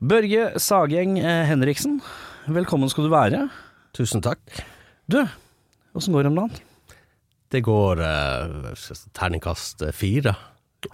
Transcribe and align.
Børge 0.00 0.50
Sageng 0.60 1.16
eh, 1.18 1.44
Henriksen, 1.48 2.00
velkommen 2.52 2.90
skal 2.92 3.06
du 3.06 3.12
være. 3.12 3.46
Tusen 3.96 4.20
takk. 4.24 4.40
Du, 5.08 5.22
åssen 5.96 6.12
går 6.12 6.26
det 6.26 6.32
om 6.34 6.40
dagen? 6.42 6.58
Det 7.54 7.62
går 7.64 8.02
eh, 8.04 8.74
terningkast 9.16 9.86
fire. 9.96 10.34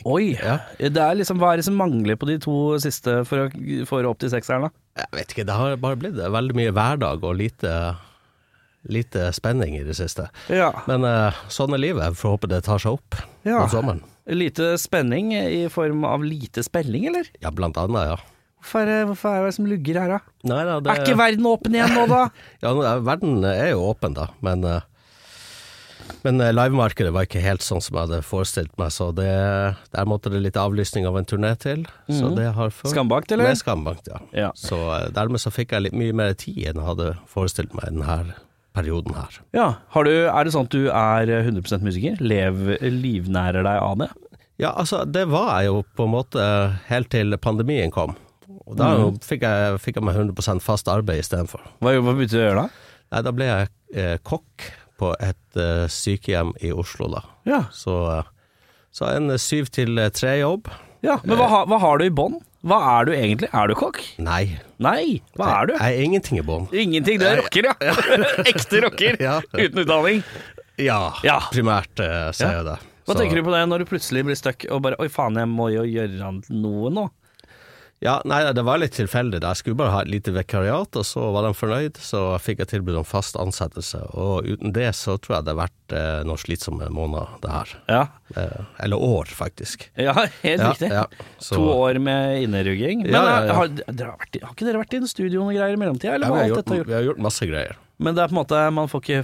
Oi, 0.09 0.37
det 0.79 1.03
er 1.03 1.17
liksom, 1.19 1.41
hva 1.43 1.51
er 1.53 1.61
det 1.61 1.67
som 1.67 1.75
mangler 1.77 2.17
på 2.17 2.29
de 2.31 2.39
to 2.41 2.55
siste 2.81 3.19
for 3.29 3.45
å 3.49 3.83
få 3.91 3.99
opp 4.09 4.21
til 4.23 4.31
sekseren, 4.33 4.69
da? 4.69 4.71
Jeg 5.03 5.19
vet 5.19 5.35
ikke, 5.35 5.45
det 5.49 5.57
har 5.59 5.75
bare 5.83 5.99
blitt 6.01 6.17
veldig 6.17 6.57
mye 6.57 6.73
hverdag 6.73 7.27
og 7.27 7.35
lite, 7.37 7.73
lite 8.89 9.27
spenning 9.37 9.75
i 9.81 9.83
det 9.85 9.97
siste. 9.99 10.29
Ja. 10.53 10.71
Men 10.89 11.05
eh, 11.09 11.43
sånn 11.53 11.75
er 11.77 11.83
livet. 11.83 12.15
Får 12.21 12.37
håpe 12.39 12.53
det 12.55 12.63
tar 12.69 12.81
seg 12.81 13.01
opp 13.01 13.19
Ja. 13.45 13.65
om 13.65 13.69
sommeren. 13.73 14.05
Lite 14.31 14.77
spenning 14.79 15.33
i 15.35 15.65
form 15.73 16.07
av 16.07 16.23
lite 16.23 16.63
spelling, 16.63 17.09
eller? 17.11 17.27
Ja, 17.43 17.51
blant 17.51 17.77
annet, 17.83 18.13
ja. 18.15 18.21
Hvorfor 18.63 18.87
det, 18.87 18.97
hvorfor 19.11 19.35
er 19.35 19.45
det 19.49 19.55
som 19.57 19.67
lugger 19.67 19.99
her, 19.99 20.13
da? 20.15 20.21
Nei, 20.47 20.63
da, 20.69 20.79
det, 20.81 20.93
Er 20.95 21.03
ikke 21.03 21.19
verden 21.19 21.47
åpen 21.51 21.75
igjen 21.75 21.93
nå, 21.99 22.07
da? 22.11 22.23
ja, 22.63 22.71
er- 22.93 23.03
verden 23.11 23.43
er 23.51 23.73
jo 23.75 23.83
åpen, 23.91 24.15
da, 24.15 24.29
men 24.47 24.63
eh, 24.65 24.81
men 26.23 26.39
eh, 26.43 26.53
livemarkedet 26.55 27.11
var 27.15 27.27
ikke 27.27 27.41
helt 27.43 27.63
sånn 27.67 27.81
som 27.83 27.97
jeg 27.97 28.07
hadde 28.09 28.21
forestilt 28.27 28.73
meg, 28.79 28.91
så 28.95 29.09
det, 29.15 29.27
der 29.95 30.07
måtte 30.11 30.31
det 30.31 30.41
litt 30.45 30.59
avlysning 30.59 31.07
av 31.09 31.17
en 31.19 31.27
turné 31.27 31.53
til. 31.59 31.85
Så 32.11 32.29
Mhm. 32.31 32.37
det 32.37 32.47
har 32.55 32.71
ført 32.75 32.93
Skambakt, 32.95 33.33
eller? 33.35 33.49
Med 33.51 33.59
skambakt, 33.59 34.07
ja. 34.11 34.19
Ja. 34.35 34.51
Så 34.59 34.79
eh, 34.97 35.09
dermed 35.15 35.41
så 35.43 35.51
fikk 35.55 35.73
jeg 35.75 35.83
litt 35.89 35.97
mye 35.99 36.13
mer 36.15 36.35
tid 36.39 36.59
enn 36.71 36.79
jeg 36.79 36.87
hadde 36.91 37.09
forestilt 37.31 37.75
meg 37.75 37.89
denne 37.91 38.35
perioden 38.75 39.15
her. 39.19 39.39
Ja. 39.55 39.69
Har 39.95 40.05
du, 40.07 40.13
er 40.31 40.45
det 40.47 40.53
sånn 40.55 40.67
at 40.71 40.75
du 40.75 40.87
er 40.91 41.33
100% 41.43 41.83
musiker? 41.87 42.19
Lev, 42.23 42.63
livnærer 42.83 43.63
deg 43.67 43.83
av 43.83 43.99
det? 44.05 44.11
Ja, 44.63 44.71
altså, 44.79 45.03
det 45.11 45.27
var 45.33 45.59
jeg 45.63 45.71
jo 45.73 45.83
på 45.97 46.07
en 46.07 46.15
måte 46.15 46.45
helt 46.91 47.11
til 47.11 47.35
pandemien 47.43 47.91
kom. 47.95 48.15
Og 48.73 48.79
da 48.81 48.91
mm. 48.97 49.19
fikk, 49.25 49.45
jeg, 49.45 49.81
fikk 49.85 49.99
jeg 50.01 50.07
meg 50.09 50.19
100% 50.19 50.65
fast 50.65 50.89
arbeid 50.91 51.21
istedenfor. 51.23 51.65
Hva, 51.85 51.97
hva 52.01 52.15
begynte 52.17 52.39
du 52.39 52.41
å 52.41 52.47
gjøre 52.47 52.63
da? 52.63 52.93
Nei, 53.13 53.25
da 53.27 53.33
ble 53.37 53.49
jeg 53.51 53.73
eh, 54.01 54.15
kokk 54.25 54.71
på 55.03 55.11
et 55.21 55.61
eh, 55.61 55.85
sykehjem 55.93 56.55
i 56.65 56.73
Oslo, 56.73 57.11
da. 57.13 57.25
Ja. 57.49 57.65
Så, 57.77 57.99
eh, 58.15 58.31
så 58.95 59.11
en 59.11 59.35
syv 59.41 59.69
til 59.75 60.01
eh, 60.01 60.13
tre-jobb. 60.15 60.71
ja 61.05 61.19
men 61.27 61.37
hva, 61.41 61.67
hva 61.69 61.81
har 61.83 62.01
du 62.01 62.07
i 62.09 62.15
bånn? 62.15 62.39
Hva 62.63 62.79
er 62.93 63.09
du 63.09 63.13
egentlig? 63.17 63.49
Er 63.51 63.69
du 63.69 63.75
kokk? 63.75 63.99
Nei. 64.23 64.55
Nei, 64.83 65.19
hva 65.35 65.49
er 65.57 65.73
du? 65.73 65.75
Jeg 65.75 65.97
er 65.99 66.07
ingenting 66.07 66.39
i 66.39 66.45
bånn. 66.47 66.69
Ingenting, 66.71 67.19
du 67.19 67.27
er 67.27 67.41
rocker, 67.43 67.69
ja. 67.69 67.95
Ekte 68.53 68.85
rocker. 68.87 69.19
Ja. 69.27 69.41
Uten 69.51 69.83
utdanning. 69.83 70.23
Ja, 70.81 71.01
Ja. 71.27 71.41
primært 71.51 71.99
uh, 72.01 72.31
sier 72.31 72.61
jeg 72.61 72.69
det. 72.71 72.79
Hva 73.03 73.17
Så- 73.17 73.19
tenker 73.19 73.41
du 73.41 73.43
på 73.43 73.55
det 73.55 73.65
når 73.67 73.83
du 73.83 73.91
plutselig 73.91 74.23
blir 74.29 74.39
stuck 74.39 74.65
og 74.71 74.85
bare 74.87 74.99
Oi, 75.03 75.09
faen, 75.11 75.37
jeg 75.37 75.51
må 75.51 75.73
jo 75.75 75.83
gjøre 75.83 76.31
noe 76.55 76.93
nå. 76.95 77.09
Ja, 78.03 78.17
nei, 78.27 78.41
det 78.51 78.65
var 78.67 78.81
litt 78.83 78.97
tilfeldig. 78.97 79.39
Jeg 79.45 79.59
skulle 79.61 79.79
bare 79.79 79.93
ha 79.95 80.01
et 80.03 80.11
lite 80.11 80.33
vikariat, 80.35 80.97
og 80.99 81.05
så 81.07 81.29
var 81.35 81.45
de 81.47 81.53
fornøyd, 81.55 82.01
så 82.03 82.23
fikk 82.43 82.59
jeg 82.65 82.71
tilbud 82.73 82.97
om 82.99 83.05
fast 83.07 83.37
ansettelse. 83.39 84.01
Og 84.19 84.49
uten 84.49 84.73
det 84.75 84.89
så 84.99 85.15
tror 85.23 85.37
jeg 85.37 85.47
det 85.47 85.55
har 85.55 85.61
vært 85.61 85.95
eh, 85.95 86.25
noen 86.27 86.41
slitsomme 86.43 86.89
måneder, 86.91 87.37
det 87.45 87.55
her. 87.55 87.77
Ja, 87.95 88.03
Eh, 88.33 88.63
eller 88.81 88.97
år, 88.97 89.29
faktisk. 89.29 89.91
ja 90.01 90.15
helt 90.41 90.63
riktig. 90.65 90.89
ja. 90.89 91.03
Så- 91.39 91.55
To 91.59 91.67
år 91.85 91.99
med 92.01 92.43
innerugging. 92.47 93.03
Men 93.03 93.13
ja. 93.13 93.21
Har, 93.29 93.49
har, 93.53 93.69
vært, 93.69 94.39
har 94.41 94.55
ikke 94.55 94.65
dere 94.65 94.81
vært 94.81 94.95
i 94.97 95.01
en 95.03 95.07
studio 95.11 95.43
og 95.45 95.53
greier 95.53 95.75
i 95.75 95.77
mellomtida? 95.77 96.15
Ja, 96.17 96.31
vi, 96.33 96.39
har 96.41 96.49
gjort, 96.49 96.73
vi 96.89 96.95
har 96.97 97.05
gjort 97.11 97.21
masse 97.21 97.45
greier. 97.51 97.77
Men 98.01 98.17
det 98.17 98.23
er 98.25 98.33
på 98.33 98.39
en 98.39 98.41
måte 98.41 98.63
Man 98.73 98.89
får 98.89 99.03
ikke 99.05 99.21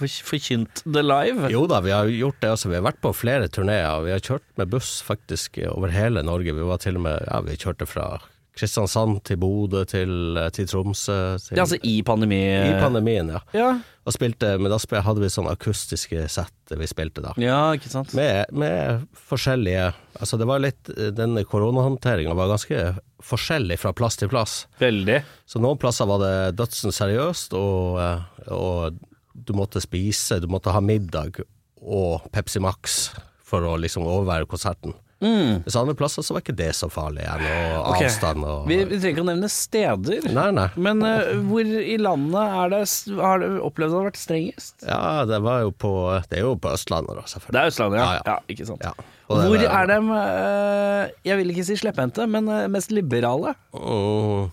forkynt 0.00 0.82
det 0.84 1.04
live. 1.06 1.50
Jo 1.52 1.66
da, 1.70 1.80
vi 1.84 1.92
har 1.94 2.08
gjort 2.10 2.40
det 2.42 2.50
Altså, 2.54 2.68
Vi 2.72 2.78
har 2.78 2.86
vært 2.86 3.00
på 3.04 3.12
flere 3.14 3.48
turneer. 3.52 4.02
Vi 4.06 4.12
har 4.14 4.20
kjørt 4.24 4.46
med 4.60 4.72
buss 4.72 5.00
faktisk 5.06 5.60
over 5.70 5.92
hele 5.94 6.22
Norge. 6.26 6.54
Vi 6.56 6.68
var 6.72 6.82
til 6.82 6.96
og 7.00 7.06
med 7.06 7.24
Ja, 7.28 7.40
vi 7.46 7.56
kjørte 7.60 7.88
fra 7.88 8.18
Kristiansand 8.60 9.22
til 9.24 9.38
Bodø 9.40 9.84
til, 9.88 10.36
til 10.52 10.66
Tromsø. 10.68 11.38
Til, 11.38 11.56
Ja, 11.56 11.62
altså 11.64 11.78
i 11.86 12.00
pandemi... 12.02 12.40
I 12.42 12.74
pandemien, 12.80 13.30
ja. 13.30 13.40
Ja, 13.56 13.68
Og 14.04 14.14
spilte, 14.16 14.56
men 14.58 14.72
da 14.72 14.78
hadde 15.06 15.22
vi 15.22 15.30
sånn 15.32 15.48
akustiske 15.50 16.26
sett 16.28 16.74
vi 16.76 16.88
spilte 16.90 17.22
da. 17.24 17.32
ja 17.40 17.60
ikke 17.76 17.90
sant. 17.92 18.12
Med, 18.14 18.50
med 18.52 19.06
forskjellige 19.30 19.92
Altså 20.20 20.38
det 20.38 20.46
var 20.46 20.62
litt 20.62 20.90
Denne 21.16 21.42
koronahåndteringa 21.48 22.34
var 22.38 22.50
ganske 22.52 22.82
forskjellig 23.24 23.76
fra 23.80 23.92
plass 23.92 24.16
til 24.16 24.30
plass. 24.32 24.64
Veldig. 24.80 25.20
Så 25.48 25.60
noen 25.62 25.78
plasser 25.80 26.08
var 26.08 26.22
det 26.22 26.34
dødsen 26.56 26.94
seriøst, 26.94 27.52
og, 27.56 27.98
eh, 28.00 28.48
og 28.56 28.96
du 29.46 29.54
måtte 29.56 29.82
spise, 29.82 30.40
du 30.42 30.48
måtte 30.50 30.74
ha 30.74 30.82
middag 30.84 31.42
og 31.80 32.26
Pepsi 32.34 32.60
Max 32.62 33.10
for 33.46 33.64
å 33.66 33.76
liksom 33.80 34.04
overvære 34.06 34.48
konserten. 34.50 34.94
Mens 35.20 35.76
andre 35.76 35.92
plasser 35.94 36.24
så 36.24 36.32
var 36.32 36.40
ikke 36.40 36.54
det 36.56 36.70
så 36.78 36.88
farlig 36.88 37.26
igjen, 37.26 37.42
og 37.44 37.90
okay. 37.90 38.06
avstand 38.08 38.44
og 38.48 38.68
Vi, 38.70 38.78
vi 38.88 38.96
trenger 38.96 39.18
ikke 39.18 39.24
å 39.26 39.28
nevne 39.28 39.50
steder. 39.52 40.28
Nei, 40.32 40.46
nei. 40.56 40.64
Men 40.80 41.04
uh, 41.04 41.34
hvor 41.50 41.68
i 41.68 41.96
landet 42.00 42.54
er 42.62 42.72
det, 42.72 42.80
har 43.20 43.42
du 43.42 43.58
opplevd 43.66 43.92
det 43.92 43.98
har 43.98 44.08
vært 44.08 44.20
strengest? 44.20 44.76
Ja, 44.86 45.26
det 45.28 45.42
var 45.44 45.66
jo 45.66 45.74
på 45.76 45.92
Det 46.30 46.40
er 46.40 46.46
jo 46.46 46.54
på 46.60 46.72
Østlandet, 46.72 47.20
da, 47.20 47.44
Det 47.44 47.60
er 47.60 47.72
Østlandet, 47.74 48.00
ja. 48.00 48.06
Ja, 48.06 48.16
ja. 48.16 48.38
ja. 48.38 48.54
ikke 48.54 48.68
sant. 48.70 48.88
Hvor 49.28 49.44
var- 49.44 49.68
er 49.82 49.92
de, 49.92 50.00
uh, 50.08 51.20
jeg 51.28 51.42
vil 51.42 51.52
ikke 51.52 51.68
si 51.68 51.76
slepphendte, 51.82 52.24
men 52.30 52.48
uh, 52.48 52.64
mest 52.72 52.94
liberale? 52.94 53.52
Mm, 53.76 54.48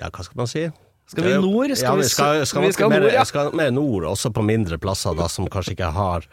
ja, 0.00 0.08
hva 0.08 0.24
skal 0.24 0.40
man 0.40 0.48
si? 0.50 0.70
Skal 1.08 1.24
vi 1.24 1.36
nord? 1.40 1.72
Skal 1.72 1.88
ja, 1.88 1.94
vi 1.96 2.08
skal, 2.08 2.42
skal, 2.46 2.66
vi 2.66 2.72
skal 2.76 2.90
mer, 2.92 3.00
nord, 3.00 3.14
ja. 3.16 3.24
skal 3.24 3.54
mer 3.56 3.70
nord, 3.72 4.04
også 4.10 4.30
på 4.34 4.44
mindre 4.44 4.76
plasser 4.80 5.16
da, 5.16 5.28
som 5.32 5.48
kanskje 5.48 5.72
ikke 5.72 5.88
har, 5.96 6.26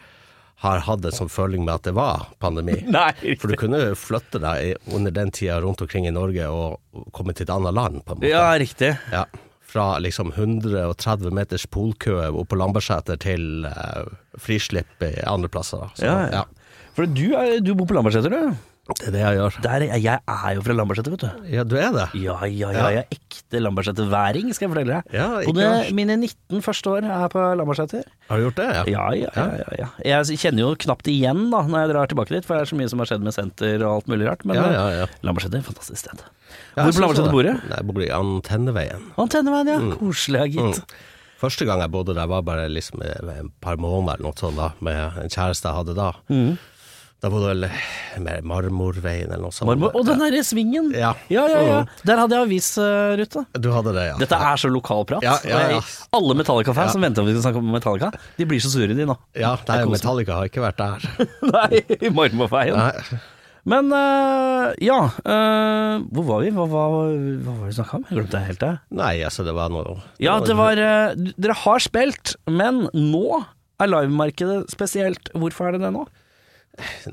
har 0.64 0.84
hatt 0.84 1.06
en 1.08 1.16
sånn 1.16 1.32
føling 1.32 1.64
med 1.64 1.78
at 1.78 1.88
det 1.88 1.94
var 1.96 2.26
pandemi. 2.44 2.76
Nei, 2.98 3.14
For 3.40 3.48
du 3.48 3.56
kunne 3.60 3.80
flytte 3.96 4.42
deg 4.44 4.76
under 4.92 5.14
den 5.16 5.32
tida 5.32 5.62
rundt 5.64 5.80
omkring 5.84 6.08
i 6.10 6.12
Norge 6.12 6.50
og 6.52 7.08
komme 7.16 7.32
til 7.32 7.48
et 7.48 7.54
annet 7.56 7.76
land, 7.76 8.04
på 8.04 8.16
en 8.16 8.20
måte. 8.20 8.34
Ja, 8.34 8.50
riktig. 8.60 8.92
Ja, 9.14 9.24
Fra 9.66 9.96
liksom 9.98 10.34
130 10.36 11.32
meters 11.34 11.64
polkø 11.72 12.20
opp 12.28 12.52
på 12.52 12.60
Lambertseter 12.60 13.16
til 13.20 13.64
uh, 13.64 14.12
frislipp 14.36 15.08
i 15.08 15.16
andre 15.24 15.48
plasser. 15.52 15.88
Så, 15.96 16.04
Ja, 16.04 16.20
ja. 16.42 16.46
For 16.96 17.08
du, 17.08 17.26
er, 17.36 17.58
du 17.64 17.74
bor 17.76 17.88
på 17.88 17.96
Lambertseter, 17.96 18.32
du? 18.32 18.75
Det 18.86 19.08
er 19.08 19.10
det 19.16 19.20
jeg 19.20 19.34
gjør. 19.40 19.54
Der, 19.64 19.82
er- 19.82 19.98
jeg 19.98 20.20
er 20.30 20.50
jo 20.54 20.60
fra 20.62 20.74
Lambertseter, 20.78 21.10
vet 21.10 21.22
du. 21.24 21.46
Ja, 21.50 21.64
du 21.66 21.74
er 21.74 21.88
det? 21.90 22.04
Ja, 22.22 22.36
ja, 22.46 22.68
ja, 22.70 22.84
jeg 22.94 23.00
er 23.00 23.16
ekte 23.16 23.58
Lambertseter-væring, 23.64 24.52
skal 24.54 24.68
jeg 24.68 24.72
fortelle 24.76 24.94
deg. 25.00 25.16
Ja, 25.16 25.26
ikke 25.42 25.54
Både 25.56 25.64
verst. 25.72 25.94
mine 25.98 26.14
19 26.22 26.62
første 26.62 26.92
år 26.92 27.02
her 27.08 27.28
på 27.32 27.42
Lambertseter. 27.58 28.04
Har 28.28 28.38
du 28.38 28.44
gjort 28.46 28.60
det? 28.60 28.68
Ja, 28.92 29.08
ja, 29.18 29.32
ja, 29.34 29.46
ja, 29.58 29.66
ja. 29.80 29.88
Jeg 30.22 30.38
kjenner 30.38 30.62
jo 30.68 30.70
knapt 30.86 31.10
igjen 31.10 31.50
da 31.50 31.64
når 31.66 31.82
jeg 31.82 31.90
drar 31.96 32.06
tilbake 32.14 32.34
dit, 32.36 32.46
for 32.46 32.54
det 32.54 32.62
er 32.62 32.70
så 32.70 32.78
mye 32.78 32.88
som 32.94 33.02
har 33.02 33.10
skjedd 33.10 33.26
med 33.26 33.34
senter 33.34 33.82
og 33.82 33.90
alt 33.96 34.06
mulig 34.14 34.28
rart. 34.30 34.44
Men 34.46 34.60
Ja, 34.60 34.68
eh, 34.68 34.76
ja, 34.78 34.86
ja. 35.02 35.06
Lambertseter, 35.26 35.66
fantastisk 35.66 35.98
sted. 36.06 36.22
Hvor 36.78 36.92
på 36.94 37.02
Lambertseter 37.02 37.34
bor 37.34 37.42
du? 37.42 37.52
Jeg 37.74 37.86
bor 37.90 38.06
i 38.06 38.10
Antenneveien. 38.14 39.10
Antenneveien, 39.18 39.66
ja. 39.74 39.96
Koselig, 39.98 40.44
ja, 40.44 40.46
gitt. 40.46 40.80
Mm. 40.86 40.96
Første 41.42 41.66
gang 41.68 41.82
jeg 41.82 41.90
bodde 41.92 42.14
der 42.16 42.30
var 42.30 42.40
bare 42.46 42.68
liksom 42.72 43.02
et 43.04 43.50
par 43.60 43.76
måneder 43.76 44.14
eller 44.16 44.30
noe 44.30 44.38
sånt 44.40 44.56
da, 44.56 44.70
med 44.80 45.18
en 45.20 45.28
kjæreste 45.28 45.68
jeg 45.68 45.76
hadde 45.82 45.94
da. 45.98 46.12
Mm. 46.32 46.54
Da 47.24 47.30
bodde 47.32 47.48
vel 47.48 47.64
mer 48.20 48.42
Marmorveien 48.44 49.30
eller 49.30 49.46
noe 49.46 49.54
sånt. 49.54 49.70
Marmor. 49.70 49.94
Og 49.96 50.04
den 50.04 50.20
derre 50.20 50.42
svingen! 50.44 50.90
Ja. 50.92 51.14
ja, 51.32 51.46
ja. 51.48 51.60
ja. 51.64 51.78
Mm. 51.86 52.02
Der 52.10 52.20
hadde 52.22 52.36
jeg 52.36 52.46
avisrute. 52.46 53.44
Du 53.56 53.70
hadde 53.72 53.94
det, 53.96 54.04
ja. 54.10 54.18
Dette 54.20 54.40
er 54.50 54.60
så 54.60 54.68
lokalprat. 54.72 55.24
Ja, 55.24 55.38
ja, 55.48 55.62
ja. 55.72 55.78
Alle 56.16 56.36
Metallica-fans 56.36 56.92
som 56.92 57.06
venter 57.06 57.24
på 57.24 57.30
at 57.30 57.32
vi 57.32 57.38
skal 57.38 57.46
snakke 57.48 57.62
om 57.62 57.72
Metallica, 57.72 58.10
de 58.36 58.48
blir 58.48 58.60
så 58.60 58.72
sure, 58.74 58.92
de 58.92 59.08
nå. 59.08 59.16
Ja, 59.38 59.54
nei. 59.70 59.78
Metallica 59.94 60.42
har 60.42 60.50
ikke 60.52 60.64
vært 60.66 60.82
der. 60.82 61.08
Nei, 61.56 61.80
i 61.96 62.12
Marmorveien. 62.12 62.76
Nei. 62.76 63.22
Men 63.66 63.88
uh, 63.90 64.70
ja, 64.78 64.98
uh, 65.26 66.04
hvor 66.14 66.26
var 66.28 66.44
vi? 66.44 66.52
Hva, 66.54 66.68
hva, 66.70 66.84
hva 66.86 67.54
var 67.56 67.64
det 67.64 67.72
vi 67.72 67.74
snakka 67.80 67.98
om? 67.98 68.04
Jeg 68.06 68.20
glemte 68.20 68.42
helt. 68.44 68.60
det. 68.62 68.72
nei, 68.94 69.14
altså, 69.26 69.42
det 69.46 69.56
var 69.56 69.72
noe 69.74 69.96
Ja, 70.22 70.36
det 70.44 70.54
var 70.58 70.78
uh, 70.78 71.16
Dere 71.34 71.56
har 71.64 71.82
spilt, 71.82 72.36
men 72.46 72.84
nå 72.94 73.40
er 73.82 73.90
livemarkedet 73.90 74.70
spesielt. 74.72 75.32
Hvorfor 75.34 75.68
er 75.68 75.76
det 75.76 75.82
det 75.82 75.92
nå? 75.96 76.06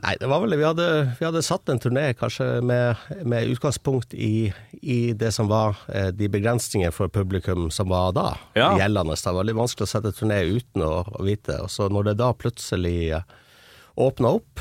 Nei, 0.02 0.16
det 0.20 0.28
var 0.28 0.42
vel 0.44 0.56
Vi 0.60 0.66
hadde, 0.66 0.88
vi 1.20 1.26
hadde 1.26 1.42
satt 1.46 1.70
en 1.72 1.80
turné 1.80 2.10
kanskje 2.20 2.48
med, 2.66 3.00
med 3.24 3.48
utgangspunkt 3.54 4.14
i, 4.14 4.50
i 4.82 4.98
det 5.16 5.32
som 5.36 5.48
var 5.52 5.78
eh, 5.94 6.10
de 6.12 6.28
begrensninger 6.34 6.92
for 6.92 7.08
publikum 7.14 7.70
som 7.72 7.88
var 7.94 8.12
da 8.18 8.26
Ja. 8.58 8.74
gjeldende. 8.80 9.16
Det 9.16 9.34
var 9.38 9.48
litt 9.48 9.56
vanskelig 9.60 9.88
å 9.88 9.94
sette 9.94 10.12
turné 10.18 10.42
uten 10.52 10.84
å, 10.84 10.92
å 11.08 11.24
vite. 11.24 11.62
Og 11.64 11.72
så 11.72 11.88
når 11.92 12.12
det 12.12 12.18
da 12.20 12.34
plutselig 12.36 12.98
eh, 13.16 13.24
åpna 13.96 14.36
opp, 14.40 14.60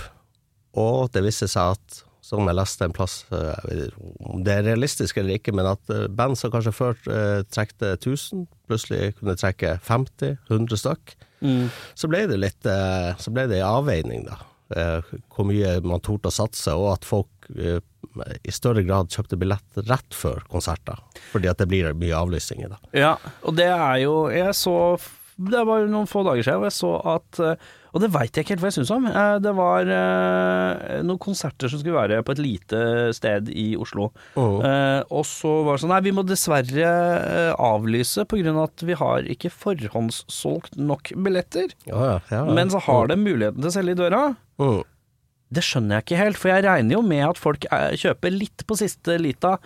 og 0.79 1.11
det 1.13 1.25
viste 1.27 1.49
seg 1.51 1.75
at 1.77 2.03
som 2.23 2.47
jeg 2.47 2.55
leste 2.55 2.87
en 2.87 2.95
plass, 2.95 3.25
eh, 3.35 3.91
om 4.31 4.45
det 4.47 4.55
er 4.61 4.63
realistisk 4.71 5.19
eller 5.19 5.41
ikke, 5.41 5.53
men 5.59 5.67
at 5.73 5.91
eh, 5.91 6.07
band 6.09 6.39
som 6.39 6.53
kanskje 6.55 6.73
før 6.77 6.95
eh, 7.11 7.43
trekte 7.51 7.97
1000, 7.99 8.47
plutselig 8.71 9.17
kunne 9.19 9.35
trekke 9.37 9.75
50-100 9.85 10.79
stykk, 10.85 11.17
så 11.99 12.07
ble 12.07 12.21
det 12.31 12.37
litt 12.39 12.67
eh, 12.71 13.17
Så 13.19 13.33
ble 13.35 13.49
det 13.51 13.57
en 13.59 13.81
avveining, 13.83 14.23
da. 14.29 14.37
Eh, 14.77 15.15
Hvor 15.35 15.49
mye 15.49 15.77
man 15.87 16.01
torde 16.05 16.31
å 16.31 16.35
satse, 16.35 16.75
og 16.77 16.93
at 16.97 17.05
folk 17.09 17.51
eh, 17.57 17.81
i 18.45 18.53
større 18.53 18.83
grad 18.85 19.09
kjøpte 19.15 19.39
billett 19.41 19.79
rett 19.89 20.13
før 20.17 20.43
konserter. 20.53 20.99
Fordi 21.33 21.49
at 21.49 21.63
det 21.63 21.69
blir 21.71 21.95
mye 21.97 22.17
avlysninger, 22.19 22.75
da. 22.75 22.81
Ja, 22.93 23.15
og 23.47 23.57
det 23.57 23.71
er 23.73 24.03
jo 24.03 24.27
Jeg 24.29 24.53
så 24.59 24.75
Det 25.41 25.63
var 25.65 25.87
noen 25.89 26.07
få 26.11 26.21
dager 26.27 26.45
siden, 26.45 26.61
og 26.61 26.67
jeg 26.69 26.77
så 26.77 26.91
at 27.15 27.41
eh, 27.41 27.71
Og 27.95 28.03
det 28.05 28.11
veit 28.13 28.37
jeg 28.37 28.45
ikke 28.45 28.53
helt 28.55 28.63
hva 28.65 28.69
jeg 28.71 28.77
syns 28.79 28.91
om. 28.95 29.07
Det 29.45 29.53
var 29.57 29.89
noen 31.05 31.19
konserter 31.21 31.69
som 31.69 31.81
skulle 31.81 31.99
være 31.99 32.23
på 32.25 32.33
et 32.33 32.41
lite 32.41 32.79
sted 33.17 33.51
i 33.53 33.75
Oslo. 33.77 34.07
Eh, 34.37 35.01
og 35.13 35.27
så 35.29 35.51
var 35.67 35.77
det 35.77 35.83
sånn 35.83 35.93
Nei, 35.93 35.99
vi 36.07 36.15
må 36.17 36.25
dessverre 36.25 36.93
avlyse 37.61 38.25
på 38.29 38.41
grunn 38.41 38.57
av 38.63 38.71
at 38.71 38.85
vi 38.89 38.97
har 38.97 39.29
ikke 39.37 39.53
forhåndssolgt 39.53 40.79
nok 40.81 41.13
billetter. 41.21 41.73
Ja, 41.89 42.01
ja, 42.15 42.17
ja. 42.33 42.45
Men 42.49 42.73
så 42.73 42.81
har 42.87 43.13
de 43.13 43.19
muligheten 43.21 43.61
til 43.61 43.69
å 43.73 43.75
selge 43.77 43.97
i 43.97 44.01
døra. 44.01 44.23
Mm. 44.63 44.83
Det 45.53 45.65
skjønner 45.67 45.99
jeg 45.99 46.07
ikke 46.07 46.21
helt, 46.23 46.41
for 46.41 46.53
jeg 46.53 46.65
regner 46.65 46.97
jo 46.97 47.03
med 47.05 47.27
at 47.27 47.41
folk 47.41 47.67
er, 47.69 47.97
kjøper 48.01 48.33
litt 48.33 48.65
på 48.69 48.79
siste 48.81 49.19
lita, 49.21 49.59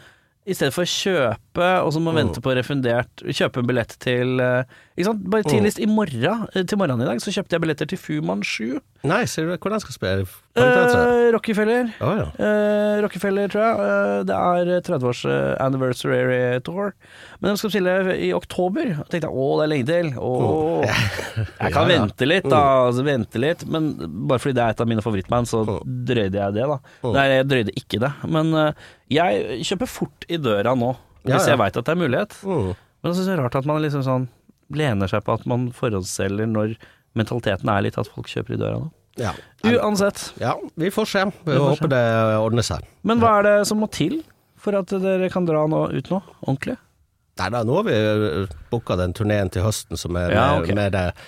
i 0.46 0.54
stedet 0.54 0.74
for 0.74 0.86
å 0.86 0.90
kjøpe, 0.90 1.36
og 1.58 1.92
så 1.94 2.00
må 2.02 2.12
man 2.12 2.20
vente 2.26 2.40
på 2.44 2.52
refundert 2.56 3.22
Kjøpe 3.24 3.62
en 3.62 3.66
billett 3.68 3.94
til 4.02 4.40
eh, 4.42 4.64
Ikke 4.96 5.08
sant? 5.10 5.22
Bare 5.32 5.46
tidligst 5.46 5.80
i 5.80 5.86
morgen, 5.88 6.46
eh, 6.54 6.64
til 6.68 6.78
morgenen 6.80 7.04
i 7.06 7.08
dag, 7.08 7.20
så 7.22 7.32
kjøpte 7.32 7.56
jeg 7.56 7.62
billetter 7.64 7.88
til 7.90 8.00
Fuman 8.00 8.42
7. 8.44 8.78
Nei, 9.06 9.22
ser 9.30 9.46
du 9.46 9.52
hvordan 9.56 9.80
skal 9.82 9.94
spille? 9.94 10.24
Eh, 10.56 11.30
Rockefeller. 11.34 11.90
Oh, 12.00 12.14
ja. 12.16 12.26
Eh, 12.42 12.96
Rockefeller, 13.04 13.50
tror 13.52 13.62
jeg. 13.62 13.84
Eh, 13.86 14.22
det 14.26 14.38
er 14.38 14.70
30-års 14.88 15.20
eh, 15.28 15.52
anniversary 15.62 16.38
tour. 16.66 16.94
Men 17.42 17.52
de 17.52 17.60
skal 17.60 17.72
spille 17.74 18.16
i 18.24 18.32
oktober. 18.34 18.94
Og 19.02 19.10
tenkte 19.12 19.28
jeg 19.28 19.36
å, 19.36 19.48
det 19.60 19.66
er 19.66 19.72
lenge 19.74 19.88
til. 19.92 20.10
Oh. 20.16 20.82
jeg 21.60 21.74
kan 21.76 21.76
Ja, 21.76 21.84
ja. 21.84 21.86
vente 21.92 22.28
litt, 22.30 22.48
da. 22.50 22.62
Altså, 22.88 23.04
vente 23.06 23.42
litt. 23.42 23.66
Men 23.70 23.92
bare 24.26 24.40
fordi 24.42 24.56
det 24.58 24.64
er 24.64 24.74
et 24.76 24.84
av 24.86 24.90
mine 24.90 25.04
favorittband, 25.04 25.50
så 25.52 25.62
drøyde 25.84 26.40
jeg 26.40 26.56
det, 26.56 26.66
da. 26.72 26.80
Nei, 27.12 27.26
jeg 27.36 27.48
drøyde 27.52 27.76
ikke 27.84 28.02
det. 28.02 28.12
Men 28.32 28.54
jeg 29.12 29.60
kjøper 29.68 29.92
fort 29.92 30.26
i 30.32 30.40
døra 30.42 30.72
nå, 30.74 30.94
hvis 31.26 31.34
Ja, 31.34 31.42
ja. 31.42 31.52
jeg 31.54 31.62
veit 31.62 31.78
at 31.80 31.86
det 31.86 31.94
er 31.94 32.02
mulighet. 32.02 32.36
Mm. 32.42 32.74
Men 32.74 33.10
jeg 33.10 33.18
syns 33.18 33.30
det 33.30 33.34
er 33.36 33.42
rart 33.44 33.58
at 33.58 33.68
man 33.68 33.82
liksom 33.84 34.04
sånn 34.06 34.28
lener 34.74 35.10
seg 35.10 35.22
på 35.26 35.34
at 35.36 35.44
man 35.46 35.68
forhåndsselger 35.74 36.48
når 36.50 36.76
mentaliteten 37.16 37.70
er 37.70 37.84
litt 37.86 37.98
at 38.00 38.08
folk 38.10 38.30
kjøper 38.30 38.56
i 38.56 38.60
døra 38.60 38.80
nå. 38.82 38.88
Ja. 39.16 39.32
Uansett. 39.64 40.34
ja, 40.40 40.52
vi 40.76 40.90
får 40.92 41.06
se. 41.08 41.22
Vi 41.46 41.54
får 41.54 41.70
håper 41.70 41.88
det 41.88 42.02
ordner 42.36 42.66
seg. 42.66 42.84
Men 43.06 43.22
hva 43.22 43.38
er 43.38 43.46
det 43.46 43.54
som 43.70 43.80
må 43.80 43.88
til 43.92 44.18
for 44.60 44.76
at 44.76 44.90
dere 44.92 45.30
kan 45.32 45.46
dra 45.48 45.62
nå 45.70 45.86
ut 45.94 46.10
nå, 46.12 46.20
ordentlig? 46.42 46.76
Nei 47.40 47.48
da, 47.52 47.62
nå 47.68 47.78
har 47.78 47.86
vi 47.88 47.96
booka 48.70 48.96
den 48.96 49.14
turneen 49.16 49.50
til 49.52 49.64
høsten 49.64 50.00
som 50.00 50.16
er 50.20 50.32
Ja, 50.32 50.46
mer, 50.60 50.76
mer 50.76 50.98
eh, 51.00 51.24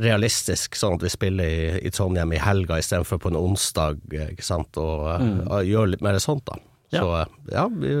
realistisk, 0.00 0.76
sånn 0.78 0.96
at 0.96 1.04
vi 1.04 1.12
spiller 1.12 1.48
i, 1.48 1.64
i 1.84 1.92
Trondheim 1.92 2.32
i 2.32 2.40
helga 2.40 2.78
istedenfor 2.80 3.20
på 3.20 3.32
en 3.32 3.40
onsdag, 3.40 4.00
eh, 4.16 4.32
ikke 4.34 4.46
sant, 4.46 4.80
og 4.80 5.08
mm. 5.20 5.40
og 5.48 5.68
gjør 5.68 5.92
litt 5.92 6.04
mer 6.04 6.20
sånt, 6.22 6.46
da. 6.48 6.56
Ja. 6.90 7.02
Så 7.02 7.10
eh, 7.20 7.34
ja, 7.56 7.66
vi 7.72 7.96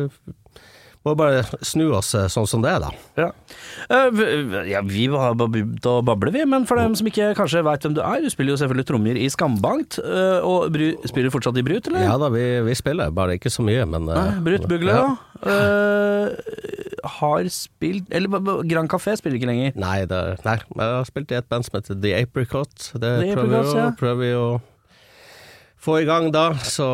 må 1.06 1.14
bare 1.16 1.44
snu 1.64 1.86
oss 1.96 2.10
eh, 2.18 2.26
sånn 2.28 2.48
som 2.50 2.60
det 2.64 2.74
er, 2.74 2.82
da. 2.84 2.90
Ja. 3.16 3.28
Eh, 3.88 4.20
ja, 4.68 4.82
vi 4.84 5.06
var 5.08 5.32
bare 5.38 5.52
begynt 5.54 5.86
å 5.88 5.94
bable, 6.04 6.32
vi. 6.34 6.42
Men 6.44 6.66
for 6.68 6.76
dem 6.80 6.92
som 6.98 7.08
ikke 7.08 7.30
kanskje 7.38 7.62
veit 7.64 7.86
hvem 7.86 7.94
du 7.96 8.02
er, 8.04 8.20
du 8.20 8.28
spiller 8.32 8.52
jo 8.52 8.60
selvfølgelig 8.60 8.88
trommer 8.90 9.16
i 9.16 9.28
Skambankt. 9.32 9.96
eh, 10.04 10.44
Og 10.44 10.68
bru, 10.74 10.90
spiller 11.08 11.30
du 11.30 11.34
fortsatt 11.38 11.56
i 11.56 11.64
Brut, 11.64 11.88
eller? 11.88 12.04
Ja 12.04 12.18
da, 12.20 12.28
vi, 12.34 12.44
vi 12.68 12.76
spiller, 12.76 13.10
bare 13.16 13.38
ikke 13.40 13.52
så 13.52 13.64
mye, 13.64 13.86
men 13.88 14.10
Nei, 14.10 14.26
Brut 14.44 14.68
Bugle, 14.68 14.92
ja. 14.92 15.08
da. 15.08 15.16
Eh, 15.40 17.08
har 17.16 17.46
spilt 17.48 18.10
Eller 18.12 18.28
Grand 18.68 18.90
Café 18.92 19.14
spiller 19.16 19.38
ikke 19.40 19.48
lenger. 19.48 19.72
Nei, 19.80 20.02
det, 20.04 20.18
nei, 20.44 20.58
jeg 20.60 20.90
har 20.98 21.06
spilt 21.08 21.32
i 21.32 21.38
et 21.38 21.48
band 21.48 21.64
som 21.64 21.78
heter 21.78 21.96
The 21.96 22.12
Apricot. 22.20 22.74
Det 22.92 23.00
The 23.24 23.32
prøver, 23.32 23.48
vi 23.48 23.56
Apricots, 23.56 23.72
å, 23.72 23.78
ja. 23.80 23.90
prøver 23.96 24.20
vi 24.20 24.32
å 24.36 24.48
få 25.80 25.96
i 26.02 26.04
gang 26.04 26.28
da, 26.34 26.50
så 26.60 26.90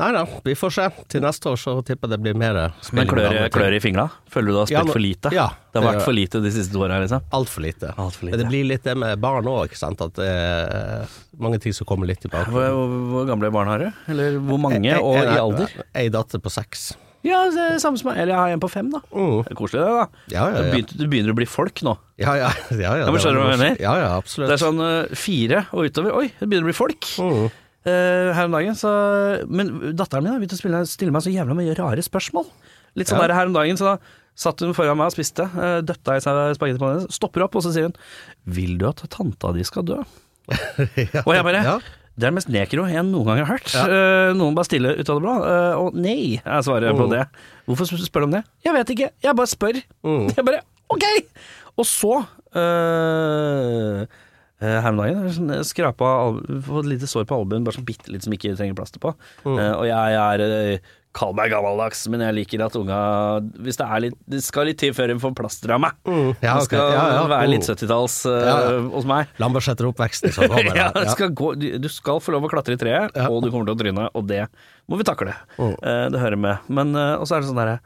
Nei 0.00 0.10
da, 0.16 0.22
vi 0.46 0.54
får 0.56 0.72
se. 0.72 0.84
Til 1.12 1.20
neste 1.24 1.50
år 1.50 1.58
så 1.60 1.74
tipper 1.84 2.08
jeg 2.08 2.14
det 2.14 2.18
blir 2.24 2.36
mer 2.40 2.56
Men 2.96 3.10
klør, 3.10 3.36
klør 3.52 3.76
i 3.76 3.80
fingra? 3.84 4.06
Føler 4.32 4.48
du 4.48 4.54
du 4.54 4.60
har 4.62 4.70
spilt 4.70 4.78
Ja, 4.78 4.84
nå- 4.88 4.94
for 4.96 5.04
lite? 5.04 5.32
ja, 5.36 5.48
det 5.72 5.82
har 5.82 5.92
vært 5.92 6.06
for 6.06 6.16
lite 6.16 6.40
de 6.40 6.52
siste 6.54 6.72
to 6.72 6.84
åra, 6.86 7.00
liksom? 7.02 7.26
Altfor 7.36 7.66
lite. 7.66 7.92
Alt 7.96 8.16
for 8.16 8.26
lite. 8.26 8.32
Men 8.36 8.40
det 8.42 8.48
blir 8.48 8.64
litt 8.70 8.86
det 8.88 8.96
med 8.96 9.20
barn 9.20 9.44
òg, 9.50 9.68
ikke 9.68 9.80
sant. 9.82 10.00
At 10.00 10.16
det 10.16 10.30
er 10.30 11.04
mange 11.38 11.60
ting 11.60 11.76
som 11.76 11.88
kommer 11.90 12.08
litt 12.08 12.22
tilbake. 12.24 12.48
Hvor, 12.48 12.64
hvor, 12.78 12.96
hvor 13.12 13.28
gamle 13.28 13.52
barn 13.52 13.68
har 13.68 13.84
du? 13.84 13.90
Eller 14.08 14.40
hvor 14.40 14.58
mange, 14.62 14.96
og 15.04 15.20
i 15.20 15.36
alder? 15.36 15.78
Ei 15.94 16.08
datter 16.08 16.40
på 16.40 16.52
seks. 16.52 16.94
Ja, 17.26 17.42
det 17.52 17.60
er 17.60 17.80
samme 17.82 18.00
som 18.00 18.08
meg. 18.08 18.22
Eller 18.22 18.32
jeg 18.32 18.40
har 18.40 18.54
en 18.54 18.62
på 18.62 18.70
fem, 18.72 18.88
da. 18.92 19.02
Mm. 19.12 19.42
Det 19.44 19.52
er 19.52 19.58
koselig, 19.58 19.82
det, 19.84 19.96
da. 19.98 20.22
Ja, 20.32 20.44
ja, 20.48 20.62
ja. 20.72 20.84
du 20.96 21.04
begynner 21.04 21.34
å 21.34 21.36
bli 21.36 21.48
folk 21.48 21.82
nå. 21.84 21.98
Ja, 22.20 22.36
ja. 22.40 22.48
ja, 22.72 22.94
ja, 23.02 23.08
det 23.10 23.20
skjønner 23.20 23.36
du 23.36 23.44
hva 23.44 23.50
jeg 23.52 23.60
mener? 23.60 23.82
Ja, 23.82 23.96
ja, 24.00 24.12
absolutt. 24.16 24.48
Det 24.48 24.56
er 24.56 24.62
sånn 24.64 24.80
eh, 24.86 25.18
fire 25.20 25.66
og 25.76 25.90
utover. 25.90 26.16
Oi, 26.16 26.30
det 26.38 26.48
begynner 26.48 26.64
å 26.64 26.70
bli 26.70 26.78
folk. 26.80 27.10
Mm. 27.20 27.50
Eh, 27.86 28.30
her 28.36 28.44
om 28.48 28.52
dagen. 28.56 28.74
Så, 28.78 28.90
men 29.48 29.94
datteren 29.96 30.24
min 30.24 30.32
har 30.34 30.40
begynt 30.42 30.56
å 30.56 30.60
spille, 30.60 30.82
stille 30.86 31.12
meg 31.14 31.22
så 31.24 31.32
jævla 31.32 31.54
mye 31.58 31.76
rare 31.78 32.02
spørsmål. 32.04 32.46
Litt 32.98 33.08
sånn 33.08 33.20
Ja. 33.20 33.26
der 33.28 33.34
her 33.38 33.46
om 33.46 33.54
dagen, 33.54 33.76
så 33.78 33.84
da 33.92 33.98
satt 34.40 34.60
hun 34.64 34.72
foran 34.74 34.96
meg 34.96 35.06
og 35.10 35.14
spiste, 35.14 35.44
uh, 35.52 35.80
døtta 35.84 36.16
i 36.16 36.20
seg 36.24 36.56
spagetti 36.56 36.80
på 36.80 36.88
henne, 36.90 37.10
stopper 37.12 37.42
opp, 37.44 37.54
og 37.56 37.62
så 37.62 37.72
sier 37.74 37.88
hun 37.90 37.94
'Vil 38.46 38.78
du 38.78 38.86
at 38.88 39.02
tanta 39.10 39.52
di 39.52 39.62
skal 39.62 39.82
dø?' 39.84 40.04
ja, 41.14 41.22
Og 41.26 41.34
jeg 41.34 41.44
bare 41.44 41.62
ja. 41.62 41.78
Det 42.18 42.26
er 42.26 42.30
det 42.32 42.34
mest 42.34 42.48
nekro 42.50 42.84
jeg 42.90 43.04
noen 43.06 43.24
gang 43.24 43.38
har 43.38 43.46
hørt. 43.56 43.70
Eh, 43.74 44.32
noen 44.36 44.52
bare 44.54 44.66
stille 44.66 44.90
ut 44.98 45.08
av 45.08 45.16
det 45.16 45.22
blå. 45.24 45.34
Uh, 45.40 45.74
og 45.86 45.94
nei, 45.94 46.40
er 46.44 46.60
svaret 46.60 46.92
på 46.96 47.06
Mm. 47.06 47.10
det. 47.14 47.26
Hvorfor 47.66 47.86
spør 47.96 48.20
du 48.20 48.24
om 48.24 48.30
det? 48.32 48.44
Jeg 48.66 48.74
vet 48.74 48.90
ikke, 48.90 49.10
jeg 49.22 49.36
bare 49.36 49.46
spør. 49.46 49.78
Mm. 50.04 50.26
Jeg 50.36 50.44
bare 50.44 50.60
ok! 50.90 51.04
Og 51.78 51.86
så 51.86 52.26
eh, 52.56 54.06
her 54.60 54.92
om 54.92 54.98
dagen 55.00 55.26
sånn, 55.32 55.52
skrapa 55.64 56.08
fått 56.66 56.84
et 56.84 56.90
lite 56.94 57.08
sår 57.08 57.24
på 57.30 57.36
albuen, 57.40 57.64
bare 57.64 57.78
sånn 57.78 57.86
bitte 57.88 58.12
litt 58.12 58.26
som 58.26 58.34
ikke 58.36 58.52
trenger 58.58 58.76
plaster 58.76 59.00
på. 59.02 59.14
Mm. 59.46 59.54
Uh, 59.56 59.74
og 59.80 59.86
jeg 59.88 60.18
er 60.20 60.44
eh, 60.46 60.90
Kall 61.10 61.32
meg 61.34 61.50
gammeldags, 61.50 62.04
men 62.06 62.22
jeg 62.22 62.34
liker 62.36 62.60
at 62.62 62.76
unga 62.78 62.96
Hvis 63.66 63.80
det 63.80 63.86
er 63.90 64.02
litt 64.04 64.18
Det 64.30 64.38
skal 64.46 64.68
litt 64.68 64.78
til 64.78 64.92
før 64.94 65.10
hun 65.10 65.18
får 65.18 65.32
plaster 65.40 65.72
av 65.74 65.80
meg. 65.82 65.96
Mm. 66.06 66.28
Ja, 66.38 66.52
det 66.60 66.68
skal 66.68 66.92
Ja, 66.94 67.00
ja. 67.16 67.24
være 67.32 67.48
litt 67.50 67.64
Mm. 67.66 67.72
70-talls 67.74 68.18
uh, 68.30 68.36
Ja, 68.46 68.58
hos 68.94 69.08
meg. 69.10 69.32
Lambertseter-oppveksten 69.42 70.36
som 70.36 70.46
kommer 70.52 70.70
ja, 70.84 70.86
det 70.94 71.08
skal 71.16 71.32
gå, 71.34 71.50
du, 71.58 71.66
du 71.82 71.88
skal 71.90 72.22
få 72.22 72.36
lov 72.36 72.46
å 72.46 72.52
klatre 72.52 72.76
i 72.78 72.80
treet, 72.84 73.18
og 73.26 73.40
du 73.42 73.50
kommer 73.50 73.66
til 73.66 73.74
å 73.74 73.80
tryne, 73.82 74.06
og 74.14 74.28
det 74.30 74.44
må 74.86 75.00
vi 75.02 75.08
takle. 75.10 75.34
Mm. 75.58 75.74
Uh, 75.82 76.06
det 76.14 76.22
hører 76.22 76.38
med. 76.46 76.70
Men 76.70 76.94
uh, 76.94 77.16
og 77.18 77.26
så 77.26 77.40
er 77.40 77.42
det 77.42 77.50
sånn 77.50 77.58
derre 77.58 77.80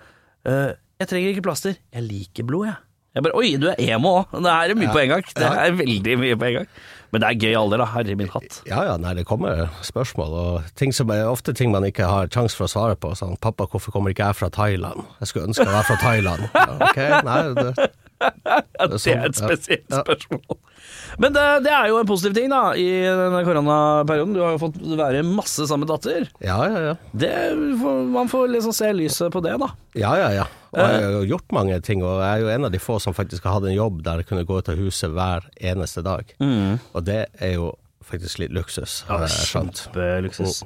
eh, 0.44 0.74
Jeg 1.00 1.10
trenger 1.14 1.32
ikke 1.32 1.46
plaster, 1.48 1.80
jeg 1.96 2.04
liker 2.04 2.44
blod, 2.52 2.68
jeg. 2.68 2.76
Jeg 3.14 3.22
bare 3.22 3.36
Oi, 3.38 3.52
du 3.62 3.68
er 3.70 3.78
emo 3.94 4.10
òg! 4.20 4.32
Det 4.42 4.50
er 4.50 4.74
mye 4.74 4.88
Ja. 4.88 4.92
på 4.92 4.98
en 5.04 5.08
gang. 5.12 5.22
Det 5.38 5.46
er 5.46 5.72
veldig 5.78 6.18
mye 6.18 6.36
på 6.36 6.46
en 6.48 6.54
gang. 6.58 6.66
Men 7.14 7.20
det 7.22 7.28
er 7.28 7.36
gøy 7.46 7.54
alder, 7.60 7.78
da. 7.78 7.84
Herre 7.92 8.16
min 8.18 8.28
hatt. 8.32 8.56
Ja, 8.66 8.80
ja, 8.88 8.96
nei, 8.98 9.12
det 9.14 9.22
kommer 9.28 9.68
spørsmål, 9.86 10.32
og 10.34 10.62
ting 10.74 10.90
som 10.92 11.10
er 11.14 11.28
ofte 11.30 11.54
ting 11.54 11.70
man 11.70 11.84
ikke 11.86 12.02
har 12.10 12.26
sjanse 12.26 12.56
for 12.58 12.66
å 12.66 12.72
svare 12.72 12.96
på. 12.98 13.12
Sånn, 13.14 13.36
'Pappa, 13.38 13.68
hvorfor 13.70 13.92
kommer 13.94 14.10
ikke 14.10 14.26
jeg 14.26 14.34
fra 14.34 14.48
Thailand?' 14.50 15.04
Jeg 15.20 15.28
skulle 15.30 15.46
ønske 15.46 15.62
jeg 15.62 15.74
var 15.76 15.86
fra 15.86 15.96
Thailand. 16.02 16.42
Ja, 16.54 16.74
ok, 16.80 16.98
nei, 17.24 17.54
det, 17.54 17.90
det 18.24 19.00
sånn, 19.00 19.18
er 19.18 19.28
et 19.28 19.38
spesielt 19.38 19.98
spørsmål. 20.00 20.58
Men 21.22 21.34
det, 21.36 21.44
det 21.64 21.70
er 21.72 21.88
jo 21.90 21.98
en 22.00 22.08
positiv 22.08 22.34
ting, 22.36 22.48
da, 22.50 22.72
i 22.78 22.86
denne 23.06 23.40
koronaperioden. 23.46 24.34
Du 24.34 24.40
har 24.42 24.56
jo 24.56 24.60
fått 24.64 24.80
være 24.98 25.22
masse 25.26 25.66
sammen 25.68 25.84
med 25.86 25.92
datter. 25.92 26.26
ja, 26.44 26.58
ja, 26.68 26.82
ja. 26.88 26.94
Det, 27.12 27.30
man 28.10 28.28
får 28.32 28.50
liksom 28.56 28.74
se 28.76 28.90
lyset 28.96 29.32
på 29.34 29.42
det, 29.44 29.54
da. 29.62 29.70
Ja, 29.98 30.14
ja, 30.18 30.30
ja. 30.40 30.48
Og 30.74 30.80
jeg 30.82 31.04
har 31.06 31.12
jo 31.14 31.22
gjort 31.36 31.54
mange 31.54 31.78
ting, 31.86 32.02
og 32.02 32.18
jeg 32.18 32.30
er 32.32 32.42
jo 32.42 32.50
en 32.56 32.66
av 32.66 32.74
de 32.74 32.80
få 32.82 32.98
som 33.02 33.14
faktisk 33.14 33.46
har 33.46 33.60
hatt 33.60 33.68
en 33.70 33.76
jobb 33.76 34.02
der 34.06 34.22
jeg 34.22 34.30
kunne 34.32 34.46
gå 34.48 34.58
ut 34.58 34.70
av 34.72 34.80
huset 34.80 35.12
hver 35.14 35.46
eneste 35.62 36.02
dag. 36.02 36.34
Og 36.42 37.04
det 37.06 37.20
er 37.38 37.54
jo 37.54 37.70
faktisk 38.04 38.42
litt 38.42 38.52
luksus, 38.52 39.02
har 39.08 39.22
jeg 39.24 39.46
skjønt. 39.52 39.86
Kjempeluksus. 39.86 40.64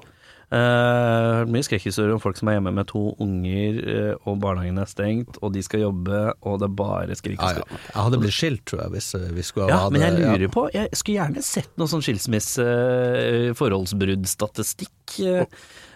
Eh, 0.48 0.56
hørt 1.42 1.50
mye 1.52 1.60
skrekkhistorier 1.66 2.14
om 2.14 2.20
folk 2.24 2.38
som 2.38 2.48
er 2.48 2.54
hjemme 2.56 2.70
med 2.72 2.86
to 2.88 3.02
unger, 3.20 3.80
uh, 3.84 4.28
og 4.30 4.38
barnehagen 4.40 4.78
er 4.80 4.88
stengt, 4.88 5.36
og 5.44 5.52
de 5.52 5.60
skal 5.62 5.82
jobbe, 5.82 6.20
og 6.40 6.54
det 6.62 6.70
er 6.70 6.76
bare 6.78 7.16
skrik 7.18 7.36
Ja, 7.42 7.50
ja. 7.58 7.66
Jeg 7.92 7.98
hadde 8.06 8.20
blitt 8.22 8.32
skilt, 8.32 8.62
tror 8.64 8.80
jeg, 8.86 8.90
hvis 8.94 9.10
vi 9.36 9.42
skulle 9.44 9.68
Ja, 9.68 9.76
ha 9.82 9.90
men 9.92 10.00
jeg 10.00 10.16
det- 10.16 10.24
lurer 10.24 10.48
på 10.54 10.64
Jeg 10.72 10.88
skulle 10.96 11.18
gjerne 11.20 11.42
sett 11.44 11.68
noe 11.76 11.86
sånn 11.86 12.00
skilsmisse, 12.00 12.64
eh, 12.64 13.52
forholdsbruddstatistikk 13.60 14.94
Uh, 15.18 15.44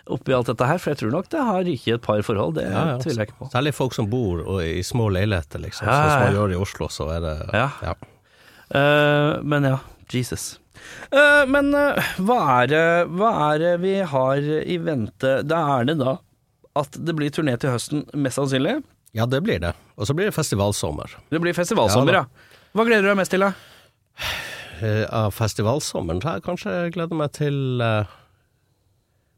oppi 0.09 0.33
alt 0.35 0.47
dette 0.49 0.67
her, 0.67 0.79
for 0.79 0.91
jeg 0.91 0.99
tror 1.03 1.11
nok 1.13 1.29
det 1.31 1.41
har 1.47 1.63
ryket 1.65 1.95
et 1.95 2.03
par 2.03 2.21
forhold, 2.27 2.55
det 2.57 2.65
Ja, 2.65 2.85
ja. 2.93 2.99
tviler 2.99 3.23
jeg 3.25 3.29
ikke 3.29 3.39
på. 3.45 3.51
Særlig 3.53 3.73
folk 3.75 3.95
som 3.95 4.09
bor 4.11 4.41
i 4.61 4.81
små 4.83 5.09
leiligheter, 5.13 5.61
liksom. 5.63 5.87
Ja, 5.87 5.93
Sånn 5.93 6.11
som 6.11 6.25
man 6.27 6.35
gjør 6.35 6.53
i 6.53 6.61
Oslo, 6.61 6.89
så 6.89 7.09
er 7.17 7.21
det 7.21 7.51
Ja. 7.55 7.71
ja. 7.83 7.95
Eh, 8.75 9.43
men 9.43 9.63
ja, 9.65 9.79
Jesus. 10.11 10.59
Eh, 11.13 11.45
men 11.51 11.73
eh, 11.77 12.13
hva, 12.23 12.39
er 12.63 12.71
det, 12.73 12.85
hva 13.19 13.33
er 13.53 13.63
det 13.63 13.73
vi 13.85 13.97
har 14.15 14.39
i 14.43 14.79
vente? 14.83 15.41
Da 15.47 15.63
er 15.79 15.91
det 15.91 15.99
da 16.03 16.19
at 16.79 16.97
det 16.97 17.13
blir 17.17 17.33
turné 17.33 17.59
til 17.61 17.75
høsten, 17.75 18.07
mest 18.17 18.39
sannsynlig. 18.41 18.79
Ja, 19.13 19.27
det 19.29 19.43
blir 19.45 19.61
det. 19.61 19.75
Og 20.01 20.09
så 20.09 20.17
blir 20.17 20.31
det 20.31 20.37
festivalsommer. 20.37 21.19
Det 21.29 21.41
blir 21.43 21.57
festivalsommer, 21.57 22.17
Ja 22.17 22.25
ja. 22.25 22.49
Hva 22.73 22.87
gleder 22.89 23.05
du 23.05 23.11
deg 23.11 23.19
mest 23.19 23.35
til, 23.35 23.45
da? 23.45 23.53
Eh, 24.81 25.05
Av 25.13 25.35
festivalsommeren 25.37 26.23
så 26.25 26.39
jeg 26.39 26.45
kanskje 26.47 26.73
gleder 26.95 27.19
meg 27.19 27.35
til 27.37 27.83
uh, 27.85 28.09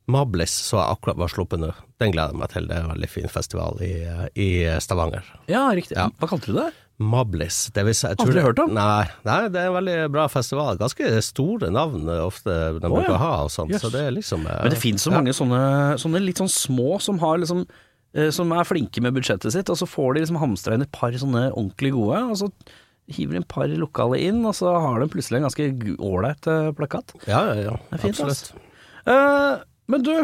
Mablis, 0.07 0.55
som 0.69 0.79
jeg 0.79 0.95
akkurat 0.95 1.19
var 1.19 1.33
sluppet 1.33 1.59
nå. 1.59 1.73
Den 1.99 2.15
gleder 2.15 2.31
jeg 2.31 2.43
meg 2.45 2.53
til. 2.55 2.69
Det 2.71 2.77
er 2.77 2.87
en 2.87 2.93
veldig 2.95 3.11
fin 3.11 3.27
festival 3.33 3.83
i, 3.83 3.93
uh, 4.07 4.29
i 4.39 4.49
Stavanger. 4.79 5.27
Ja, 5.51 5.67
riktig. 5.75 5.99
Ja. 5.99 6.07
Hva 6.23 6.31
kalte 6.31 6.55
du 6.55 6.61
det? 6.61 6.71
Mablis. 7.03 7.71
Det 7.75 7.83
vil 7.89 7.95
si, 7.97 8.07
jeg 8.07 8.21
Aldri 8.23 8.43
hørt 8.45 8.61
om. 8.63 8.71
Nei, 8.77 9.07
nei, 9.27 9.39
det 9.51 9.59
er 9.59 9.71
en 9.71 9.77
veldig 9.79 9.97
bra 10.15 10.29
festival. 10.31 10.79
Ganske 10.79 11.09
store 11.27 11.71
navn 11.75 12.07
eh, 12.07 12.21
ofte 12.23 12.55
de 12.77 12.87
oh, 12.87 12.93
bruker 12.93 13.11
ja. 13.11 13.17
å 13.17 13.23
ha 13.23 13.33
og 13.47 13.51
sånt. 13.51 13.75
Yes. 13.75 13.83
Så 13.83 13.91
det 13.91 14.05
er 14.07 14.15
liksom 14.15 14.47
eh, 14.47 14.61
Men 14.63 14.75
det 14.75 14.79
finnes 14.83 15.03
så 15.03 15.11
ja. 15.11 15.19
mange 15.19 15.35
sånne, 15.35 15.65
sånne 16.01 16.23
litt 16.23 16.43
sånn 16.43 16.53
små 16.53 17.01
som 17.03 17.19
har 17.23 17.41
liksom 17.43 17.65
eh, 17.67 18.31
Som 18.35 18.55
er 18.55 18.69
flinke 18.69 19.03
med 19.03 19.17
budsjettet 19.19 19.57
sitt, 19.57 19.73
og 19.73 19.81
så 19.81 19.91
får 19.91 20.15
de 20.15 20.25
liksom 20.25 20.39
hamstra 20.43 20.79
inn 20.79 20.87
et 20.87 20.95
par 20.95 21.15
sånne 21.19 21.49
ordentlig 21.51 21.91
gode, 21.97 22.23
og 22.31 22.41
så 22.45 22.51
hiver 23.11 23.37
de 23.37 23.43
et 23.43 23.51
par 23.51 23.69
lokale 23.69 24.23
inn, 24.23 24.39
og 24.47 24.55
så 24.57 24.71
har 24.81 25.03
de 25.03 25.11
plutselig 25.13 25.43
en 25.43 25.49
ganske 25.51 25.67
ålreit 25.99 26.47
plakat. 26.79 27.13
Ja, 27.29 27.43
ja, 27.51 27.57
ja. 27.67 27.75
Det 27.91 27.99
er 27.99 28.05
fint, 28.07 28.23
absolutt. 28.23 28.71
Eh, 29.05 29.65
men 29.93 30.07
du, 30.07 30.15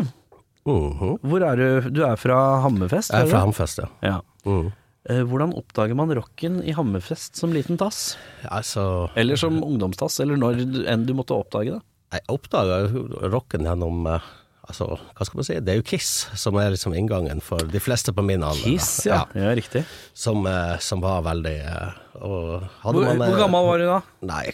Mhm. 0.70 1.18
hvor 1.26 1.42
er 1.44 1.56
du? 1.58 1.90
Du 1.90 2.04
er 2.06 2.16
fra 2.20 2.60
Hammerfest? 2.62 3.10
Jeg 3.10 3.26
er 3.26 3.32
fra 3.32 3.42
Hammerfest, 3.42 3.82
ja. 3.82 3.90
Ja. 4.06 4.20
Uh 4.46 4.70
Eh, 4.70 4.79
hvordan 5.26 5.54
oppdager 5.58 5.98
man 5.98 6.12
rocken 6.14 6.60
i 6.62 6.74
Hammerfest 6.76 7.38
som 7.40 7.54
liten 7.54 7.78
tass? 7.80 8.16
Altså, 8.46 9.10
Eller 9.18 9.40
som 9.40 9.58
ungdomstass, 9.64 10.20
eller 10.22 10.38
når 10.38 10.60
enn 10.90 11.06
du 11.08 11.16
måtte 11.18 11.34
oppdage 11.34 11.76
det? 11.76 11.82
jeg 12.10 12.26
oppdaga 12.32 12.84
rocken 13.30 13.66
gjennom 13.68 14.06
eh, 14.10 14.28
Altså, 14.70 14.86
hva 15.16 15.24
skal 15.26 15.40
man 15.40 15.46
si? 15.48 15.54
Det 15.66 15.72
er 15.72 15.78
jo 15.80 15.84
Kiss 15.88 16.28
som 16.38 16.54
er 16.62 16.68
liksom 16.70 16.92
inngangen 16.94 17.40
for 17.42 17.64
de 17.66 17.80
fleste 17.82 18.12
på 18.14 18.22
min 18.22 18.44
alder. 18.46 18.68
Kiss, 18.68 19.00
ja. 19.08 19.24
ja. 19.34 19.48
riktig. 19.58 19.82
Som, 20.14 20.44
eh, 20.46 20.76
som 20.78 21.02
var 21.02 21.24
veldig 21.26 21.56
eh, 21.58 21.96
og 22.20 22.68
Hvor, 22.84 23.00
man, 23.00 23.18
eh, 23.18 23.32
hvor 23.32 23.40
gammel 23.40 23.66
var 23.66 23.82
du 23.82 23.86
da? 23.88 23.98
Nei, 24.30 24.44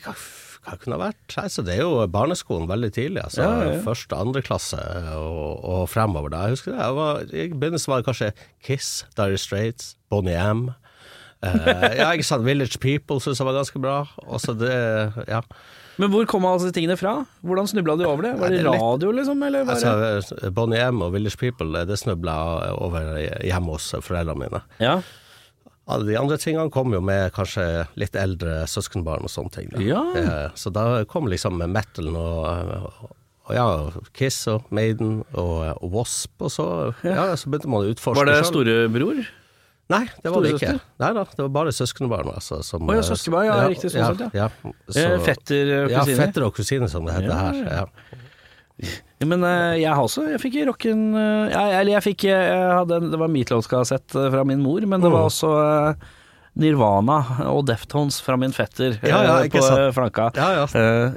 hva, 0.67 0.75
kunne 0.83 0.97
det 0.97 1.03
vært? 1.05 1.35
Altså, 1.39 1.63
det 1.63 1.77
er 1.77 1.85
jo 1.85 2.07
barneskolen 2.11 2.67
veldig 2.71 2.91
tidlig. 2.97 3.23
Altså, 3.23 3.43
Ja, 3.45 3.51
ja, 3.63 3.69
ja. 3.77 3.83
Første, 3.85 4.19
andre 4.19 4.43
klasse 4.43 4.81
og, 5.15 5.63
og 5.63 5.85
fremover. 5.93 6.33
Da. 6.35 6.41
Jeg 6.49 6.57
husker 6.57 6.75
det. 6.75 6.81
Jeg 6.83 6.97
var, 6.99 7.23
I 7.31 7.47
begynnelsen 7.55 7.93
var 7.93 8.03
det 8.03 8.09
kanskje 8.09 8.33
Kiss, 8.67 8.91
Dire 9.17 9.39
Straits, 9.39 9.95
Bonnie 10.11 10.35
M. 10.43 10.67
Eh, 11.47 11.89
ja, 12.01 12.11
ikke 12.11 12.27
sant. 12.27 12.47
Village 12.47 12.81
People 12.83 13.21
syntes 13.23 13.39
jeg 13.43 13.47
var 13.47 13.59
ganske 13.61 13.83
bra. 13.83 13.99
Også 14.27 14.57
det, 14.59 14.75
ja. 15.31 15.43
Men 15.97 16.11
hvor 16.13 16.27
kom 16.29 16.45
alle 16.45 16.61
disse 16.61 16.75
tingene 16.77 16.99
fra? 17.01 17.15
Hvordan 17.47 17.71
snubla 17.71 17.95
du 17.97 18.03
over 18.05 18.27
det? 18.27 18.35
Var 18.41 18.53
det 18.53 18.65
radio, 18.67 19.13
liksom? 19.17 19.43
Eller 19.47 19.65
var 19.65 19.79
Altså, 19.79 20.51
Bonnie 20.53 20.83
M 20.91 21.01
og 21.07 21.15
Village 21.15 21.39
People, 21.41 21.87
det 21.89 21.97
snubla 22.03 22.35
over 22.75 23.15
hjemme 23.47 23.79
hos 23.79 23.95
foreldrene 24.05 24.43
mine. 24.43 24.61
Ja. 24.83 24.99
Alle 25.87 26.09
de 26.09 26.17
andre 26.19 26.37
tingene 26.43 26.71
kom 26.75 26.91
jo 26.97 26.99
med 27.05 27.31
kanskje 27.37 27.65
litt 28.01 28.17
eldre 28.19 28.65
søskenbarn 28.67 29.23
og 29.29 29.31
sånne 29.31 29.53
ting. 29.55 29.69
Da. 29.71 29.83
Ja. 29.87 30.03
Eh, 30.19 30.49
Så 30.59 30.73
da 30.75 31.05
kom 31.07 31.29
liksom 31.31 31.61
metalen 31.63 32.17
og, 32.19 33.13
og 33.47 33.55
ja, 33.55 33.67
Kiss 34.17 34.41
og 34.51 34.67
Maiden 34.75 35.21
og, 35.31 35.77
og 35.79 35.93
Wasp, 35.95 36.35
og 36.43 36.51
så, 36.51 36.67
ja, 37.07 37.29
så 37.39 37.47
begynte 37.53 37.71
man 37.71 37.87
å 37.87 37.93
utforske 37.95 38.19
Var 38.19 38.33
det 38.33 38.41
storebror? 38.51 39.21
Nei, 39.95 40.03
det 40.19 40.31
var 40.35 40.43
det 40.43 40.57
ikke. 40.57 40.73
Nei 40.99 41.09
da, 41.15 41.23
det 41.31 41.45
var 41.45 41.51
bare 41.55 41.71
søskenbarn. 41.71 42.33
Altså, 42.35 42.59
som, 42.67 42.83
oh, 42.91 42.97
ja, 42.99 43.05
søskenbarn, 43.07 43.47
ja, 43.47 43.59
riktig, 43.71 43.93
sånn 43.95 44.03
ja, 44.03 44.09
sett, 44.19 44.35
ja. 44.35 44.49
Eh, 44.91 45.19
fetter, 45.23 45.71
eh, 45.77 45.93
Ja, 45.95 46.03
fetter 46.19 46.49
og 46.49 46.57
kusine, 46.59 46.89
som 46.91 47.07
det 47.07 47.15
heter 47.15 47.31
Ja, 47.31 47.37
her. 47.45 47.87
ja. 47.87 48.25
Ja. 48.77 49.25
Men 49.25 49.41
eh, 49.49 49.79
jeg 49.81 49.89
har 49.89 50.05
også 50.05 50.27
Jeg 50.29 50.41
fikk 50.43 50.59
rocken 50.69 51.07
eh, 51.17 51.47
ja, 51.49 51.63
Eller 51.79 51.95
jeg 51.95 52.05
fikk 52.11 52.27
eh, 52.29 52.43
jeg 52.51 52.75
hadde 52.77 52.99
Det 53.09 53.21
var 53.23 53.31
Meatloaf-kassett 53.33 54.13
fra 54.13 54.43
min 54.45 54.61
mor, 54.61 54.85
men 54.85 55.01
det 55.01 55.09
var 55.09 55.31
også 55.31 55.49
Nirvana 56.57 57.19
og 57.53 57.67
Deftones 57.69 58.17
fra 58.25 58.37
min 58.41 58.53
fetter 58.57 58.95
Ja, 59.05 59.19
ja, 59.25 59.35
på 59.53 59.61
sant. 59.65 59.93
flanka. 59.97 60.31
Ja, 60.37 60.65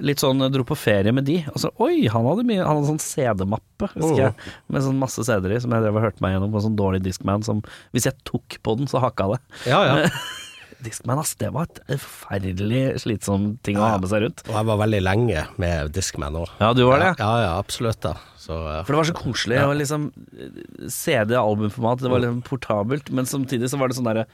litt 0.04 0.20
sånn 0.20 0.44
dro 0.52 0.66
på 0.68 0.76
ferie 0.76 1.14
med 1.16 1.24
de. 1.30 1.38
Og 1.54 1.62
så, 1.64 1.72
oi, 1.80 2.10
han 2.12 2.28
hadde, 2.28 2.44
mye, 2.48 2.60
han 2.60 2.82
hadde 2.82 2.90
sånn 2.90 3.00
CD-mappe, 3.00 3.88
husker 3.94 4.20
jeg. 4.20 4.34
Mm. 4.36 4.58
Med 4.76 4.86
sånn 4.90 5.00
masse 5.00 5.24
CD-er 5.24 5.56
i, 5.56 5.62
som 5.64 5.72
jeg 5.72 5.86
drev 5.86 5.96
og 5.96 6.04
hørte 6.04 6.26
meg 6.26 6.36
gjennom 6.36 6.52
på 6.52 6.60
en 6.60 6.66
sånn 6.68 6.76
dårlig 6.80 7.00
Discman 7.08 7.48
som 7.48 7.64
Hvis 7.96 8.10
jeg 8.10 8.20
tok 8.28 8.60
på 8.68 8.76
den, 8.82 8.92
så 8.92 9.00
hakka 9.04 9.30
det. 9.32 9.40
ja, 9.72 9.80
ja. 9.88 10.12
Discman, 10.84 11.20
ass, 11.22 11.36
det 11.40 11.52
var 11.56 11.68
et 11.68 11.82
forferdelig 12.00 13.02
slitsom 13.04 13.52
ting 13.66 13.80
å 13.80 13.86
ha 13.88 14.00
med 14.00 14.12
seg 14.12 14.24
rundt. 14.24 14.44
Og 14.48 14.56
jeg 14.56 14.68
var 14.70 14.82
veldig 14.84 15.02
lenge 15.04 15.46
med 15.62 15.94
Discman 15.96 16.38
òg. 16.40 16.52
Ja, 16.62 16.74
du 16.78 16.86
var 16.88 17.04
det? 17.04 17.14
Ja, 17.20 17.32
ja, 17.44 17.54
absolutt. 17.60 18.00
da 18.06 18.16
så, 18.40 18.56
eh, 18.56 18.84
For 18.84 18.94
det 18.94 19.00
var 19.02 19.10
så 19.10 19.18
koselig 19.18 19.60
å 19.62 19.74
liksom 19.76 20.10
CD-albumformat, 20.88 22.02
det 22.02 22.12
var 22.14 22.24
liksom 22.24 22.44
portabelt, 22.48 23.12
men 23.12 23.28
samtidig 23.30 23.70
så 23.70 23.80
var 23.80 23.92
det 23.92 24.00
sånn 24.00 24.08
derre 24.08 24.30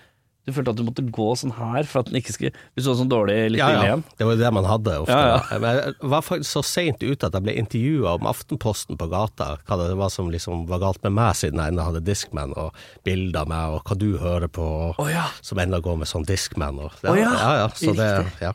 Du 0.45 0.53
følte 0.53 0.75
at 0.75 0.79
du 0.79 0.83
måtte 0.85 1.03
gå 1.09 1.27
sånn 1.39 1.55
her 1.57 1.87
for 1.89 2.03
at 2.03 2.11
den 2.11 2.19
ikke 2.19 2.35
skulle 2.35 2.53
du 2.53 2.83
var 2.83 2.97
sånn 2.99 3.09
dårlig 3.11 3.35
litt 3.55 3.61
ja, 3.61 3.69
ja, 3.73 3.83
igjen. 3.85 4.03
det 4.19 4.27
var 4.27 4.35
jo 4.35 4.41
det 4.43 4.51
man 4.53 4.67
hadde 4.69 4.95
ofte. 5.03 5.17
Ja, 5.17 5.39
ja. 5.49 5.73
jeg 5.79 5.95
var 6.13 6.25
faktisk 6.25 6.51
så 6.51 6.63
seint 6.65 7.05
ute 7.05 7.29
at 7.29 7.37
jeg 7.37 7.45
ble 7.47 7.55
intervjua 7.57 8.15
om 8.19 8.29
Aftenposten 8.29 8.99
på 8.99 9.09
gata, 9.11 9.55
hva 9.65 9.79
det 9.81 9.89
var 9.97 10.11
som 10.13 10.29
liksom 10.33 10.67
var 10.69 10.83
galt 10.83 11.01
med 11.05 11.15
meg, 11.17 11.33
siden 11.39 11.61
jeg 11.61 11.73
ennå 11.73 11.87
hadde 11.87 12.03
Discman, 12.05 12.53
og 12.59 12.75
bilder 13.07 13.41
av 13.41 13.51
meg, 13.51 13.77
og 13.77 13.89
hva 13.89 13.97
du 13.99 14.09
hører 14.21 14.51
på, 14.51 14.65
og, 14.65 14.99
oh, 15.01 15.09
ja. 15.09 15.25
som 15.45 15.61
ennå 15.61 15.81
går 15.85 16.03
med 16.03 16.11
sånn 16.11 16.27
Discman. 16.29 16.83
Og, 16.85 16.99
ja, 17.05 17.15
ja, 17.23 17.55
ja, 17.63 17.71
så 17.73 17.95
det, 17.97 18.11
ja. 18.43 18.53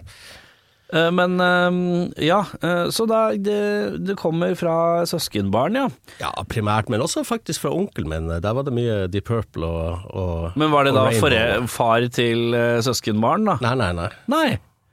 Eh, 0.93 1.11
Men 1.15 1.37
eh, 1.41 2.25
ja, 2.27 2.41
eh, 2.63 2.89
så 2.91 3.07
da 3.07 3.21
det, 3.37 3.59
det 4.07 4.17
kommer 4.19 4.55
fra 4.59 5.05
søskenbarn, 5.07 5.77
ja. 5.79 5.89
ja, 6.23 6.31
primært, 6.51 6.91
men 6.91 7.05
også 7.05 7.23
faktisk 7.27 7.63
fra 7.67 7.71
onkelen 7.77 8.11
min. 8.11 8.33
Der 8.43 8.57
var 8.57 8.67
det 8.67 8.75
mye 8.75 9.05
Deep 9.13 9.29
Purple 9.31 9.67
og, 9.69 10.09
og 10.11 10.59
Men 10.61 10.73
var 10.75 10.89
det 10.89 10.95
da 10.97 11.07
Rainbow. 11.09 11.69
far 11.71 12.09
til 12.11 12.55
eh, 12.59 12.81
søskenbarn, 12.83 13.47
da? 13.53 13.59
Nei, 13.63 13.77
nei, 13.79 13.93
nei. 14.01 14.11
Nei. 14.35 14.49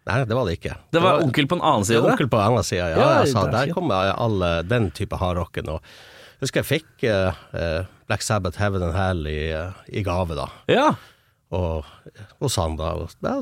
Nei, 0.08 0.22
det 0.24 0.36
var 0.38 0.46
det 0.48 0.54
ikke. 0.56 0.76
Det 0.96 1.02
var 1.04 1.20
onkel 1.20 1.50
på 1.52 1.58
en 1.58 1.66
annen 1.68 1.84
Det 1.84 1.90
side? 1.90 2.04
var 2.06 2.14
onkel 2.16 2.30
på 2.32 2.38
en 2.40 2.46
annen 2.54 2.64
side, 2.64 2.86
ja. 2.94 2.96
Ja, 2.96 3.08
er 3.26 3.52
der 3.52 3.74
kommer 3.76 4.08
kom 4.14 4.24
alle 4.30 4.52
den 4.64 4.88
type 4.96 5.18
hardrocken. 5.20 5.68
Og 5.74 5.82
jeg 6.38 6.46
husker 6.46 6.62
jeg 6.64 6.70
fikk 6.70 7.04
eh, 7.10 7.82
Black 8.08 8.24
Sabbath 8.24 8.62
Heaven 8.62 8.86
and 8.88 8.96
Hell 8.96 9.28
i, 9.28 9.52
uh, 9.52 9.74
i 9.92 10.04
gave, 10.08 10.38
da. 10.38 10.46
Ja. 10.72 10.94
Og 11.52 11.84
hos 12.40 12.56
han, 12.56 12.78
da. 12.80 12.94
Og 13.02 13.12
Det 13.20 13.34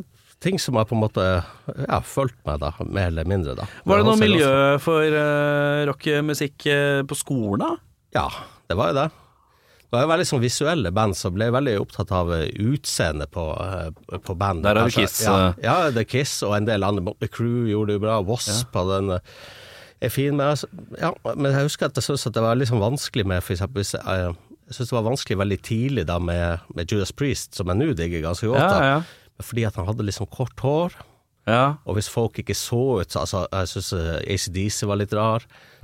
ting 0.43 0.59
som 0.61 0.77
har 0.79 0.87
på 0.89 0.95
en 0.97 1.03
måte 1.03 1.25
ja, 1.25 1.99
fulgt 2.05 2.37
meg, 2.47 2.59
da, 2.63 2.71
mer 2.85 3.11
eller 3.11 3.27
mindre, 3.29 3.55
da. 3.57 3.67
Var 3.87 4.01
det 4.01 4.07
noe 4.07 4.21
miljø 4.21 4.55
for 4.83 5.03
uh, 5.03 5.83
rockemusikk 5.89 6.67
uh, 6.69 7.03
på 7.07 7.17
skolen, 7.17 7.63
da? 7.63 7.71
Ja, 8.15 8.27
det 8.69 8.77
var 8.79 8.91
jo 8.91 8.99
det. 9.01 9.07
Det 9.85 9.93
var 9.93 10.01
jo 10.07 10.09
veldig 10.09 10.25
sånn 10.27 10.41
visuelle 10.41 10.91
band 10.95 11.15
som 11.15 11.35
ble 11.35 11.45
veldig 11.53 11.75
opptatt 11.79 12.09
av 12.15 12.31
eh, 12.33 12.47
utseendet 12.57 13.29
på, 13.31 13.43
uh, 13.53 14.17
på 14.25 14.33
band. 14.35 14.65
Der 14.65 14.79
har 14.79 14.89
du 14.89 14.95
Altså, 14.95 15.05
Kiss, 15.05 15.21
Ja, 15.23 15.53
ja, 15.61 15.75
det 15.93 16.01
er 16.03 16.09
Kiss 16.09 16.33
og 16.43 16.55
en 16.57 16.67
del 16.67 16.83
andre. 16.83 17.13
The 17.21 17.29
Crew 17.29 17.69
gjorde 17.69 17.93
det 17.93 17.99
jo 17.99 18.03
bra. 18.07 18.17
Wasp 18.25 18.75
ja. 18.75 18.83
en 18.97 19.13
eh, 19.15 19.35
er 20.03 20.11
fin, 20.11 20.33
men, 20.35 20.49
altså, 20.51 20.67
ja, 20.99 21.13
men 21.31 21.51
jeg 21.51 21.69
husker 21.69 21.87
at 21.87 21.99
jeg 21.99 22.09
syntes 22.09 22.27
at 22.27 22.35
det 22.35 22.43
var 22.43 22.57
litt 22.59 22.71
sånn 22.71 22.83
vanskelig 22.83 23.27
med 23.29 23.45
for 23.45 23.55
eksempel, 23.55 23.85
hvis 23.85 23.93
jeg, 23.95 24.33
jeg 24.65 24.75
synes 24.75 24.91
det 24.91 24.97
var 24.97 25.05
vanskelig 25.05 25.37
veldig 25.43 25.59
tidlig 25.69 26.07
da 26.09 26.17
med, 26.19 26.65
med 26.75 26.91
Judas 26.91 27.13
Priest, 27.15 27.53
som 27.55 27.69
jeg 27.71 27.79
nå 27.79 27.93
digger 27.95 28.25
ganske 28.25 28.49
godt. 28.51 28.65
Ja, 28.65 28.97
da. 28.97 29.24
Fordi 29.41 29.65
at 29.67 29.75
han 29.75 29.85
hadde 29.89 30.05
liksom 30.07 30.27
kort 30.31 30.59
hår. 30.63 30.93
Ja. 31.47 31.75
Og 31.85 31.95
hvis 31.97 32.09
folk 32.09 32.39
ikke 32.41 32.55
så 32.57 33.01
ut 33.01 33.11
så- 33.11 33.19
altså, 33.19 33.47
Jeg 33.51 33.67
syns 33.67 33.93
ACDC 33.93 34.85
var 34.87 34.95
litt 34.95 35.13
rar, 35.13 35.43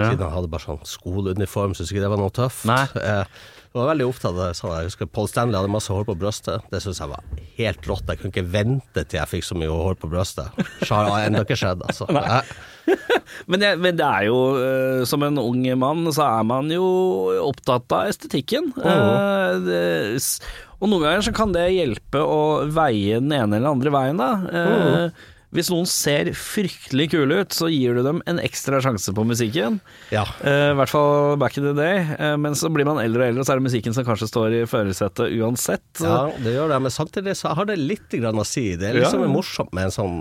siden 0.10 0.26
han 0.26 0.36
hadde 0.36 0.52
bare 0.52 0.66
sånn 0.66 0.86
skoleuniform. 0.88 1.74
Syns 1.78 1.94
ikke 1.94 2.04
det 2.04 2.12
var 2.14 2.22
noe 2.22 2.34
tøft. 2.36 2.68
Nei. 2.70 2.86
Eh, 3.02 3.26
jeg 3.72 3.80
var 3.80 3.88
veldig 3.94 4.06
opptatt 4.10 4.34
av 4.34 4.40
det. 4.42 4.56
Sånn, 4.58 4.72
jeg 4.76 4.90
husker 4.90 5.08
Paul 5.16 5.30
Stanley 5.32 5.56
hadde 5.56 5.72
masse 5.72 5.94
hår 5.96 6.04
på 6.10 6.16
brøstet. 6.20 6.66
Det 6.74 6.82
syns 6.84 6.98
jeg 7.00 7.08
var 7.08 7.24
helt 7.56 7.86
rått. 7.88 8.10
Jeg 8.12 8.20
kunne 8.20 8.34
ikke 8.34 8.50
vente 8.52 9.04
til 9.08 9.20
jeg 9.22 9.32
fikk 9.32 9.46
så 9.48 9.56
mye 9.56 9.72
hår 9.72 9.96
på 10.02 10.10
brøstet. 10.12 10.60
Så 10.84 10.92
har 10.92 11.08
det 11.08 11.22
ennå 11.30 11.44
ikke 11.46 11.56
skjedd, 11.62 11.86
altså. 11.88 12.10
Men, 13.48 13.64
jeg, 13.64 13.78
men 13.80 13.96
det 13.96 14.04
er 14.04 14.26
jo, 14.28 14.38
eh, 14.60 15.04
som 15.08 15.24
en 15.24 15.40
ung 15.40 15.62
mann, 15.80 16.04
så 16.12 16.26
er 16.26 16.48
man 16.50 16.68
jo 16.74 16.84
opptatt 17.46 17.94
av 17.96 18.10
estetikken. 18.12 18.72
Eh, 18.76 19.54
det, 19.64 19.80
og 20.82 20.90
noen 20.92 21.06
ganger 21.06 21.24
så 21.30 21.34
kan 21.36 21.54
det 21.56 21.68
hjelpe 21.72 22.20
å 22.26 22.42
veie 22.74 23.22
den 23.22 23.32
ene 23.38 23.60
eller 23.60 23.72
andre 23.72 23.94
veien, 23.94 24.20
da. 24.20 24.32
Eh, 24.52 25.30
Hvis 25.52 25.68
noen 25.72 25.88
ser 25.90 26.30
fryktelig 26.38 27.10
kule 27.12 27.42
ut, 27.44 27.56
så 27.56 27.68
gir 27.72 27.98
du 27.98 28.06
dem 28.06 28.22
en 28.30 28.40
ekstra 28.40 28.80
sjanse 28.84 29.12
på 29.16 29.26
musikken. 29.28 29.82
Ja. 30.14 30.24
Uh, 30.40 30.72
I 30.72 30.78
hvert 30.80 30.94
fall 30.94 31.36
back 31.42 31.60
in 31.60 31.68
the 31.68 31.76
day. 31.76 32.06
Uh, 32.16 32.38
men 32.40 32.56
så 32.56 32.72
blir 32.72 32.88
man 32.88 33.02
eldre 33.04 33.26
og 33.26 33.34
eldre, 33.34 33.44
og 33.44 33.50
så 33.50 33.56
er 33.56 33.62
det 33.62 33.68
musikken 33.68 33.98
som 33.98 34.08
kanskje 34.08 34.30
står 34.32 34.56
i 34.62 34.66
førersetet 34.70 35.36
uansett. 35.42 35.90
ja, 36.00 36.30
det 36.40 36.56
gjør 36.56 36.72
det. 36.72 36.80
Men 36.88 36.96
samtidig 36.96 37.36
så 37.42 37.52
har 37.58 37.68
det 37.68 37.80
litt 37.82 38.16
grann 38.16 38.40
å 38.40 38.48
si. 38.48 38.70
Det 38.80 38.94
er 38.94 39.02
liksom 39.02 39.26
Ja, 39.28 39.32
morsomt 39.32 39.76
med 39.76 39.90
en 39.90 39.96
sånn 39.96 40.18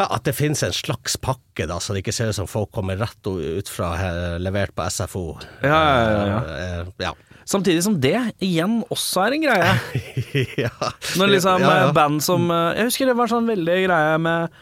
ja, 0.00 0.06
At 0.06 0.24
det 0.24 0.36
finnes 0.36 0.62
en 0.64 0.72
slags 0.76 1.16
pakke, 1.20 1.66
da, 1.68 1.80
så 1.80 1.92
det 1.92 2.04
ikke 2.04 2.14
ser 2.16 2.30
ut 2.32 2.38
som 2.38 2.48
folk 2.48 2.70
kommer 2.72 2.96
rett 3.00 3.26
ut 3.26 3.68
fra 3.68 3.90
eh, 4.00 4.36
levert 4.40 4.72
på 4.76 4.86
SFO. 4.88 5.24
Ja, 5.60 5.80
ja, 5.80 6.22
ja, 6.30 6.86
ja. 7.04 7.12
Samtidig 7.50 7.82
som 7.82 7.96
det 7.98 8.16
igjen 8.44 8.80
også 8.92 9.24
er 9.24 9.36
en 9.36 9.44
greie. 9.44 9.70
ja. 10.64 10.90
Når 11.18 11.32
liksom 11.34 11.64
ja, 11.64 11.70
ja. 11.70 11.86
eh, 11.88 11.94
band 11.96 12.22
som 12.22 12.46
eh, 12.46 12.76
Jeg 12.78 12.90
husker 12.90 13.10
det 13.10 13.16
var 13.18 13.30
sånn 13.32 13.48
veldig 13.50 13.78
greie 13.88 14.18
med 14.22 14.58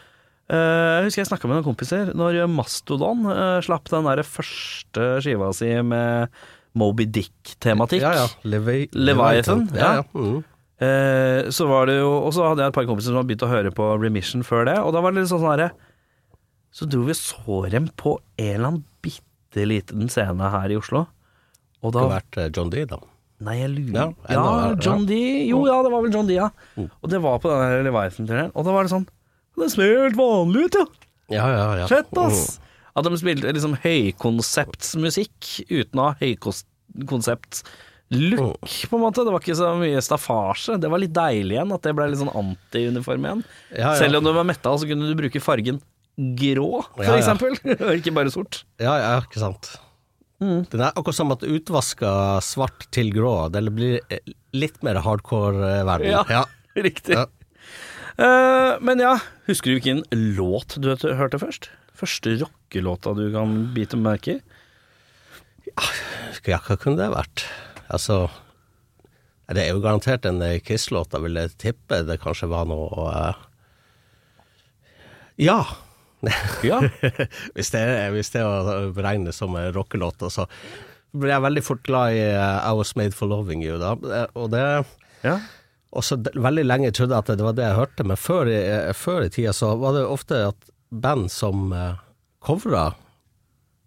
uh, 0.49 0.55
jeg 0.55 1.09
husker 1.09 1.21
jeg 1.21 1.29
snakka 1.29 1.49
med 1.49 1.59
noen 1.59 1.67
kompiser 1.67 2.13
når 2.17 2.39
Mastodon 2.49 3.27
uh, 3.29 3.59
slapp 3.65 3.91
den 3.93 4.09
der 4.09 4.23
første 4.25 5.09
skiva 5.21 5.51
si 5.53 5.69
med 5.85 6.33
Moby 6.79 7.05
Dick-tematikk. 7.09 8.01
Ja, 8.05 8.23
ja. 8.23 8.25
Levi 8.49 8.87
Leviathan, 8.93 9.67
ja. 9.75 9.99
ja. 9.99 10.07
Mm. 10.13 10.41
Uh, 10.79 11.49
så 11.53 11.67
var 11.67 11.89
det 11.89 11.97
jo 11.97 12.07
Og 12.23 12.29
så 12.31 12.45
hadde 12.47 12.63
jeg 12.63 12.71
et 12.71 12.75
par 12.77 12.85
kompiser 12.87 13.11
som 13.11 13.19
hadde 13.19 13.27
begynt 13.27 13.43
å 13.43 13.51
høre 13.51 13.71
på 13.75 13.91
Remission 13.99 14.45
før 14.47 14.65
det, 14.69 14.77
og 14.79 14.93
da 14.95 15.03
var 15.03 15.13
det 15.13 15.21
litt 15.21 15.31
sånn 15.31 15.43
sånn 15.43 15.51
herre 15.51 15.69
Så 16.71 16.87
dro 16.87 17.03
vi 17.03 17.13
og 17.13 17.19
så 17.19 17.61
dem 17.73 17.89
på 17.99 18.15
en 18.39 18.53
eller 18.53 18.69
annen 18.69 18.85
bitte 19.03 19.65
liten 19.67 20.07
scene 20.13 20.53
her 20.55 20.71
i 20.71 20.77
Oslo. 20.79 21.05
Og 21.83 21.95
Det 21.95 22.03
har 22.03 22.11
vært 22.11 22.39
eh, 22.41 22.51
John 22.55 22.71
D, 22.73 22.83
da. 22.89 22.99
Nei, 23.47 23.55
jeg 23.61 23.69
lurer 23.71 23.95
Ja, 23.95 24.07
Ja, 24.35 24.71
John 24.83 25.05
D. 25.07 25.15
Jo, 25.47 25.61
ja, 25.69 25.77
det 25.85 25.91
var 25.93 26.03
vel 26.03 26.15
John 26.15 26.27
D, 26.27 26.35
ja. 26.35 26.49
Mm. 26.75 26.89
Og 26.89 27.11
det 27.11 27.21
var 27.23 27.39
på 27.39 27.51
den 27.51 27.61
der 27.63 27.85
Leviathan-turneen, 27.87 28.51
og 28.51 28.67
da 28.67 28.73
var 28.75 28.87
det 28.87 28.93
sånn 28.93 29.05
Det 29.59 29.69
ser 29.71 29.93
helt 30.03 30.19
vanlig 30.19 30.65
ut, 30.67 30.79
ja. 30.81 30.87
Ja, 31.29 31.45
ja, 31.53 31.67
ja. 31.83 31.85
Fett, 31.91 32.11
ass! 32.19 32.57
At 32.97 33.05
de 33.05 33.19
spilte 33.21 33.51
liksom 33.53 33.77
høykonseptsmusikk 33.83 35.51
uten 35.69 36.01
å 36.01 36.09
ha 36.09 36.15
høykonsept 36.19 37.61
look, 38.09 38.65
på 38.89 38.97
en 38.97 39.03
måte. 39.03 39.23
Det 39.23 39.33
var 39.33 39.43
ikke 39.43 39.57
så 39.59 39.73
mye 39.79 40.01
staffasje. 40.03 40.79
Det 40.81 40.89
var 40.91 41.01
litt 41.03 41.13
deilig 41.15 41.57
igjen, 41.57 41.75
at 41.75 41.85
det 41.85 41.93
ble 41.95 42.09
litt 42.09 42.21
sånn 42.21 42.33
anti-uniform 42.33 43.27
igjen. 43.27 43.43
Ja, 43.71 43.91
ja. 43.93 43.93
Selv 44.01 44.19
om 44.19 44.25
du 44.25 44.33
var 44.35 44.47
metal, 44.49 44.79
så 44.81 44.89
kunne 44.89 45.09
du 45.09 45.15
bruke 45.19 45.43
fargen 45.43 45.79
grå, 46.17 46.81
for 46.97 47.05
ja. 47.05 47.19
eksempel. 47.19 47.55
Og 47.85 48.01
ikke 48.01 48.15
bare 48.17 48.33
sort. 48.33 48.63
Ja, 48.81 48.97
ja, 48.99 49.13
ikke 49.23 49.43
sant. 49.43 49.71
Mm. 50.39 50.63
Den 50.71 50.81
er 50.85 50.93
akkurat 50.93 51.17
som 51.17 51.33
at 51.35 51.43
utvaska 51.43 52.11
svart 52.45 52.85
til 52.95 53.11
grå, 53.15 53.33
det 53.51 53.63
blir 53.75 53.99
eh, 54.07 54.23
litt 54.55 54.79
mer 54.87 55.01
hardcore-verden. 55.03 56.07
Ja. 56.13 56.23
ja. 56.31 56.45
Riktig. 56.87 57.17
Ja. 57.17 57.27
Uh, 58.19 58.75
men 58.83 58.99
ja, 58.99 59.13
husker 59.47 59.71
du 59.71 59.77
hvilken 59.79 60.03
låt 60.35 60.75
du 60.79 60.89
hørte- 60.91 61.39
først? 61.39 61.69
Første 61.99 62.37
rockelåta 62.39 63.13
du 63.15 63.25
kan 63.31 63.73
bite 63.75 63.99
merke 63.99 64.37
i? 64.37 64.39
Ja, 66.47 66.59
hva 66.63 66.77
kunne 66.79 66.99
det 66.99 67.09
vært? 67.13 67.43
Altså 67.91 68.29
Det 69.49 69.63
er 69.63 69.73
jo 69.73 69.81
garantert 69.83 70.25
en 70.25 70.41
eh, 70.45 70.59
Kiss-låt, 70.63 71.13
jeg 71.13 71.25
vil 71.25 71.39
jeg 71.39 71.55
tippe 71.61 72.01
det 72.07 72.19
kanskje 72.23 72.49
var 72.51 72.67
noe 72.69 73.07
uh, 73.11 73.45
Ja! 75.39 75.61
Ja. 76.69 76.81
hvis, 77.55 77.71
det 77.73 77.83
hvis 78.15 78.31
det 78.35 78.41
er 78.43 78.89
beregne 78.95 79.33
som 79.35 79.55
en 79.59 79.71
rockelåt, 79.75 80.21
så 80.33 80.45
ble 81.15 81.31
jeg 81.31 81.41
veldig 81.45 81.63
fort 81.65 81.81
glad 81.87 82.17
i 82.17 82.19
eh, 82.33 82.59
I 82.69 82.73
Was 82.77 82.95
Made 82.99 83.15
For 83.17 83.29
Loving 83.31 83.63
You, 83.65 83.79
da. 83.81 83.95
Eh, 83.97 84.27
Og 84.37 84.51
det 84.53 84.63
ja. 85.25 85.39
Også 85.89 86.19
veldig 86.21 86.63
lenge 86.67 86.91
trodde 86.93 87.15
jeg 87.17 87.25
at 87.25 87.31
det 87.39 87.45
var 87.47 87.55
det 87.57 87.65
jeg 87.65 87.79
hørte, 87.79 88.05
men 88.05 88.19
før 88.19 88.51
eh, 88.53 88.91
før 88.93 89.23
i 89.25 89.31
tida 89.33 89.55
så 89.57 89.71
var 89.81 89.95
det 89.97 90.03
ofte 90.05 90.43
at 90.51 90.69
band 90.93 91.31
som 91.33 91.71
uh, 91.73 91.97
covra 92.45 92.91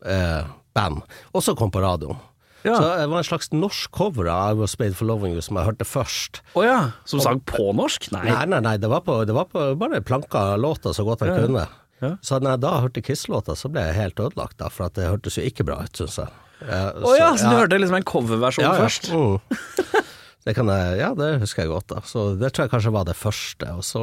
uh, 0.06 0.42
band, 0.74 1.00
også 1.34 1.54
kom 1.58 1.70
på 1.74 1.82
radioen. 1.82 2.18
Ja. 2.62 2.76
Så 2.76 2.82
det 3.00 3.08
var 3.10 3.18
en 3.18 3.26
slags 3.26 3.50
norsk 3.50 3.90
cover 3.90 4.28
av 4.30 4.54
I 4.54 4.60
Was 4.60 4.76
Made 4.78 4.94
For 4.94 5.08
Loving 5.08 5.34
You 5.34 5.42
som 5.42 5.58
jeg 5.58 5.66
hørte 5.66 5.86
først. 5.88 6.42
Oh 6.54 6.62
ja. 6.62 6.92
Som 7.10 7.22
sang 7.22 7.40
på 7.46 7.72
norsk? 7.74 8.06
Nei. 8.14 8.22
Nei, 8.28 8.44
nei, 8.52 8.60
nei, 8.62 8.74
det 8.82 8.90
var, 8.90 9.02
på, 9.06 9.16
det 9.26 9.34
var 9.34 9.48
på 9.50 9.64
bare 9.80 9.98
planka 10.06 10.44
låta 10.62 10.92
så 10.94 11.02
godt 11.06 11.24
jeg 11.26 11.34
Ja. 11.34 11.40
kunne. 11.46 11.64
Ja. 12.02 12.16
Så 12.25 12.38
når 12.42 12.56
jeg 12.56 12.62
da 12.64 12.73
hørte 12.82 13.04
Kiss-låta, 13.06 13.56
så 13.59 13.71
ble 13.73 13.85
jeg 13.88 13.99
helt 13.99 14.23
ødelagt, 14.23 14.59
da, 14.61 14.71
for 14.73 14.88
at 14.90 14.99
det 14.99 15.11
hørtes 15.11 15.38
jo 15.38 15.44
ikke 15.47 15.66
bra 15.68 15.80
ut, 15.87 15.94
syns 15.97 16.18
jeg. 16.18 16.32
Eh, 16.62 16.88
oh, 17.02 17.14
ja, 17.18 17.32
så 17.38 17.50
du 17.50 17.59
hørte 17.59 17.78
liksom 17.78 17.99
en 17.99 18.06
coverversjon 18.06 18.66
ja, 18.66 18.75
ja. 18.76 18.82
først? 18.85 19.11
Mm. 19.12 20.02
Det 20.42 20.56
kan 20.56 20.66
jeg, 20.66 20.97
ja, 20.99 21.12
det 21.14 21.37
husker 21.38 21.62
jeg 21.62 21.71
godt. 21.71 21.87
da 21.92 22.00
Så 22.02 22.23
Det 22.35 22.49
tror 22.50 22.66
jeg 22.66 22.73
kanskje 22.73 22.90
var 22.97 23.06
det 23.06 23.14
første. 23.14 23.68
Og 23.78 23.85
så, 23.87 24.02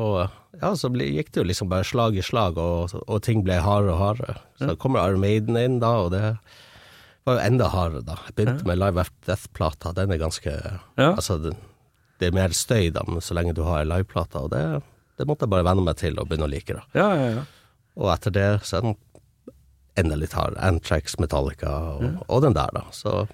ja, 0.55 0.69
så 0.79 0.87
ble, 0.91 1.09
gikk 1.17 1.33
det 1.35 1.41
jo 1.41 1.47
liksom 1.49 1.71
bare 1.71 1.87
slag 1.87 2.15
i 2.15 2.23
slag, 2.23 2.55
og, 2.55 2.95
og 2.95 3.19
ting 3.25 3.43
ble 3.43 3.57
hardere 3.59 3.97
og 3.97 3.99
hardere. 3.99 4.37
Så 4.61 4.77
kommer 4.79 5.03
Iron 5.03 5.19
Maiden 5.23 5.59
inn 5.59 5.81
da, 5.83 5.91
og 6.05 6.13
det 6.15 6.23
var 7.27 7.35
jo 7.35 7.43
enda 7.43 7.67
hardere 7.73 8.05
da. 8.07 8.15
Jeg 8.29 8.37
begynte 8.37 8.69
med 8.69 8.79
Live 8.79 9.03
After 9.03 9.33
Death-plata. 9.33 9.91
Den 9.99 10.15
er 10.15 10.21
ganske 10.21 10.55
Ja. 10.55 11.11
Altså, 11.11 11.41
det, 11.43 11.57
det 12.23 12.31
er 12.31 12.39
mer 12.39 12.55
støy 12.55 12.87
da, 12.95 13.03
men 13.07 13.19
så 13.23 13.35
lenge 13.35 13.57
du 13.57 13.65
har 13.67 13.83
liveplata, 13.87 14.47
og 14.47 14.55
det, 14.55 14.63
det 15.19 15.27
måtte 15.27 15.43
jeg 15.43 15.55
bare 15.57 15.67
venne 15.67 15.83
meg 15.83 15.99
til 15.99 16.19
og 16.19 16.31
begynne 16.31 16.47
å 16.47 16.53
like. 16.55 16.71
da 16.71 16.87
Ja, 16.95 17.09
ja, 17.19 17.31
ja. 17.41 17.47
Og 17.99 18.09
etter 18.13 18.33
det 18.35 18.47
så 18.67 18.79
er 18.79 18.85
den 18.87 18.95
enda 19.99 20.15
litt 20.19 20.35
hardere. 20.37 20.61
Antrax, 20.63 21.17
Metallica 21.19 21.71
og, 21.99 22.21
og 22.31 22.43
den 22.45 22.55
der, 22.55 22.71
da. 22.75 22.85
Så 22.95 23.25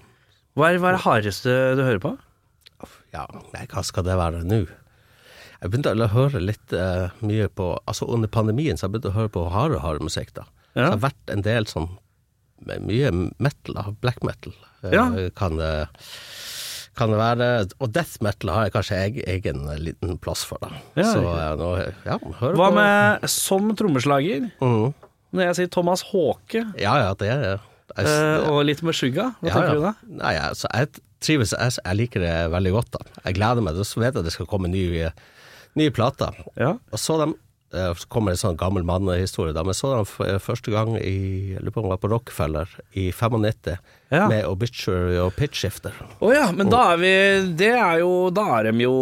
Hva 0.58 0.72
er, 0.72 0.80
hva 0.82 0.90
er 0.90 0.96
det 0.98 1.04
hardeste 1.04 1.54
du 1.78 1.84
hører 1.86 2.02
på? 2.02 2.16
Ja, 3.14 3.24
nei, 3.54 3.62
hva 3.70 3.84
skal 3.86 4.04
det 4.04 4.16
være 4.18 4.42
nå? 4.44 4.64
Jeg 5.62 5.70
begynte 5.72 5.94
å 5.94 6.08
høre 6.12 6.42
litt 6.42 6.74
uh, 6.76 7.06
mye 7.24 7.46
på 7.48 7.70
Altså 7.88 8.04
under 8.12 8.28
pandemien 8.28 8.76
så 8.76 8.84
jeg 8.84 8.92
begynte 8.96 9.12
å 9.14 9.16
høre 9.16 9.32
på 9.32 9.44
hardere 9.54 9.80
hard 9.80 10.02
musikk, 10.04 10.34
da. 10.36 10.44
Så 10.74 10.82
det 10.82 10.90
har 10.90 11.04
vært 11.06 11.32
en 11.32 11.44
del 11.46 11.64
sånn 11.70 11.86
mye 12.66 13.12
metal. 13.40 13.78
Black 14.02 14.20
metal. 14.26 14.52
eh, 14.82 14.92
Ja. 14.92 15.06
Kan, 15.38 15.56
det, 15.60 15.70
kan 16.98 17.12
det 17.12 17.18
være. 17.20 17.48
Og 17.80 17.92
death 17.94 18.22
metal 18.24 18.52
har 18.54 18.66
jeg 18.66 18.74
kanskje 18.76 18.98
eg, 19.04 19.20
egen 19.36 19.64
liten 19.82 20.16
plass 20.22 20.44
for, 20.48 20.60
da. 20.62 20.70
Ja, 20.98 21.08
så 21.12 21.22
nå, 21.60 21.70
ja, 22.06 22.18
hører 22.40 22.58
Hva 22.58 22.70
på 22.70 22.76
med 22.78 23.26
som 23.32 23.72
trommeslager? 23.78 24.50
Mhm. 24.60 24.94
Når 25.36 25.42
jeg 25.50 25.56
sier 25.58 25.70
Thomas 25.74 26.04
Håke 26.06 26.62
Ja, 26.80 26.92
ja, 27.02 27.08
det 27.18 27.28
er 27.28 27.40
jeg, 27.42 27.58
eh, 27.98 28.46
og 28.48 28.62
litt 28.64 28.80
med 28.86 28.96
Suga, 28.96 29.30
hva 29.42 29.52
tenker 29.52 29.78
du 29.78 29.82
da? 29.84 29.92
Nei, 30.20 30.34
altså, 30.40 30.70
jeg 30.72 31.02
trives, 31.24 31.52
jeg, 31.56 31.74
jeg 31.80 31.98
liker 32.00 32.22
det 32.24 32.34
veldig 32.52 32.72
godt 32.76 32.92
da. 32.96 33.02
Jeg 33.24 33.36
gleder 33.38 33.64
meg, 33.64 33.80
så 33.88 34.02
vet 34.02 34.12
jeg 34.14 34.22
at 34.22 34.28
det 34.28 34.34
skal 34.34 34.48
komme 34.50 34.70
nye, 34.72 35.10
nye 35.78 35.94
plater. 35.94 36.36
Ja. 36.60 36.74
Og 36.92 37.02
så 37.02 37.18
de 37.22 37.28
eh, 37.32 37.40
kommer 38.08 38.30
det 38.32 38.36
en 38.38 38.42
sånn 38.50 38.56
gammel 38.60 38.84
mannehistorie 38.86 39.52
da, 39.52 39.62
men 39.66 39.74
så 39.74 39.90
dem 39.96 40.06
f- 40.06 40.42
første 40.44 40.70
gang 40.72 40.94
i, 41.00 41.52
jeg 41.54 41.60
lurer 41.64 41.74
på 41.74 41.80
om 41.82 41.86
han 41.88 41.94
var 41.96 42.00
på 42.04 42.10
Rockefeller, 42.12 42.68
i 42.94 43.08
95, 43.12 43.76
Ja. 44.14 44.28
med 44.30 44.44
Obituary 44.46 45.16
og 45.18 45.32
Pitchshifter. 45.34 45.90
Å 46.22 46.28
ja, 46.32 46.44
men 46.54 46.68
da 46.70 46.92
er 46.92 46.96
vi 47.00 47.10
Det 47.58 47.72
er 47.74 47.98
jo 48.04 48.30
Da 48.30 48.44
er 48.60 48.68
de 48.70 48.84
jo 48.84 48.92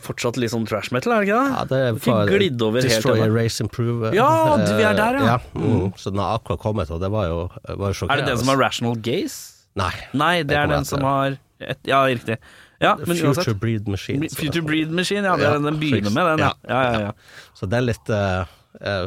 fortsatt 0.00 0.36
litt 0.38 0.52
sånn 0.52 0.68
trash 0.70 0.92
metal, 0.94 1.12
er 1.16 1.24
det 1.24 1.28
ikke 1.28 1.40
det? 1.40 1.50
Ja, 1.50 1.64
det 1.64 1.80
er 2.14 2.30
glidd 2.30 2.62
over 2.62 2.80
Destroy. 2.86 3.18
Erase, 3.26 3.64
Improve. 3.66 4.12
Ja, 4.14 4.28
eh, 4.54 4.76
vi 4.78 4.86
er 4.86 4.94
der, 4.94 5.18
ja. 5.26 5.38
mm. 5.54 5.92
Så 5.98 6.12
den 6.14 6.22
har 6.22 6.38
akkurat 6.38 6.62
kommet, 6.62 6.90
og 6.94 7.00
det 7.02 7.10
var 7.10 7.26
jo, 7.26 7.40
var 7.74 7.90
jo 7.92 8.06
Er 8.08 8.22
det 8.22 8.26
den 8.30 8.38
som 8.38 8.52
har 8.54 8.56
Rational 8.62 8.94
Gaze? 9.02 9.66
Nei. 9.74 9.92
Nei, 10.14 10.42
det 10.46 10.56
er 10.56 10.66
den 10.70 10.84
som 10.86 11.02
har 11.02 11.36
et, 11.60 11.78
Ja, 11.90 12.04
riktig. 12.06 12.38
Ja, 12.80 12.94
men 12.96 13.16
Future. 13.16 13.54
Breed 13.60 13.88
Machine. 13.88 14.28
så- 14.30 14.40
Future 14.40 14.64
Breed 14.64 14.90
Machine, 14.90 15.24
ja. 15.28 15.36
Det 15.36 15.46
er 15.46 15.58
den 15.60 15.78
begynner 15.80 16.10
med, 16.14 16.26
den. 16.30 16.38
Ja, 16.46 16.52
ja, 16.68 16.80
ja. 16.92 17.00
ja. 17.00 17.12
Så 17.54 17.68
det 17.68 17.76
er 17.76 17.84
litt 17.90 18.08
eh, 18.10 18.44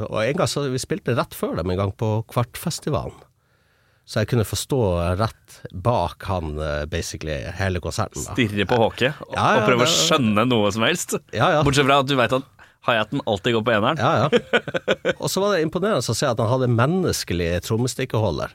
Og 0.09 0.19
en 0.23 0.37
gang 0.37 0.47
så 0.51 0.65
vi 0.69 0.81
spilte 0.81 1.15
rett 1.17 1.33
før 1.33 1.55
dem 1.57 1.71
en 1.73 1.79
gang 1.79 1.93
på 1.97 2.11
Kvartfestivalen. 2.29 3.17
Så 4.05 4.19
jeg 4.19 4.27
kunne 4.33 4.43
forstå 4.43 4.77
rett 5.17 5.61
bak 5.71 6.25
han 6.27 6.57
eh, 6.59 6.83
basically 6.91 7.37
hele 7.55 7.79
konserten. 7.79 8.19
Da. 8.25 8.33
Stirre 8.35 8.65
på 8.67 8.75
Håke 8.81 9.13
og, 9.23 9.31
Ja, 9.37 9.45
ja, 9.55 9.61
og 9.61 9.69
prøve 9.69 9.87
å 9.87 9.89
skjønne 9.89 10.43
noe 10.49 10.71
som 10.75 10.83
helst. 10.83 11.15
Ja. 11.31 11.53
Bortsett 11.63 11.87
fra 11.87 12.01
at 12.03 12.09
du 12.11 12.17
veit 12.19 12.35
at 12.35 12.43
hi-haten 12.83 13.23
alltid 13.25 13.55
går 13.55 13.63
på 13.63 13.71
eneren. 13.77 13.97
Ja, 14.03 14.25
ja. 14.27 14.63
Og 15.23 15.29
så 15.31 15.39
var 15.39 15.55
det 15.55 15.63
imponerende 15.63 16.03
å 16.03 16.15
se 16.19 16.27
at 16.27 16.41
han 16.43 16.51
hadde 16.51 16.67
menneskelig 16.67 17.61
trommestikkeholder. 17.63 18.51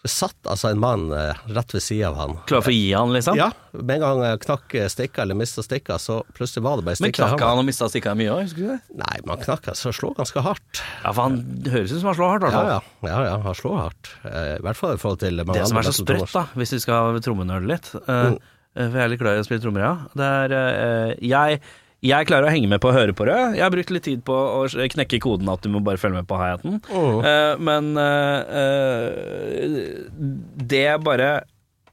Det 0.00 0.08
satt 0.08 0.48
altså 0.48 0.70
en 0.72 0.78
mann 0.80 1.10
eh, 1.12 1.36
rett 1.52 1.74
ved 1.76 1.82
sida 1.84 2.08
av 2.08 2.14
han. 2.16 2.30
Klar 2.48 2.62
for 2.64 2.72
å 2.72 2.76
gi 2.76 2.86
han, 2.96 3.10
liksom? 3.12 3.36
Ja, 3.36 3.50
med 3.76 3.98
en 3.98 4.00
gang 4.00 4.22
jeg 4.24 4.38
knakk 4.46 4.76
stikka 4.94 5.26
eller 5.26 5.36
mista 5.36 5.60
stikka, 5.66 5.98
så 6.00 6.22
plutselig 6.36 6.62
var 6.64 6.80
det 6.80 6.86
bare 6.86 7.02
Men 7.04 7.12
knakk 7.12 7.42
han 7.44 7.60
og 7.60 7.66
mista 7.68 7.88
stikka 7.92 8.14
mye 8.16 8.30
òg, 8.32 8.46
husker 8.46 8.62
du 8.64 8.70
det? 8.72 8.78
Nei, 9.02 9.18
man 9.28 9.42
knakk 9.44 9.68
så 9.76 9.92
slår 9.92 10.14
ganske 10.22 10.40
hardt. 10.46 10.80
Ja, 11.04 11.12
for 11.12 11.26
han 11.28 11.36
høres 11.68 11.92
ut 11.92 12.00
som 12.00 12.08
han 12.14 12.16
slår 12.16 12.32
hardt, 12.32 12.46
i 12.46 12.48
hvert 12.48 12.56
Ja, 12.56 12.78
fall. 12.80 13.10
ja. 13.10 13.10
ja, 13.12 13.20
ja 13.28 13.34
han 13.44 13.58
slår 13.60 13.76
hardt. 13.82 14.12
Eh, 14.24 14.54
I 14.56 14.64
hvert 14.64 14.80
fall 14.80 14.94
i 14.96 15.02
forhold 15.04 15.20
til 15.26 15.44
mange 15.44 15.58
Det 15.60 15.68
som 15.68 15.82
er 15.82 15.88
så 15.90 15.94
sprøtt, 16.00 16.32
da, 16.38 16.46
hvis 16.56 16.72
vi 16.78 16.80
skal 16.86 17.20
trommenøle 17.28 17.68
litt 17.74 17.92
eh, 18.00 18.24
Mm. 18.30 18.40
eh, 18.40 18.88
For 18.88 18.96
jeg 18.96 19.04
er 19.04 19.12
litt 19.12 19.20
glad 19.26 19.36
i 19.36 19.44
å 19.44 19.46
spille 19.50 19.64
trommer, 19.66 19.84
ja. 19.84 19.92
Det 20.16 20.32
er 20.40 20.56
eh, 20.56 21.14
jeg, 21.28 21.60
jeg 22.00 22.28
klarer 22.30 22.48
å 22.48 22.52
henge 22.52 22.68
med 22.70 22.80
på 22.80 22.88
å 22.88 22.96
høre 22.96 23.12
på 23.16 23.26
det. 23.28 23.36
Jeg 23.58 23.64
har 23.64 23.72
brukt 23.74 23.90
litt 23.92 24.06
tid 24.08 24.22
på 24.24 24.32
å 24.32 24.64
knekke 24.70 25.20
koden 25.20 25.50
at 25.52 25.60
du 25.64 25.68
må 25.72 25.82
bare 25.84 26.00
følge 26.00 26.22
med 26.22 26.28
på 26.30 26.38
hi-haten. 26.40 26.78
Oh. 26.96 27.20
Uh, 27.20 27.60
men 27.60 27.92
uh, 28.00 28.40
eh, 28.62 29.78
det 30.72 30.84
er 30.94 31.02
bare 31.04 31.30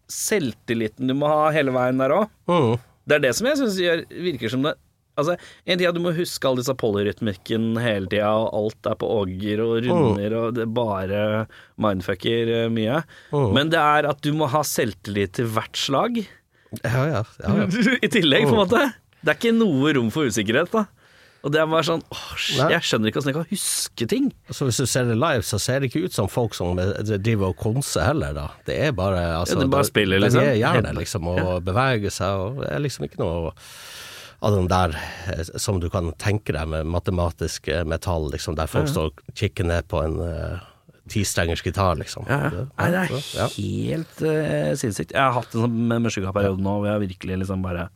selvtilliten 0.07 1.11
du 1.11 1.15
må 1.17 1.27
ha 1.27 1.49
hele 1.55 1.75
veien 1.75 1.99
der 1.99 2.15
òg. 2.15 2.31
Oh. 2.47 2.77
Det 3.07 3.17
er 3.17 3.25
det 3.27 3.33
som 3.35 3.49
jeg 3.49 3.59
syns 3.59 3.79
virker 4.11 4.53
som 4.53 4.67
det 4.67 4.77
Altså, 5.17 5.33
En 5.65 5.79
ting 5.79 5.87
er 5.87 5.89
at 5.89 5.95
du 5.97 6.03
må 6.03 6.11
huske 6.13 6.45
all 6.45 6.59
disse 6.59 6.73
polyrytmikken 6.77 7.71
hele 7.81 8.05
tida, 8.05 8.27
og 8.37 8.51
alt 8.53 8.89
er 8.91 8.97
på 9.01 9.07
åger 9.15 9.63
og 9.63 9.87
runder, 9.87 10.35
og 10.37 10.51
det 10.59 10.67
bare 10.69 11.23
mindfucker 11.81 12.51
mye. 12.69 12.99
Men 13.33 13.71
det 13.73 13.81
er 13.81 14.05
at 14.11 14.21
du 14.21 14.29
må 14.37 14.45
ha 14.53 14.61
selvtillit 14.61 15.33
til 15.39 15.49
hvert 15.55 15.73
slag, 15.73 16.21
Ja, 16.83 17.01
ja. 17.09 17.23
ja, 17.41 17.55
ja. 17.63 17.65
i 18.05 18.11
tillegg, 18.13 18.45
på 18.45 18.53
en 18.53 18.61
måte. 18.61 18.85
Det 19.23 19.33
er 19.33 19.39
ikke 19.39 19.55
noe 19.57 19.93
rom 19.97 20.11
for 20.13 20.29
usikkerhet, 20.29 20.71
da. 20.73 20.85
Og 21.45 21.51
det 21.53 21.59
er 21.61 21.67
bare 21.69 21.85
sånn 21.85 22.01
åh. 22.11 22.31
Jeg 22.73 22.81
skjønner 22.83 23.11
ikke 23.11 23.19
åssen 23.21 23.29
jeg 23.31 23.35
kan 23.37 23.45
huske 23.51 24.07
ting. 24.09 24.25
Så 24.49 24.65
hvis 24.67 24.79
du 24.81 24.87
ser 24.89 25.05
det 25.07 25.15
live, 25.21 25.43
så 25.45 25.59
ser 25.61 25.79
det 25.79 25.91
ikke 25.91 26.07
ut 26.09 26.15
som 26.15 26.27
folk 26.31 26.55
som 26.57 26.79
eh, 26.81 26.95
driver 27.21 27.51
og 27.53 27.59
konser 27.61 28.03
heller, 28.09 28.33
da. 28.35 28.47
Det 28.67 28.75
er 28.87 28.95
bare 28.97 29.21
altså, 29.37 29.55
Ja, 29.55 29.61
det 29.63 29.69
bare 29.71 29.87
spiller, 29.87 30.19
liksom. 30.23 30.41
er 30.43 30.57
gjerne 30.59 30.89
Helt- 30.91 30.99
liksom 31.03 31.29
og 31.31 31.61
beveger 31.67 32.11
seg, 32.13 32.41
og 32.41 32.63
det 32.63 32.71
er 32.73 32.81
liksom 32.83 33.05
ikke 33.07 33.21
noe 33.21 33.53
av 34.41 34.53
den 34.53 34.67
der 34.69 34.97
eh, 35.33 35.43
som 35.61 35.79
du 35.81 35.87
kan 35.93 36.09
tenke 36.21 36.53
deg 36.57 36.67
med 36.73 36.89
matematisk 36.89 37.69
eh, 37.73 37.85
metall, 37.87 38.27
liksom, 38.33 38.57
der 38.57 38.67
folk 38.69 38.89
står 38.91 39.13
og 39.13 39.21
kikker 39.37 39.65
ned 39.69 39.87
på 39.89 40.01
en 40.03 40.19
uh, 40.19 40.59
tistrengers 41.09 41.63
gitar, 41.65 41.95
liksom. 42.01 42.25
Ja, 42.29 42.41
ja. 42.53 42.65
Nei, 42.81 42.89
det 42.91 43.05
er 43.05 43.15
Ja. 43.37 43.47
helt 43.55 44.21
uh, 44.25 44.73
sinnssykt. 44.77 45.13
Jeg 45.15 45.21
har 45.23 45.37
hatt 45.37 45.53
en 45.55 45.63
sånn 45.69 46.03
Meshuggah-periode 46.03 46.61
nå 46.61 46.75
hvor 46.81 46.89
jeg 46.91 47.05
virkelig 47.07 47.39
liksom 47.45 47.63
bare 47.65 47.87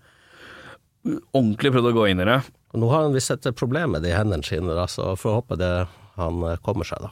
ordentlig 1.06 1.72
prøvd 1.74 1.90
å 1.92 1.96
gå 1.96 2.08
inn 2.12 2.22
i 2.24 2.28
det. 2.30 2.40
Og 2.72 2.82
nå 2.84 2.90
har 2.92 3.08
han 3.08 3.16
visst 3.16 3.34
et 3.34 3.50
problem 3.58 3.96
med 3.96 4.06
de 4.06 4.14
hendene 4.16 4.46
sine, 4.46 4.76
så 4.92 5.12
får 5.20 5.40
håpe 5.42 5.58
det 5.60 5.72
han 6.20 6.44
eh, 6.48 6.60
kommer 6.66 6.88
seg, 6.88 7.04
da. 7.08 7.12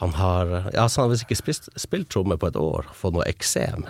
Han 0.00 0.12
har 0.18 0.50
Ja, 0.74 0.88
så 0.88 1.02
han 1.02 1.08
har 1.08 1.14
visst 1.14 1.26
ikke 1.28 1.38
spist, 1.40 1.70
spilt 1.80 2.10
tromme 2.12 2.36
på 2.40 2.50
et 2.50 2.58
år, 2.60 2.88
fått 2.96 3.14
noe 3.16 3.26
eksem. 3.30 3.86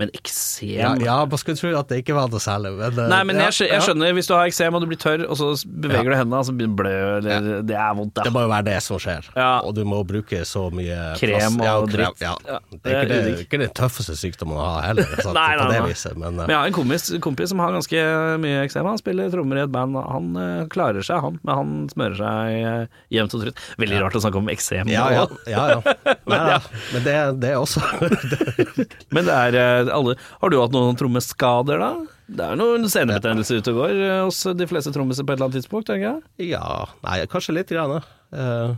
Men 0.00 0.10
eksem 0.16 0.70
Ja, 0.80 0.94
ja, 1.04 1.16
man 1.28 1.38
skulle 1.40 1.58
tro 1.60 1.70
at 1.78 1.90
det 1.92 1.98
ikke 2.02 2.14
var 2.16 2.30
noe 2.32 2.40
særlig, 2.40 2.72
men 2.78 2.96
eh, 2.98 3.08
Nei, 3.12 3.18
men 3.28 3.36
ja, 3.36 3.48
jeg, 3.50 3.56
skjø- 3.58 3.68
jeg 3.68 3.76
ja. 3.76 3.84
skjønner, 3.84 4.14
hvis 4.16 4.30
du 4.30 4.34
har 4.34 4.48
eksem 4.48 4.74
og 4.78 4.80
du 4.80 4.86
blir 4.90 5.00
tørr, 5.02 5.26
og 5.28 5.36
så 5.38 5.50
beveger 5.68 6.08
Ja. 6.10 6.14
du 6.14 6.18
hendene, 6.22 6.40
og 6.40 6.46
så 6.48 6.54
begynner 6.56 6.72
du 6.72 6.80
å 6.80 6.80
blø, 6.80 6.94
eller 7.20 7.62
Det 7.68 7.76
er 7.76 7.94
vondt, 7.98 8.20
Det 8.24 8.32
må 8.32 8.42
jo 8.46 8.50
være 8.54 8.66
det 8.70 8.78
som 8.86 8.98
skjer, 9.02 9.28
Ja. 9.36 9.50
og 9.60 9.74
du 9.76 9.82
må 9.84 10.00
bruke 10.08 10.40
så 10.48 10.66
mye 10.72 10.98
Krem 11.20 11.58
plass- 11.60 11.64
ja, 11.68 11.74
og 11.76 11.88
krem, 11.92 12.14
dritt. 12.16 12.82
Det 12.82 12.94
er 12.96 13.04
ikke, 13.04 13.20
det, 13.28 13.34
ikke 13.46 13.60
den 13.66 13.74
tøffeste 13.76 14.16
sykdommen 14.16 14.56
å 14.56 14.64
ha 14.64 14.80
heller, 14.88 15.04
sant, 15.24 15.34
Nei, 15.36 15.52
på 15.56 15.64
nei, 15.66 15.70
det 15.74 15.80
nei. 15.84 15.88
viset, 15.92 16.16
men, 16.16 16.32
eh, 16.40 16.46
Men 16.46 16.54
jeg 16.54 16.60
har 16.62 16.72
en 16.72 16.78
kompis, 16.80 17.06
kompis 17.20 17.52
som 17.52 17.58
har 17.60 17.76
ganske 17.76 18.04
mye 18.40 18.64
eksem. 18.64 18.88
Han 18.88 18.98
spiller 18.98 19.30
trommer 19.30 19.60
i 19.60 19.64
et 19.66 19.72
band. 19.74 19.94
Han 20.00 20.32
øh, 20.36 20.64
klarer 20.72 21.04
seg, 21.04 21.20
han. 21.24 21.38
Men 21.44 21.54
han 21.60 21.76
smører 21.92 22.16
seg 22.16 22.56
øh, 22.70 22.86
jevnt 23.12 23.34
og 23.36 23.44
trutt. 23.44 23.62
Veldig 23.82 24.00
rart 24.04 24.16
å 24.16 24.22
snakke 24.24 24.38
om 24.40 24.48
eksem. 24.52 24.88
ja, 24.88 25.06
ja, 25.12 25.26
ja, 25.50 25.64
ja. 25.76 25.94
Nei, 26.30 26.40
ja. 26.54 26.58
Men 26.94 27.04
det, 27.06 27.16
det 27.42 27.52
også 27.58 27.82
Men 29.14 29.26
det 29.26 29.34
er 29.36 29.89
alle 29.94 30.16
Har 30.40 30.52
du 30.52 30.58
hatt 30.60 30.74
noen 30.74 30.98
trommeskader, 30.98 31.80
da? 31.82 31.90
Det 32.30 32.46
er 32.46 32.58
noen 32.60 32.86
senebetennelse 32.90 33.58
ute 33.58 33.72
og 33.72 33.80
går 33.82 33.96
eh, 33.96 34.20
hos 34.22 34.38
de 34.54 34.68
fleste 34.70 34.92
trommiser 34.94 35.26
på 35.26 35.34
et 35.34 35.40
eller 35.40 35.48
annet 35.48 35.58
tidspunkt, 35.60 35.88
tenker 35.90 36.06
jeg. 36.06 36.52
Ja, 36.52 36.86
nei, 37.02 37.18
kanskje 37.30 37.56
litt 37.56 37.72
grann. 37.72 38.04
Uh, 38.30 38.76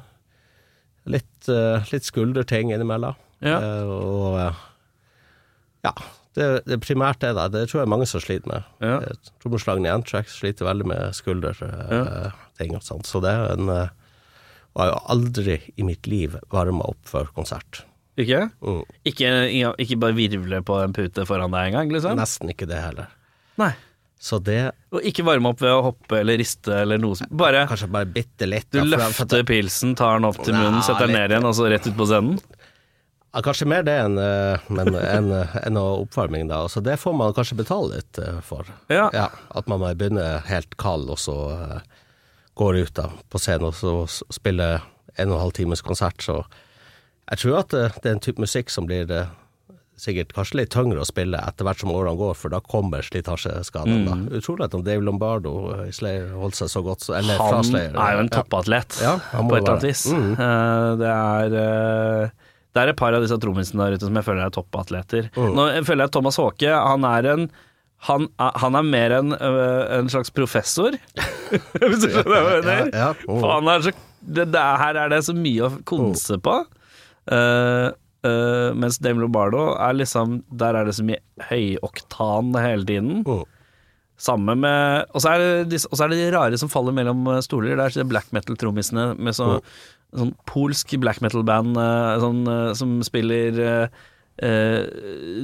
litt, 1.12 1.34
uh, 1.52 1.84
litt 1.92 2.08
skulderting 2.08 2.72
innimellom. 2.72 3.18
Ja. 3.44 3.58
Uh, 3.60 3.92
og 3.92 4.38
ja, 5.84 5.92
det, 6.38 6.48
det 6.64 6.80
primært 6.80 7.20
det, 7.20 7.34
da. 7.36 7.48
Det 7.52 7.66
tror 7.68 7.82
jeg 7.82 7.92
mange 7.92 8.08
som 8.08 8.22
sliter 8.24 8.48
med. 8.48 8.68
Ja. 8.80 9.00
Eh, 9.04 9.72
i 9.84 9.92
Antrax 9.92 10.38
sliter 10.38 10.68
veldig 10.70 10.88
med 10.88 11.16
skulderting 11.18 12.76
og 12.78 12.86
sånt. 12.86 13.10
Så 13.10 13.20
det 13.24 13.34
er 13.34 13.52
en 13.56 13.68
Og 14.72 14.80
jeg 14.80 14.88
har 14.88 14.88
jo 14.88 15.00
aldri 15.12 15.56
i 15.76 15.84
mitt 15.84 16.06
liv 16.08 16.38
varma 16.48 16.86
opp 16.88 17.02
for 17.04 17.28
konsert. 17.36 17.82
Ikke? 18.20 18.42
Mm. 18.60 18.82
Ikke, 19.08 19.30
ikke 19.80 19.96
bare 20.02 20.16
virvle 20.16 20.60
på 20.66 20.76
en 20.82 20.92
pute 20.96 21.24
foran 21.28 21.54
deg 21.54 21.70
engang, 21.70 21.92
liksom? 21.94 22.18
Nesten 22.20 22.52
ikke 22.52 22.68
det 22.68 22.82
heller. 22.82 23.08
Nei. 23.60 23.72
Så 24.22 24.38
det 24.38 24.70
Og 24.94 25.02
ikke 25.02 25.24
varme 25.26 25.50
opp 25.50 25.62
ved 25.64 25.72
å 25.74 25.80
hoppe 25.88 26.20
eller 26.20 26.38
riste 26.38 26.76
eller 26.84 27.00
noe 27.02 27.16
som 27.18 27.26
Bare 27.34 27.64
Kanskje 27.66 27.88
bare 27.90 28.06
bitte 28.06 28.46
litt. 28.46 28.68
du 28.70 28.84
løfter 28.86 29.42
pilsen, 29.48 29.96
tar 29.98 30.20
den 30.20 30.28
opp 30.28 30.38
til 30.44 30.54
munnen, 30.54 30.78
Nei, 30.78 30.84
setter 30.86 31.10
den 31.10 31.18
ned 31.18 31.34
igjen, 31.34 31.48
og 31.48 31.56
så 31.58 31.66
rett 31.72 31.88
ut 31.88 31.96
på 31.98 32.06
scenen? 32.06 32.38
Ja, 33.32 33.40
kanskje 33.42 33.66
mer 33.66 33.82
det 33.82 33.96
enn 33.96 34.18
en, 34.20 34.78
en, 34.78 34.94
enn, 35.00 35.30
enn 35.64 35.80
oppvarming, 35.80 36.46
da. 36.50 36.60
Så 36.68 36.84
det 36.84 36.98
får 37.00 37.16
man 37.16 37.32
kanskje 37.34 37.56
betale 37.62 37.98
litt 37.98 38.20
eh, 38.20 38.38
for. 38.44 38.68
Ja. 38.92 39.08
At 39.56 39.70
man 39.72 39.80
må 39.80 39.88
begynne 39.96 40.26
helt 40.46 40.76
kald, 40.78 41.08
og 41.10 41.18
så 41.18 41.36
eh, 41.56 41.78
går 42.60 42.82
ut 42.84 42.94
da, 43.00 43.08
på 43.32 43.40
scenen 43.40 43.70
og 43.70 43.78
så 43.78 43.94
spiller 44.30 44.84
en 45.16 45.32
og 45.32 45.38
en 45.38 45.42
halv 45.46 45.56
times 45.56 45.80
konsert. 45.82 46.20
Så 46.20 46.42
jeg 47.32 47.40
tror 47.42 47.62
at 47.62 47.72
det, 47.72 47.86
det 48.02 48.10
er 48.10 48.18
en 48.18 48.26
type 48.28 48.42
musikk 48.42 48.72
som 48.72 48.86
blir 48.88 49.10
eh, 49.12 49.30
sikkert 50.02 50.34
kanskje 50.36 50.60
litt 50.60 50.72
tyngre 50.74 51.00
å 51.02 51.08
spille 51.08 51.40
etter 51.40 51.66
hvert 51.66 51.82
som 51.82 51.92
årene 51.94 52.14
går, 52.18 52.36
for 52.38 52.52
da 52.52 52.60
kommer 52.64 53.04
slitasjeskadene. 53.06 54.18
Mm. 54.22 54.28
Utrolig 54.38 54.68
at 54.68 54.76
om 54.76 54.84
Dave 54.86 55.04
Lombardo 55.06 55.56
eh, 55.76 55.88
i 55.88 55.96
Slayer 55.96 56.30
holdt 56.36 56.60
seg 56.60 56.72
så 56.72 56.84
godt, 56.84 57.06
så, 57.06 57.16
eller 57.20 57.40
fra 57.40 57.58
Han 57.58 57.68
Slayer. 57.70 57.96
er 57.96 58.16
jo 58.16 58.22
en 58.26 58.32
toppatlet, 58.32 59.02
Ja, 59.02 59.18
ja, 59.18 59.42
på 59.42 59.58
et 59.58 59.62
eller 59.62 59.76
annet 59.76 59.90
vis. 59.90 60.06
Mm. 60.12 60.32
Uh, 60.38 60.88
Det 61.02 61.12
er 61.16 61.60
uh 61.60 62.48
det 62.72 62.80
er 62.80 62.92
et 62.92 62.96
par 62.96 63.12
av 63.12 63.20
disse 63.20 63.36
trommisene 63.36 63.84
der 63.84 63.98
ute 63.98 64.08
som 64.08 64.16
jeg 64.16 64.24
føler 64.24 64.46
er 64.46 64.54
toppatleter. 64.54 65.28
Mm. 65.36 65.50
Nå 65.58 65.68
jeg 65.74 65.84
føler 65.88 66.06
jeg 66.06 66.08
at 66.08 66.14
Thomas 66.16 66.38
Håke 66.40 66.72
han 66.72 67.04
er 67.04 67.28
en 67.34 67.50
han, 68.08 68.24
han 68.40 68.74
er 68.74 68.82
mer 68.82 69.12
en, 69.14 69.34
en 69.38 70.08
slags 70.10 70.32
professor, 70.34 70.96
hvis 71.78 72.00
du 72.02 72.08
skjønner 72.08 72.32
hva 72.32 72.54
jeg 72.56 72.64
mener. 72.66 73.20
Mm. 73.28 73.36
For 73.36 73.46
han 73.52 73.68
er 73.70 73.84
så, 73.84 73.92
det, 74.18 74.46
det, 74.50 74.62
her 74.80 74.98
er 75.04 75.12
det 75.12 75.20
så 75.28 75.34
mye 75.36 75.68
å 75.68 75.76
konse 75.86 76.38
på. 76.42 76.56
Eh, 77.30 78.68
mens 78.78 79.00
Dame 79.02 79.18
Lombardo 79.18 79.72
er 79.82 79.96
liksom 79.98 80.44
Der 80.54 80.76
er 80.78 80.86
det 80.86 80.92
så 80.94 81.02
mye 81.02 81.18
høyoktan 81.48 82.52
hele 82.54 82.86
tiden. 82.86 83.24
Oh. 83.26 83.42
Samme 84.22 84.54
med 84.54 85.10
Og 85.10 85.24
så 85.24 85.32
er, 85.32 85.64
det 85.66 85.80
og 85.88 85.96
så 85.98 86.04
er 86.04 86.12
det 86.12 86.20
de 86.20 86.30
rare 86.36 86.60
som 86.60 86.70
faller 86.70 86.94
mellom 86.94 87.26
eh, 87.26 87.42
stoler. 87.42 87.74
Det 87.74 88.04
er 88.04 88.10
black 88.10 88.30
metal-trommisene 88.34 89.12
med 89.18 89.34
så, 89.34 89.56
sånn 90.14 90.34
polsk 90.46 90.94
black 91.02 91.18
metal-band 91.24 91.78
sånn, 92.22 92.42
som 92.78 92.96
spiller 93.06 93.88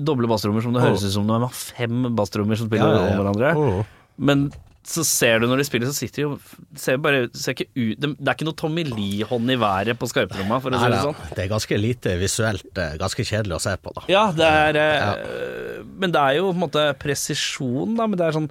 doble 0.02 0.26
basstrommer 0.30 0.64
som 0.64 0.72
det 0.74 0.80
høres 0.80 1.04
ut 1.04 1.12
som 1.12 1.26
det 1.28 1.36
har 1.36 1.52
fem 1.54 2.06
basstrommer 2.16 2.56
som 2.58 2.70
spiller 2.70 2.88
Ja, 2.88 3.02
ja, 3.02 3.02
ja. 3.04 3.10
om 3.12 3.20
hverandre. 3.20 3.50
Mm. 3.58 3.82
Men 4.28 4.46
så 4.88 5.04
ser 5.04 5.42
du 5.42 5.46
når 5.48 5.60
de 5.60 5.66
spiller, 5.68 5.90
så 5.90 5.96
sitter 5.96 6.22
de 6.22 6.24
jo 6.24 6.78
ser 6.80 6.96
bare, 7.02 7.26
ser 7.36 7.54
ikke 7.54 7.66
ut, 7.76 7.98
det, 8.00 8.10
er 8.24 8.34
ikke 8.34 8.46
noe 8.48 8.56
Tommy 8.58 8.84
Lee-hånd 8.88 9.52
i 9.52 9.58
været 9.60 9.98
på 10.00 10.08
skarptromma, 10.08 10.60
for 10.64 10.72
å 10.72 10.80
si 10.80 10.90
det 10.92 11.00
sånn. 11.04 11.18
det 11.36 11.44
er 11.44 11.50
ganske 11.50 11.78
lite 11.80 12.14
visuelt, 12.20 12.70
eh, 12.80 12.94
ganske 13.00 13.26
kjedelig 13.28 13.58
å 13.58 13.60
se 13.66 13.74
på, 13.82 13.92
da. 13.98 14.06
Ja, 14.10 14.24
det 14.34 14.48
er 14.48 14.80
eh, 14.80 15.84
Men 16.00 16.14
det 16.14 16.22
er 16.22 16.38
jo 16.38 16.48
på 16.48 16.56
en 16.56 16.64
måte 16.64 16.86
presisjon, 17.02 17.98
da. 17.98 18.08
Men 18.08 18.20
det 18.20 18.28
er 18.28 18.38
sånn 18.38 18.50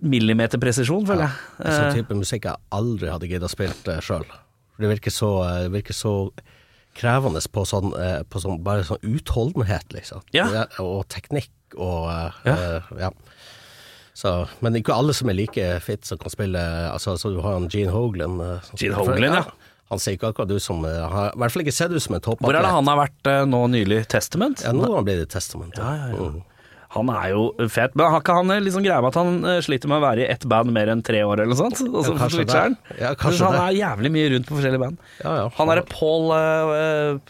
millimeterpresisjon, 0.00 1.06
føler 1.08 1.28
jeg. 1.28 1.42
En 1.60 1.76
sånn 1.76 1.90
Eh, 1.90 1.98
type 2.00 2.16
musikk 2.16 2.48
jeg 2.48 2.62
aldri 2.80 3.12
hadde 3.12 3.30
giddet 3.30 3.46
å 3.46 3.52
spille 3.52 3.98
sjøl. 4.02 4.26
Det 4.80 4.88
virker 4.88 5.12
så, 5.14 5.30
det 5.66 5.74
virker 5.76 5.94
så 5.94 6.14
krevende 6.96 7.42
på 7.52 7.62
sånn, 7.68 7.92
på 8.32 8.40
sånn 8.42 8.62
bare 8.64 8.82
sånn 8.88 9.02
utholdenhet, 9.06 9.92
liksom. 9.94 10.24
Ja. 10.34 10.66
Og 10.82 11.04
teknikk 11.12 11.52
og 11.76 12.08
Ja. 12.48 12.80
ja. 12.98 13.12
Så, 14.20 14.30
men 14.60 14.76
ikke 14.76 14.92
alle 14.92 15.14
som 15.16 15.30
er 15.32 15.36
like 15.38 15.66
fit 15.80 16.04
som 16.04 16.18
kan 16.20 16.32
spille 16.32 16.60
Altså, 16.90 17.14
så 17.16 17.30
du 17.32 17.38
har 17.40 17.54
han 17.56 17.70
Gene 17.72 17.92
Hoglan. 17.94 18.34
eh, 18.44 18.70
Gene 18.76 18.98
Hoagland, 18.98 19.16
Hoglan, 19.16 19.38
ja. 19.40 19.70
Han 19.90 19.98
ser 20.02 20.14
ikke 20.18 20.28
akkurat 20.34 20.52
ut 20.52 20.62
som 20.62 20.84
eh, 20.84 20.98
har 21.14 21.32
i 21.32 21.40
hvert 21.40 21.54
fall 21.54 21.64
ikke 21.64 21.74
sett 21.74 21.94
ut 21.94 22.04
som 22.04 22.14
en 22.18 22.22
toppatlet. 22.22 22.46
Hvor 22.50 22.58
er 22.58 22.66
det 22.68 22.74
han 22.76 22.90
har 22.92 22.98
vært 23.00 23.30
eh, 23.32 23.40
nå 23.48 23.62
nylig? 23.72 24.02
Testament? 24.12 24.60
Ja, 24.66 24.74
nå 24.76 24.84
har 24.86 25.00
han 25.00 25.08
blitt 25.08 25.24
i 25.24 25.30
testament. 25.32 25.80
Ja, 25.80 25.94
ja, 25.96 26.10
ja. 26.12 26.28
Mm. 26.34 26.44
Han 26.90 27.10
er 27.14 27.26
jo 27.30 27.42
fet, 27.70 27.92
men 27.94 28.10
har 28.10 28.20
ikke 28.20 28.34
han 28.34 28.50
liksom 28.66 28.82
greia 28.82 28.98
med 28.98 29.12
at 29.12 29.18
han 29.20 29.62
sliter 29.62 29.86
med 29.92 30.00
å 30.00 30.04
være 30.08 30.24
i 30.24 30.30
ett 30.32 30.42
band 30.50 30.72
mer 30.74 30.90
enn 30.90 31.04
tre 31.06 31.20
år 31.22 31.38
eller 31.44 31.52
noe 31.54 31.58
sånt? 31.60 31.78
Og 31.86 32.02
så 32.02 32.16
Ja, 32.16 32.18
kanskje 32.18 32.46
han? 32.50 32.74
Ja, 32.98 33.12
kanskje 33.18 33.46
han 33.46 33.58
er 33.62 33.76
jævlig 33.78 34.10
mye 34.16 34.32
rundt 34.34 34.48
på 34.50 34.56
forskjellige 34.58 34.82
band. 34.82 35.04
Ja, 35.22 35.34
ja. 35.38 35.44
Han 35.54 35.70
derre 35.70 35.84
Paul 35.86 36.32
uh, 36.34 37.20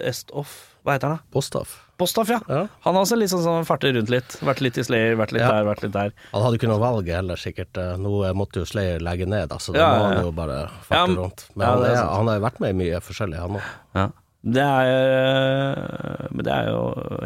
Estoff 0.00 0.54
Hva 0.80 0.96
heter 0.96 1.12
han 1.12 1.18
da? 1.20 1.28
Bostaff. 1.36 1.82
Bostaff, 1.96 2.28
ja. 2.28 2.40
Ja. 2.48 2.66
Han 2.84 2.94
har 2.94 3.02
også 3.06 3.16
litt 3.16 3.30
sånn 3.32 3.42
fartet 3.64 3.66
farter 3.70 3.94
rundt 3.96 4.10
litt. 4.12 4.34
Vært 4.44 4.60
litt 4.60 4.76
i 4.76 4.84
Slayer, 4.84 5.14
vært 5.16 5.32
litt 5.32 5.40
Ja. 5.40 5.48
der, 5.54 5.64
vært 5.64 5.82
litt 5.86 5.92
der. 5.94 6.12
Han 6.32 6.42
hadde 6.44 6.58
ikke 6.58 6.68
noe 6.68 6.82
valg 6.82 7.08
heller, 7.08 7.36
sikkert. 7.40 7.76
eh, 7.80 7.96
Nå 7.96 8.12
eh, 8.28 8.34
måtte 8.36 8.60
jo 8.60 8.66
Slayer 8.68 9.00
legge 9.00 9.26
ned, 9.26 9.48
altså. 9.50 9.72
så 9.72 9.78
da 9.78 9.78
Ja, 9.80 9.88
må 9.96 10.04
han 10.10 10.24
jo 10.26 10.32
bare 10.36 10.58
farte 10.84 11.16
rundt. 11.16 11.46
Men 11.54 11.66
ja, 11.66 11.72
han, 11.72 11.84
er 11.84 12.14
han 12.18 12.28
har 12.28 12.40
vært 12.44 12.60
med 12.60 12.70
i 12.74 12.78
mye 12.84 13.00
forskjellig, 13.00 13.38
han 13.40 13.56
òg. 13.56 13.62
Ja. 13.94 14.08
Det 14.46 14.62
er 14.62 14.90
eh, 14.92 16.28
Men 16.30 16.44
det 16.44 16.52
er 16.52 16.68
jo 16.70 16.82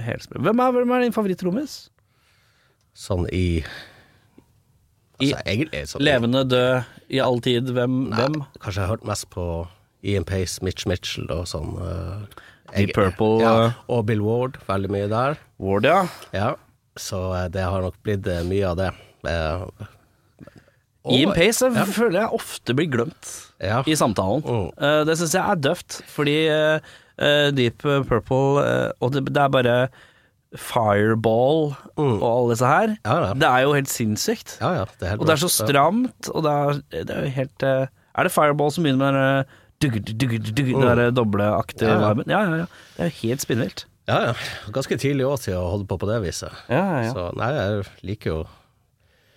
helt 0.06 0.22
sprøtt. 0.22 0.42
Hvem 0.46 0.62
hvem 0.78 0.94
er 0.96 1.00
din 1.04 1.12
favorittrommis? 1.18 1.74
Sånn 2.94 3.26
i 3.32 3.64
I 5.20 5.32
Altså, 5.32 5.42
egentlig 5.46 5.82
sånn 5.90 6.02
Levende, 6.06 6.44
død, 6.48 6.84
i 7.10 7.18
all 7.20 7.40
tid. 7.44 7.68
Hvem? 7.76 7.98
Nei, 8.10 8.16
hvem? 8.22 8.38
Kanskje 8.62 8.80
jeg 8.80 8.86
har 8.86 8.94
hørt 8.94 9.04
mest 9.04 9.28
på 9.34 9.44
Ian 10.02 10.24
Pace, 10.24 10.62
Mitch 10.64 10.86
Mitchell 10.88 11.26
og 11.34 11.44
sånn. 11.50 11.74
Deep 12.76 12.92
Purple, 12.94 13.40
Ja, 13.42 13.52
eh. 13.66 13.78
og 13.88 14.04
Bill 14.08 14.20
Ward, 14.24 14.58
veldig 14.68 14.90
mye 14.92 15.08
der. 15.10 15.38
Ward, 15.60 15.84
ja. 15.88 16.02
Ja, 16.34 16.50
så 16.98 17.20
eh, 17.36 17.48
det 17.54 17.64
har 17.66 17.82
nok 17.84 17.96
blitt 18.04 18.26
eh, 18.30 18.42
mye 18.48 18.68
av 18.70 18.76
det. 18.80 18.90
Og- 19.24 19.88
Ian 21.16 21.32
Pace 21.32 21.64
jeg 21.64 21.72
ja. 21.78 21.84
føler 21.88 22.18
jeg 22.20 22.36
ofte 22.36 22.74
blir 22.76 22.90
glemt 22.92 23.28
Ja. 23.60 23.80
i 23.88 23.94
samtalen. 23.96 24.42
Mm. 24.44 25.06
Det 25.08 25.16
syns 25.16 25.32
jeg 25.32 25.44
er 25.48 25.56
døvt, 25.56 26.02
fordi 26.12 26.36
Deep 27.56 27.78
Purple 27.80 28.92
Og 29.00 29.12
det, 29.12 29.36
er 29.36 29.48
bare 29.48 29.88
Fireball 30.56 31.74
og 31.96 32.22
alle 32.26 32.52
disse 32.52 32.66
her. 32.68 32.88
Mm. 32.88 32.98
Ja, 33.06 33.16
ja. 33.28 33.32
Det 33.34 33.48
er 33.48 33.64
jo 33.64 33.72
helt 33.78 33.88
sinnssykt. 33.92 34.58
Ja, 34.60 34.72
ja, 34.80 34.84
det 35.00 35.08
helt 35.08 35.20
Og 35.20 35.26
det 35.26 35.32
er 35.36 35.42
så 35.44 35.48
stramt, 35.52 36.30
og 36.34 36.44
det 36.44 36.52
er, 36.52 36.82
det 37.04 37.16
er 37.16 37.24
jo 37.24 37.30
helt 37.38 37.62
Er 37.64 38.22
det 38.28 38.32
Fireball 38.32 38.70
som 38.74 38.84
begynner 38.84 39.12
med 39.12 39.16
den 39.16 39.44
dugg, 39.80 40.00
den 40.56 40.80
der 40.84 41.10
dobleaktige 41.16 41.90
Mm. 41.96 42.00
Ja, 42.00 42.14
ja. 42.14 42.24
Ja, 42.26 42.40
ja, 42.44 42.56
ja. 42.64 42.66
Det 42.96 43.04
er 43.06 43.10
jo 43.10 43.18
helt 43.28 43.40
spinnvilt. 43.44 43.84
Ja, 44.08 44.18
ja. 44.30 44.32
Ganske 44.74 44.96
tidlig 44.98 45.26
òg 45.28 45.38
til 45.44 45.54
å 45.58 45.66
holde 45.70 45.86
på 45.86 45.98
på 46.00 46.08
det 46.10 46.20
viset. 46.24 46.50
Ja, 46.68 46.80
ja, 46.82 47.02
ja. 47.06 47.12
Så 47.14 47.28
nei, 47.38 47.50
jeg 47.54 47.84
liker 48.10 48.30
jo 48.34 48.40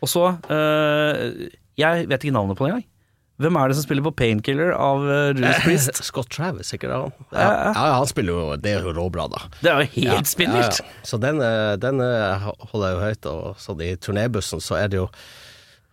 Og 0.04 0.10
så 0.10 0.24
eh, 0.52 1.50
Jeg 1.80 2.08
vet 2.10 2.24
ikke 2.26 2.34
navnet 2.36 2.58
på 2.58 2.66
det 2.68 2.72
engang. 2.74 2.90
Hvem 3.44 3.56
er 3.58 3.68
det 3.72 3.76
som 3.80 3.84
spiller 3.88 4.04
på 4.06 4.12
Painkiller 4.16 4.74
av 4.78 5.04
Judas 5.34 5.62
Priest? 5.66 6.02
Scott 6.06 6.30
Travis, 6.32 6.70
ikke 6.76 6.90
det 6.92 6.98
han? 7.02 7.14
Ja, 7.34 7.48
Ja, 7.74 7.86
han 7.98 8.10
spiller 8.10 8.34
jo 8.38 8.58
Det 8.62 8.76
er 8.76 8.86
jo 8.86 8.94
råbra, 8.98 9.26
da. 9.32 9.42
Det 9.62 9.72
er 9.72 9.80
jo 9.82 9.88
helt 10.10 10.30
spinnvilt! 10.30 10.82
Så 11.04 11.18
den, 11.22 11.42
eh, 11.42 11.74
den 11.82 12.02
eh, 12.04 12.46
holder 12.72 12.88
jeg 12.92 12.98
jo 12.98 13.02
høyt, 13.08 13.30
og 13.34 13.64
sånn 13.64 13.82
i 13.82 13.94
turnébussen 13.98 14.62
så 14.64 14.78
er 14.84 14.92
det 14.94 15.02
jo 15.02 15.08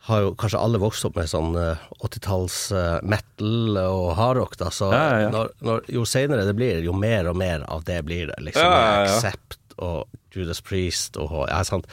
har 0.09 0.23
jo 0.25 0.31
kanskje 0.39 0.61
alle 0.63 0.81
vokst 0.81 1.05
opp 1.05 1.19
med 1.21 1.29
sånn 1.31 1.53
eh, 1.61 1.83
80-talls 2.01 2.59
eh, 2.73 2.97
metal 3.05 3.77
og 3.83 4.15
hardrock, 4.19 4.57
da, 4.61 4.71
så 4.73 4.89
Ja, 4.95 5.03
ja, 5.05 5.21
ja. 5.27 5.29
Når, 5.35 5.53
når, 5.67 5.85
jo 5.93 6.07
senere 6.09 6.47
det 6.49 6.57
blir, 6.57 6.81
jo 6.87 6.95
mer 6.97 7.29
og 7.31 7.37
mer 7.41 7.67
av 7.69 7.85
det 7.89 8.01
blir 8.09 8.33
det. 8.33 8.41
Liksom 8.49 8.65
Ja, 8.65 8.81
ja, 8.81 8.97
ja. 9.05 9.13
Accept 9.19 9.77
og 9.81 10.09
Judas 10.35 10.63
Priest 10.65 11.21
og 11.21 11.45
Ja, 11.49 11.63
sant. 11.67 11.89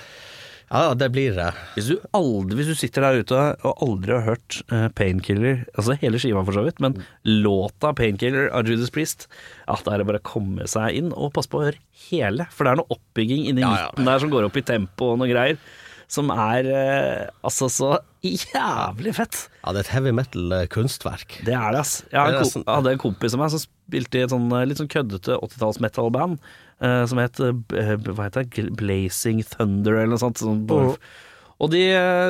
Ja, 0.68 0.92
det 1.00 1.08
blir 1.16 1.32
det. 1.32 1.48
Hvis 1.78 1.88
du, 1.88 1.94
aldri, 2.18 2.58
hvis 2.60 2.68
du 2.68 2.76
sitter 2.76 3.06
der 3.06 3.22
ute 3.24 3.44
og 3.64 3.84
aldri 3.86 4.12
har 4.18 4.26
hørt 4.26 4.58
uh, 4.68 4.90
Painkiller, 4.92 5.62
altså 5.80 5.96
hele 6.02 6.20
skiva 6.20 6.44
for 6.44 6.58
så 6.58 6.66
vidt, 6.66 6.82
men 6.84 6.98
låta 7.24 7.94
Painkiller 7.96 8.50
av 8.52 8.68
Judas 8.68 8.92
Priest, 8.92 9.30
ja, 9.64 9.78
da 9.86 9.94
er 9.96 10.04
det 10.04 10.10
bare 10.10 10.20
å 10.20 10.28
komme 10.28 10.68
seg 10.68 11.00
inn 11.00 11.14
og 11.16 11.32
passe 11.38 11.52
på 11.52 11.62
å 11.62 11.70
høre 11.70 11.80
hele. 12.10 12.50
For 12.52 12.68
det 12.68 12.74
er 12.74 12.82
noe 12.82 12.98
oppbygging 12.98 13.48
inni 13.48 13.64
Ja, 13.64 13.72
ja. 13.80 13.88
midten 13.94 14.12
der 14.12 14.24
som 14.26 14.34
går 14.34 14.50
opp 14.50 14.60
i 14.60 14.66
tempo 14.68 15.14
og 15.14 15.22
noe 15.24 15.32
greier, 15.32 15.62
som 16.08 16.30
er 16.32 16.68
eh, 16.72 17.30
altså 17.44 17.68
så 17.72 17.90
jævlig 18.24 19.14
fett. 19.18 19.42
Ja, 19.64 19.74
det 19.76 19.82
er 19.82 19.86
et 19.86 19.92
heavy 19.96 20.14
metal-kunstverk. 20.16 21.40
Det 21.46 21.54
er 21.56 21.76
det, 21.76 21.82
ass. 21.84 21.98
Jeg, 22.12 22.22
en 22.22 22.40
Det 22.40 22.54
jeg 22.56 22.64
hadde 22.68 22.94
en 22.96 23.02
kompis 23.04 23.36
av 23.36 23.42
meg 23.44 23.52
som 23.54 23.64
spilte 23.64 24.20
i 24.20 24.24
et 24.26 24.32
sånn 24.34 24.48
eh, 24.56 24.66
litt 24.70 24.80
sånn 24.82 24.92
køddete 24.92 25.38
80-talls 25.44 25.82
metal-band 25.84 26.40
eh, 26.80 27.04
som 27.12 27.20
het 27.22 27.40
eh, 27.44 27.54
eh, 27.80 27.94
Hva 28.08 28.28
heter 28.30 28.48
det? 28.48 28.68
Blazing 28.80 29.44
Thunder 29.52 30.00
eller 30.02 30.16
noe 30.16 30.24
sånt. 30.24 30.40
Sånn, 30.44 30.66
Mhm. 30.68 30.98
Og 31.58 31.72
de 31.74 31.80
eh, 31.90 32.30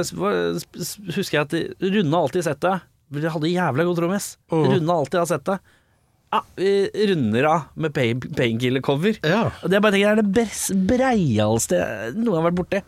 husker 1.17 1.35
jeg 1.35 1.41
at 1.43 1.51
de 1.51 1.89
runda 1.91 2.21
alltid 2.23 2.45
settet. 2.47 2.85
De 3.11 3.27
hadde 3.31 3.49
jævla 3.51 3.83
god 3.87 3.97
trommis. 3.99 4.37
Mhm. 4.51 4.69
Runda 4.77 4.93
alltid 5.01 5.19
av 5.19 5.27
settet. 5.27 5.73
Ja, 6.31 6.41
vi 6.59 6.71
runder 7.07 7.45
av 7.47 7.61
med 7.79 7.93
Pain- 7.95 8.19
Painkiller-cover. 8.19 9.19
Ja. 9.23 9.45
Det 9.63 9.77
er 9.77 9.83
bare 9.83 9.93
tenker 9.95 10.11
er 10.11 10.21
det 10.21 10.47
breialste 10.89 11.77
jeg 11.79 12.15
noen 12.19 12.35
har 12.41 12.47
vært 12.49 12.57
borti. 12.59 12.81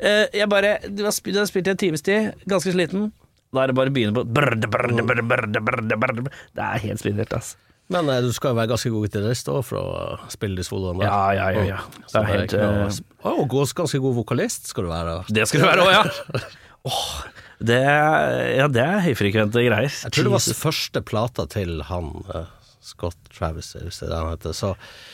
Eh, 0.00 0.26
jeg 0.36 0.48
bare 0.52 0.74
Du 0.92 1.04
har 1.06 1.14
spilt, 1.14 1.34
du 1.36 1.40
har 1.40 1.48
spilt 1.48 1.68
i 1.68 1.72
en 1.72 1.78
times 1.80 2.02
tid, 2.04 2.32
ganske 2.48 2.72
sliten. 2.74 3.12
Da 3.54 3.62
er 3.62 3.70
det 3.70 3.76
bare 3.78 3.92
å 3.92 3.94
begynne 3.94 4.12
på 4.16 4.24
brrd, 4.26 4.66
brrd, 4.68 4.98
brrd, 5.06 5.22
brrd, 5.30 5.60
brrd, 5.64 5.94
brrd. 6.02 6.26
Det 6.56 6.64
er 6.66 6.82
helt 6.88 7.00
spinnert, 7.00 7.32
ass. 7.36 7.54
Men 7.92 8.08
eh, 8.10 8.18
du 8.24 8.32
skal 8.34 8.50
jo 8.52 8.58
være 8.58 8.72
ganske 8.74 8.90
god 8.90 9.06
gitarist 9.06 9.48
òg 9.52 9.62
for 9.68 9.78
å 9.78 10.30
spille 10.32 10.58
de 10.58 10.66
soloene 10.66 11.04
der. 11.04 11.08
Ja, 11.08 11.22
ja, 11.38 11.46
ja. 11.54 11.64
ja. 11.76 11.80
Det 12.10 12.20
er 12.20 12.30
helt 12.32 12.56
og 13.26 13.48
god- 13.52 13.74
ganske 13.78 14.00
god 14.02 14.16
vokalist 14.18 14.68
skal 14.72 14.88
du 14.88 14.90
være. 14.90 15.16
Det 15.30 15.46
skal 15.48 15.62
du 15.62 15.68
være 15.70 15.86
òg, 15.86 15.92
ja. 15.94 16.42
oh, 16.90 17.06
det, 17.62 17.80
ja, 18.58 18.66
det 18.68 18.82
er 18.84 19.00
høyfrekvente 19.06 19.62
greier. 19.64 19.88
Jeg 20.02 20.12
tror 20.12 20.28
det 20.28 20.34
var 20.34 20.46
første 20.60 21.02
plata 21.06 21.46
til 21.54 21.78
han 21.88 22.10
Scott 22.86 23.16
Travis, 23.34 23.72
hvis 23.74 23.98
det 24.00 24.06
er 24.06 24.12
det 24.12 24.18
han 24.20 24.30
heter. 24.36 24.54
Så 24.54 24.72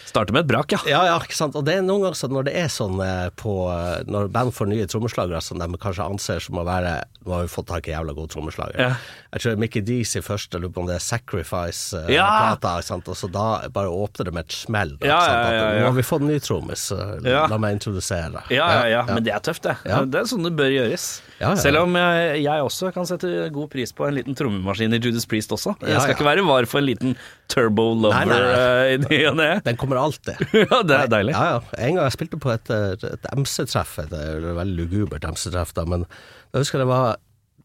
Starter 0.08 0.34
med 0.36 0.44
et 0.44 0.50
brak, 0.50 0.72
ja. 0.74 0.78
Ja, 0.90 1.00
ja, 1.08 1.14
ikke 1.24 1.36
sant. 1.38 1.56
Og 1.56 1.64
det 1.64 1.78
er 1.78 1.84
noen 1.86 2.04
ganger 2.04 2.18
sånn 2.18 2.34
når 2.36 2.48
det 2.50 2.54
er 2.60 2.68
sånn 2.72 2.98
eh, 3.00 3.30
på 3.40 3.54
eh, 3.72 4.02
Når 4.12 4.28
band 4.34 4.52
får 4.52 4.68
nye 4.68 4.88
trommeslagere 4.90 5.40
som 5.44 5.60
de 5.62 5.68
kanskje 5.80 6.04
anser 6.04 6.42
som 6.44 6.60
å 6.60 6.66
være 6.68 6.98
Nå 7.22 7.32
har 7.36 7.46
vi 7.46 7.52
fått 7.52 7.70
tak 7.70 7.88
i 7.88 7.94
jævla 7.94 8.12
god 8.16 8.32
trommeslager. 8.34 8.76
Ja. 8.82 8.96
Jeg 9.32 9.44
tror 9.44 9.60
Mickey 9.62 9.84
Dees 9.86 10.12
i 10.18 10.22
første, 10.24 10.58
lurer 10.60 10.72
på 10.74 10.82
om 10.82 10.88
det 10.90 10.96
er 10.98 11.04
Sacrifice-plata, 11.04 12.12
Ja! 12.12 12.56
ikke 12.58 12.82
sant. 12.88 13.08
Og 13.08 13.16
så 13.16 13.30
da 13.32 13.46
bare 13.72 13.92
åpner 13.94 14.28
det 14.28 14.34
med 14.36 14.48
et 14.48 14.56
smell. 14.56 14.96
Da, 14.98 15.06
Ja, 15.08 15.20
ja, 15.22 15.36
ja, 15.38 15.68
ja. 15.76 15.80
Nå 15.80 15.86
har 15.92 15.96
vi 15.96 16.04
fått 16.06 16.26
ny 16.26 16.38
trommis, 16.42 16.88
eh, 16.92 17.14
Ja. 17.30 17.46
la 17.48 17.58
meg 17.62 17.78
introdusere. 17.78 18.42
Ja, 18.50 18.66
ja, 18.82 18.86
ja, 18.90 19.02
men 19.08 19.22
det 19.24 19.32
er 19.32 19.40
tøft, 19.40 19.62
det. 19.62 19.76
Ja. 19.88 20.02
Det 20.04 20.20
er 20.20 20.28
sånn 20.28 20.44
det 20.44 20.52
bør 20.58 20.70
gjøres. 20.74 21.06
Ja, 21.38 21.46
ja, 21.46 21.54
ja. 21.54 21.62
Selv 21.62 21.82
om 21.86 21.94
jeg, 21.96 22.42
jeg 22.44 22.66
også 22.66 22.92
kan 22.92 23.06
sette 23.08 23.48
god 23.54 23.70
pris 23.72 23.94
på 23.94 24.06
en 24.08 24.18
liten 24.18 24.36
trommemaskin 24.38 24.92
i 24.92 25.00
Judas 25.02 25.26
Priest 25.30 25.54
også. 25.54 25.76
Jeg 25.80 26.00
skal 26.00 26.12
ja. 26.12 26.16
ikke 26.18 26.28
være 26.28 26.44
var 26.46 26.66
for 26.66 26.82
en 26.82 26.90
liten 26.90 27.16
turbo 27.62 27.88
lover 27.94 28.14
Nei, 28.18 28.24
nei, 28.28 28.38
nei. 28.42 28.60
eh, 28.60 28.92
i 28.92 29.00
ny 29.02 29.18
og 29.30 29.36
ne. 29.40 29.48
Den 29.66 29.78
kommer 29.80 30.00
alltid. 30.02 30.40
Ja, 30.66 30.82
det 30.86 30.96
er 30.98 31.10
deilig. 31.16 31.34
Ja, 31.36 31.44
ja. 31.56 31.60
En 31.78 31.96
gang 31.96 32.04
jeg 32.08 32.16
spilte 32.18 32.38
på 32.42 32.50
et, 32.52 32.70
et, 32.70 33.28
MC-treff, 33.38 33.96
et, 34.02 34.12
veldig 34.12 34.74
lugubert 34.82 35.24
MC-treff, 35.30 35.72
da, 35.78 35.86
men 35.88 36.04
jeg 36.52 36.64
husker 36.66 36.82
det 36.82 36.88
var 36.90 37.16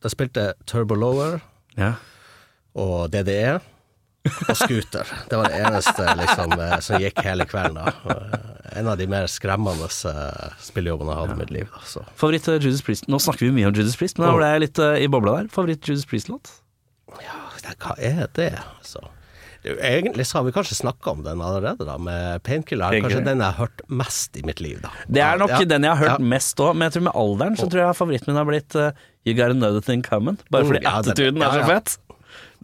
Da 0.04 0.12
spilte 0.14 0.52
Turbo 0.70 0.96
Lover 0.96 1.40
Ja. 1.78 1.96
og 2.78 3.10
DDE 3.14 3.58
og 4.28 4.56
Scooter. 4.60 5.08
Det 5.32 5.38
var 5.40 5.48
det 5.48 5.60
eneste 5.64 6.04
liksom, 6.20 6.54
eh, 6.60 6.74
som 6.84 7.00
gikk 7.00 7.22
hele 7.24 7.46
kvelden. 7.48 7.78
da. 7.80 7.94
Eh, 8.12 8.54
En 8.82 8.90
av 8.92 8.98
de 9.00 9.06
mer 9.10 9.30
skremmende 9.32 9.88
spillejobbene 9.90 11.14
jeg 11.14 11.22
hadde 11.22 11.36
i 11.38 11.40
mitt 11.40 11.54
liv. 11.56 11.70
Altså. 11.80 12.04
Favoritt 12.20 12.50
Judas 12.60 12.84
Priest 12.84 13.08
Nå 13.08 13.18
snakker 13.24 13.48
vi 13.48 13.54
mye 13.56 13.70
om 13.70 13.74
Judas 13.78 13.96
Priest, 13.98 14.20
men 14.20 14.28
da 14.28 14.34
ble 14.36 14.50
jeg 14.52 14.64
litt 14.66 14.82
i 14.84 15.08
bobla 15.10 15.38
der. 15.40 15.48
Favoritt 15.54 15.88
Judas 15.88 16.04
Priest-låt? 16.10 16.52
Ja, 17.24 17.38
hva 17.80 17.96
er 18.04 18.28
det, 18.36 18.50
altså? 18.60 19.06
Egentlig 19.76 20.26
så 20.30 20.38
har 20.40 20.44
vi 20.48 20.52
kanskje 20.56 20.76
snakka 20.80 21.12
om 21.12 21.24
den 21.26 21.42
allerede, 21.44 21.86
da, 21.86 21.98
med 21.98 22.42
Painkiller. 22.44 22.94
er 22.94 23.02
Kanskje 23.06 23.24
den 23.26 23.40
jeg 23.44 23.52
har 23.52 23.60
hørt 23.68 23.82
mest 23.90 24.38
i 24.38 24.44
mitt 24.48 24.60
liv, 24.64 24.80
da. 24.82 24.90
Det 25.08 25.22
er 25.22 25.38
nok 25.42 25.50
Ja, 25.50 25.60
den 25.66 25.84
jeg 25.84 25.92
har 25.96 26.02
hørt 26.04 26.20
ja. 26.20 26.26
mest 26.36 26.58
òg, 26.64 26.74
men 26.76 26.88
jeg 26.90 26.98
tror 26.98 27.06
med 27.10 27.14
alderen 27.16 27.56
så 27.60 27.70
tror 27.70 27.84
jeg 27.86 27.96
favoritten 28.00 28.28
min 28.34 28.38
har 28.42 28.46
blitt 28.50 28.76
uh, 28.76 28.92
You 29.28 29.36
Got 29.36 29.52
Another 29.56 29.82
Thing 29.82 30.02
Coming. 30.04 30.38
Bare 30.50 30.64
Mm, 30.64 30.72
fordi 30.72 30.84
ja, 30.84 30.94
attituden 31.02 31.42
er 31.44 31.52
så 31.58 31.66
fett. 31.68 31.98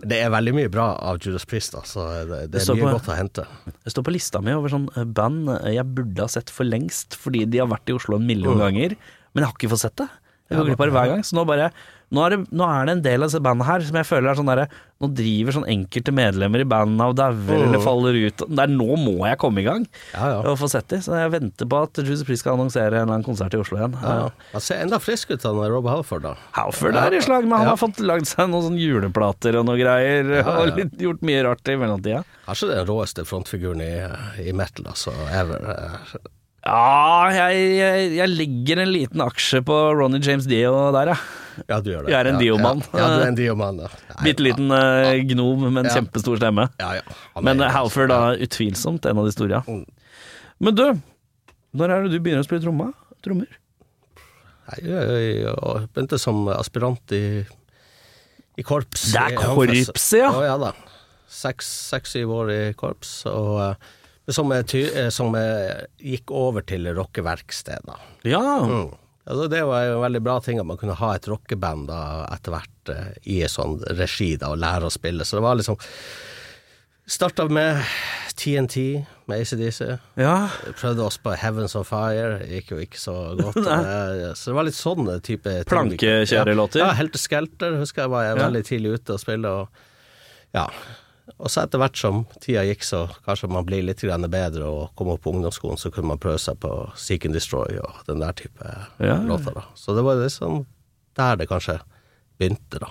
Det 0.04 0.18
er 0.24 0.30
veldig 0.34 0.54
mye 0.58 0.70
bra 0.74 0.88
av 1.00 1.20
Judas 1.22 1.46
Priest, 1.46 1.72
da, 1.76 1.82
så 1.88 2.04
det, 2.28 2.40
det 2.52 2.62
er 2.62 2.76
mye 2.76 2.88
på- 2.90 2.96
godt 2.98 3.10
å 3.14 3.16
hente. 3.16 3.46
Det 3.86 3.92
står 3.94 4.04
på 4.04 4.12
lista 4.16 4.42
mi 4.42 4.52
over 4.52 4.68
sånn 4.74 4.90
eh, 4.98 5.04
band 5.06 5.48
eh, 5.62 5.74
jeg 5.78 5.86
burde 5.96 6.20
ha 6.26 6.28
sett 6.28 6.50
for 6.50 6.66
lengst, 6.68 7.16
fordi 7.16 7.46
de 7.50 7.60
har 7.62 7.68
vært 7.72 7.88
i 7.90 7.94
Oslo 7.96 8.18
en 8.18 8.26
million 8.28 8.58
Mm. 8.58 8.64
ganger, 8.66 8.96
men 9.34 9.44
jeg 9.44 9.48
har 9.48 9.54
ikke 9.58 9.70
fått 9.76 9.84
sett 9.86 9.96
det. 10.02 10.10
Jeg 10.50 10.60
går 10.60 10.66
glipp 10.74 10.82
av 10.82 10.88
det 10.90 10.94
hver 10.98 11.08
gang. 11.14 11.22
Så 11.24 11.34
nå 11.38 11.46
bare 11.48 11.72
nå 12.14 12.24
er, 12.26 12.34
det, 12.36 12.40
nå 12.54 12.66
er 12.68 12.86
det 12.90 12.94
en 12.98 13.04
del 13.06 13.24
av 13.24 13.30
disse 13.32 13.40
bandene 13.42 13.66
her 13.70 13.86
som 13.88 13.96
jeg 13.98 14.06
føler 14.10 14.32
er 14.34 14.38
sånn 14.42 14.50
derre 14.52 14.68
Nå 15.04 15.08
driver 15.18 15.52
sånn 15.52 15.66
enkelte 15.68 16.14
medlemmer 16.16 16.62
i 16.64 16.68
bandene 16.70 17.10
og 17.12 17.16
dauer 17.20 17.64
eller 17.66 17.82
faller 17.84 18.16
ut. 18.24 18.44
Det 18.48 18.62
er 18.64 18.70
nå 18.72 18.96
må 19.02 19.26
jeg 19.28 19.40
komme 19.42 19.60
i 19.60 19.66
gang 19.66 19.82
Mm. 19.84 19.90
Ja, 20.14 20.28
ja. 20.32 20.38
og 20.48 20.56
få 20.62 20.70
sett 20.72 20.88
de. 20.94 21.00
Så 21.04 21.18
jeg 21.18 21.32
venter 21.34 21.68
på 21.68 21.80
at 21.84 22.00
Juicy 22.00 22.24
Priest 22.28 22.46
skal 22.46 22.54
annonsere 22.56 22.94
en 22.94 23.02
eller 23.02 23.18
annen 23.18 23.26
konsert 23.26 23.56
i 23.58 23.60
Oslo 23.60 23.80
igjen. 23.82 23.98
Ja, 24.00 24.14
ja. 24.22 24.30
Han 24.54 24.64
ser 24.64 24.80
enda 24.86 25.00
frisk 25.04 25.34
ut, 25.34 25.44
han 25.44 25.60
Rob 25.74 25.90
Halford, 25.92 26.24
da. 26.24 26.36
Halford 26.56 26.96
er 27.02 27.18
i 27.18 27.20
slag 27.26 27.44
men 27.50 27.58
Han 27.66 27.72
har 27.74 27.82
fått 27.82 28.00
lagd 28.00 28.30
seg 28.30 28.48
noen 28.54 28.68
sånne 28.70 28.80
juleplater 28.80 29.58
og 29.60 29.68
noe 29.68 29.76
greier, 29.82 30.30
og 30.46 30.72
litt, 30.78 30.96
gjort 31.04 31.26
mye 31.28 31.44
rart 31.50 31.68
i 31.74 31.76
mellomtida. 31.82 32.22
Kanskje 32.48 32.72
den 32.72 32.88
råeste 32.88 33.26
frontfiguren 33.28 33.84
i, 33.84 33.92
i 34.48 34.56
metal, 34.56 34.88
altså, 34.94 35.12
ever. 35.34 35.68
Ja, 36.64 37.28
jeg, 37.36 37.64
jeg, 37.76 38.12
jeg 38.22 38.32
legger 38.38 38.86
en 38.86 38.94
liten 38.94 39.24
aksje 39.26 39.60
på 39.68 39.76
Ronny 40.00 40.22
James 40.24 40.48
Dio 40.48 40.72
der, 40.96 41.12
ja. 41.12 41.20
Ja, 41.68 41.80
du 41.82 41.90
gjør 41.92 42.06
det. 42.06 42.12
Jeg 42.14 42.18
er 42.20 42.30
en 42.30 42.38
ja, 42.38 42.42
Dio-mann. 42.42 42.84
Ja, 42.92 43.00
ja, 43.00 43.08
du 43.14 43.24
er 43.24 43.32
en 43.32 43.38
Dio-mann, 43.42 43.82
ja. 43.84 43.90
Bitte 44.24 44.46
liten 44.46 44.72
eh, 44.74 45.22
gnom 45.30 45.66
med 45.68 45.84
en 45.84 45.90
Ja. 45.90 45.96
kjempestor 46.00 46.40
stemme. 46.40 46.68
Ja, 46.82 46.94
ja. 47.00 47.42
Men 47.46 47.62
eh, 47.62 47.74
Halford 47.74 48.14
er 48.16 48.44
utvilsomt 48.46 49.06
en 49.10 49.22
av 49.22 49.28
de 49.30 49.34
store. 49.36 49.64
Mm. 49.68 49.84
Men 50.64 50.78
du, 50.80 50.86
når 51.78 51.94
er 51.96 52.06
det 52.06 52.14
du 52.14 52.20
begynner 52.24 52.46
å 52.46 52.48
spille 52.48 52.64
tromma? 52.66 52.92
trommer? 53.24 53.52
Jeg, 54.80 55.52
begynte 55.94 56.20
som 56.20 56.46
aspirant 56.52 57.14
i, 57.16 57.44
i 58.60 58.66
korps. 58.66 59.10
Det 59.14 59.22
er 59.22 59.38
korpset, 59.40 60.18
ja. 60.20 60.32
Å, 60.32 60.44
ja 60.48 60.58
da. 60.62 60.74
Seks-syv 61.34 62.32
år 62.42 62.52
i 62.54 62.62
korps. 62.80 63.22
Og 63.32 63.62
eh, 63.68 63.94
som, 64.32 64.52
som 65.12 65.36
gikk 66.00 66.32
over 66.32 66.64
til 66.68 66.88
rockeverksted, 66.96 67.88
da. 67.88 67.98
Ja. 68.28 68.44
Mm. 68.64 68.92
Altså, 69.24 69.48
det 69.48 69.62
var 69.64 69.86
jo 69.88 69.96
en 69.98 70.04
veldig 70.04 70.22
bra 70.26 70.40
ting 70.44 70.60
at 70.60 70.68
man 70.68 70.78
kunne 70.82 70.98
ha 71.00 71.14
et 71.16 71.28
rockeband 71.32 71.88
etter 71.94 72.52
hvert 72.58 72.90
eh, 72.92 73.12
i 73.32 73.38
en 73.46 73.52
sånn 73.54 73.78
regi 73.96 74.34
da, 74.42 74.50
og 74.52 74.60
lære 74.60 74.90
å 74.90 74.92
spille. 74.94 75.24
Så 75.28 75.38
det 75.40 75.46
var 75.48 75.60
liksom 75.62 75.80
Starta 77.06 77.44
med 77.52 77.82
TNT 78.40 78.76
med 79.28 79.42
ACDC. 79.44 79.98
ja. 80.16 80.48
Prøvde 80.80 81.04
oss 81.04 81.18
på 81.20 81.34
Heavens 81.36 81.76
on 81.76 81.84
Fire, 81.84 82.38
gikk 82.48 82.72
jo 82.72 82.78
ikke 82.80 83.00
så 83.02 83.16
godt. 83.36 83.60
Eh, 83.68 84.30
så 84.40 84.52
det 84.52 84.56
var 84.56 84.68
litt 84.70 84.78
sånn 84.78 85.10
type 85.20 85.52
ting. 85.52 85.68
Plankekjørelåter? 85.68 86.80
Ja, 86.80 86.88
ja 86.94 86.98
Helt 87.02 87.18
Skelter 87.20 87.76
husker 87.82 88.06
jeg 88.06 88.14
var 88.14 88.24
jeg 88.30 88.38
Ja. 88.38 88.44
veldig 88.46 88.64
tidlig 88.70 88.94
ute 88.96 89.18
og 89.18 89.20
spille. 89.20 89.52
Og, 89.52 89.84
ja. 90.56 90.68
Og 91.40 91.50
så 91.50 91.64
etter 91.66 91.80
hvert 91.82 91.98
som 91.98 92.26
tida 92.40 92.62
gikk, 92.68 92.84
så 92.86 93.04
kanskje 93.26 93.50
man 93.52 93.66
blir 93.66 93.84
litt 93.84 94.02
bedre 94.30 94.64
og 94.70 94.96
kom 94.96 95.08
opp 95.10 95.22
på 95.24 95.34
ungdomsskolen, 95.34 95.78
så 95.78 95.92
kunne 95.92 96.08
man 96.08 96.18
prøve 96.20 96.40
seg 96.40 96.60
på 96.60 96.92
Seek 96.96 97.26
and 97.26 97.34
Destroy 97.34 97.80
og 97.82 98.04
den 98.08 98.20
der 98.20 98.32
type 98.34 98.64
Ja. 99.00 99.18
låter. 99.18 99.54
da. 99.54 99.64
Så 99.76 99.96
det 99.96 100.04
var 100.04 100.16
liksom 100.16 100.66
der 101.16 101.36
det 101.36 101.50
kanskje 101.50 101.80
begynte, 102.40 102.80
da. 102.80 102.88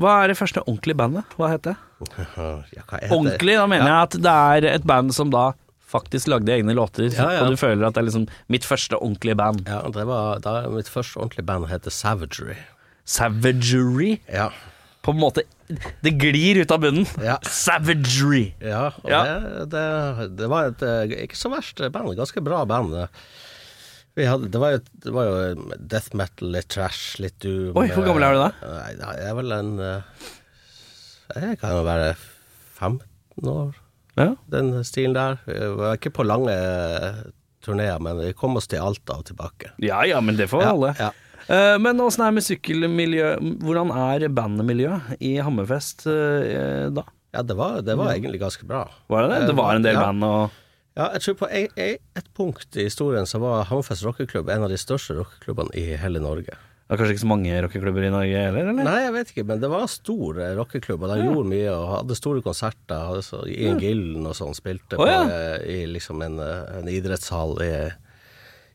Hva 0.00 0.24
er 0.24 0.28
det 0.28 0.36
første 0.38 0.60
ordentlige 0.66 0.96
bandet? 0.96 1.24
Hva 1.38 1.48
heter 1.52 1.74
det? 1.74 2.26
Ja? 2.76 2.84
Ordentlig, 3.14 3.56
da 3.56 3.66
mener 3.66 3.86
jeg 3.86 4.02
at 4.02 4.10
det 4.22 4.32
er 4.66 4.74
et 4.74 4.86
band 4.86 5.12
som 5.14 5.30
da 5.30 5.52
faktisk 5.92 6.26
lagde 6.28 6.48
egne 6.48 6.72
låter, 6.74 7.10
Ja, 7.12 7.30
ja. 7.32 7.40
og 7.44 7.50
du 7.52 7.56
føler 7.56 7.86
at 7.86 7.94
det 7.94 8.00
er 8.00 8.06
liksom 8.08 8.26
mitt 8.48 8.64
første 8.64 8.96
ordentlige 8.96 9.36
band. 9.36 9.66
Ja, 9.68 9.82
det 9.92 10.06
var 10.08 10.38
da 10.40 10.68
mitt 10.72 10.88
første 10.88 11.18
ordentlige 11.20 11.44
band 11.46 11.66
heter 11.68 11.90
Savagery. 11.90 12.56
Savagery. 13.04 14.18
Ja. 14.32 14.50
På 15.02 15.10
en 15.10 15.18
måte 15.18 15.42
Det 16.02 16.12
glir 16.20 16.60
ut 16.62 16.70
av 16.70 16.78
bunnen. 16.84 17.06
Ja. 17.24 17.38
Savagery. 17.42 18.52
Ja, 18.62 18.92
og 19.02 19.08
Ja. 19.10 19.22
Det, 19.24 19.64
det, 19.72 20.28
det 20.38 20.48
var 20.52 20.68
et 20.70 20.82
eh, 20.86 21.14
ikke 21.24 21.38
så 21.38 21.50
verst 21.50 21.82
band, 21.94 22.12
ganske 22.18 22.42
bra 22.44 22.60
band. 22.68 22.94
Vi 24.14 24.26
hadde, 24.28 24.50
det, 24.52 24.60
var 24.60 24.74
jo, 24.74 24.80
det 25.06 25.12
var 25.16 25.24
jo 25.30 25.66
death 25.80 26.12
metal, 26.14 26.50
litt 26.52 26.68
trash, 26.68 27.16
litt 27.24 27.38
doom. 27.40 27.72
Oi, 27.80 27.86
hvor 27.94 28.04
gammel 28.04 28.26
er 28.26 28.36
du 28.36 28.42
da? 28.42 28.50
Nei, 28.68 28.90
Jeg 29.00 29.30
er 29.30 29.38
vel 29.38 29.54
en 29.56 29.70
eh, 29.80 30.26
Jeg 31.40 31.58
kan 31.62 31.72
jo 31.78 31.84
være 31.88 32.10
15 32.76 33.48
år, 33.48 33.72
Ja. 34.20 34.28
den 34.52 34.74
stilen 34.84 35.16
der. 35.16 35.38
Vi 35.48 35.56
var 35.80 35.96
ikke 35.96 36.12
på 36.12 36.26
lange 36.28 36.52
turneer, 37.64 37.98
men 38.04 38.18
vi 38.20 38.32
kom 38.36 38.58
oss 38.60 38.68
til 38.68 38.82
Alta 38.84 39.16
og 39.22 39.24
tilbake. 39.30 39.72
ja 39.80 40.02
ja, 40.04 40.20
men 40.20 40.36
det 40.36 40.50
får 40.52 40.66
alle. 40.74 40.92
ja. 41.00 41.10
Eh, 41.48 41.76
men 41.82 42.00
åssen 42.04 42.24
er 42.26 42.44
sykkelmiljø 42.44 43.34
Hvordan 43.64 43.92
er 43.96 44.28
bandmiljøet 44.32 45.22
i 45.24 45.36
Hammerfest 45.42 46.06
eh, 46.10 46.88
da? 46.94 47.06
Ja, 47.32 47.42
det 47.48 47.56
var, 47.56 47.78
det 47.80 47.96
var 47.96 48.12
egentlig 48.12 48.42
ganske 48.42 48.66
bra. 48.68 48.84
Var 49.08 49.24
det 49.24 49.30
det? 49.32 49.46
Det 49.48 49.56
var 49.56 49.74
en 49.74 49.86
del 49.86 49.96
Ja. 49.96 50.04
band 50.08 50.26
og 50.28 50.58
Ja, 50.92 51.06
jeg 51.14 51.22
tror 51.24 51.38
på 51.40 51.48
et 51.48 52.26
punkt 52.36 52.76
i 52.76 52.84
historien 52.84 53.24
så 53.24 53.40
var 53.40 53.64
Hammerfest 53.70 54.04
rockeklubb 54.04 54.50
en 54.52 54.66
av 54.66 54.68
de 54.68 54.76
største 54.76 55.16
rockeklubbene 55.16 55.72
i 55.74 55.96
hele 55.96 56.20
Norge. 56.20 56.58
Det 56.92 56.98
er 56.98 57.00
kanskje 57.00 57.14
ikke 57.14 57.22
så 57.22 57.28
mange 57.30 57.60
rockeklubber 57.64 58.04
i 58.04 58.10
Norge 58.12 58.36
heller, 58.36 58.66
eller? 58.68 58.84
Nei, 58.84 58.98
jeg 59.00 59.12
vet 59.14 59.30
ikke, 59.32 59.44
men 59.48 59.60
det 59.62 59.68
var 59.72 59.86
stor 59.88 60.40
eh, 60.44 60.50
rockeklubb, 60.58 61.06
og 61.06 61.08
de 61.08 61.22
gjorde 61.24 61.48
mye 61.48 61.70
og 61.72 61.86
hadde 61.88 62.16
store 62.18 62.42
konserter. 62.44 63.06
Hadde 63.08 63.22
så, 63.24 63.40
Ian 63.48 63.80
Gillen 63.80 64.26
og 64.28 64.34
sånn 64.36 64.52
spilte 64.52 64.98
oh, 65.00 65.08
ja. 65.08 65.22
på, 65.24 65.38
i 65.72 65.78
liksom 65.88 66.20
en, 66.26 66.36
eh, 66.44 66.74
en 66.82 66.90
idrettshall 66.92 67.56
i, 67.64 67.72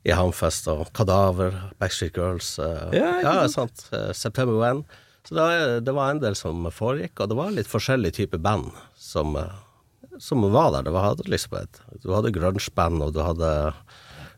i 0.08 0.16
Hamfest 0.16 0.70
og 0.72 0.88
Kadaver, 0.96 1.56
Backstreet 1.82 2.16
Girls 2.18 2.54
uh, 2.64 2.88
Ja, 2.96 3.18
ja, 3.24 3.36
sant? 3.52 3.90
eh, 3.92 4.14
September 4.16 4.56
When. 4.62 4.86
Så 5.28 5.36
da, 5.36 5.48
det 5.84 5.92
var 5.96 6.14
en 6.14 6.22
del 6.24 6.38
som 6.40 6.64
foregikk, 6.72 7.20
og 7.20 7.32
det 7.32 7.36
var 7.36 7.52
litt 7.52 7.68
forskjellige 7.68 8.22
typer 8.22 8.40
band 8.40 8.70
som, 8.96 9.36
eh, 9.36 10.14
som 10.24 10.46
var 10.54 10.72
der. 10.78 10.88
Det 10.88 10.94
var, 10.96 11.20
liksom 11.28 11.58
et, 11.60 11.82
du 12.06 12.14
hadde 12.16 12.32
grunge-band, 12.36 13.04
og 13.04 13.12
du 13.18 13.20
hadde 13.26 13.52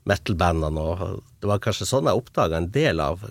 metal-bandene, 0.09 0.81
og 0.81 1.21
det 1.43 1.51
var 1.51 1.61
kanskje 1.61 1.85
sånn 1.91 2.09
jeg 2.09 2.17
oppdaga 2.23 2.57
en 2.57 2.71
del 2.73 3.03
av 3.03 3.27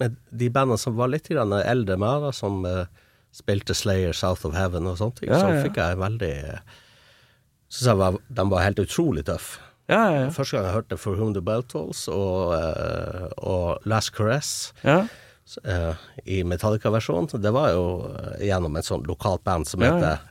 med 0.00 0.16
de 0.32 0.48
bandene 0.50 0.80
som 0.80 0.96
var 0.96 1.12
litt 1.12 1.28
grann 1.28 1.52
eldre 1.60 1.94
enn 1.94 2.02
meg, 2.02 2.30
som 2.34 2.64
uh, 2.66 2.86
spilte 3.36 3.76
Slayer, 3.76 4.16
South 4.16 4.48
of 4.48 4.56
Heaven 4.56 4.88
og 4.88 4.96
sånne 4.98 5.18
ting, 5.20 5.30
Ja, 5.30 5.38
så 5.44 5.60
fikk 5.60 5.76
jeg 5.78 6.00
veldig 6.00 6.34
Syns 7.70 7.86
jeg 7.86 7.98
var, 8.00 8.16
de 8.26 8.44
var 8.50 8.64
helt 8.64 8.80
utrolig 8.82 9.22
tøffe. 9.28 9.60
Ja, 9.90 10.00
ja, 10.06 10.20
ja. 10.24 10.30
Første 10.34 10.56
gang 10.56 10.68
jeg 10.68 10.76
hørte 10.76 10.98
For 11.00 11.18
Whom 11.18 11.32
the 11.34 11.42
Bell 11.42 11.64
Tolls 11.66 12.04
og, 12.12 12.54
eh, 12.54 13.26
og 13.42 13.82
Last 13.90 14.12
Caress 14.14 14.70
ja. 14.86 15.00
eh, 15.64 16.04
i 16.30 16.42
Metallica-versjonen, 16.46 17.30
det 17.42 17.52
var 17.56 17.72
jo 17.74 17.86
eh, 18.12 18.46
gjennom 18.46 18.78
et 18.78 18.86
sånt 18.86 19.10
lokalt 19.10 19.42
band 19.46 19.66
som 19.66 19.82
heter 19.82 20.22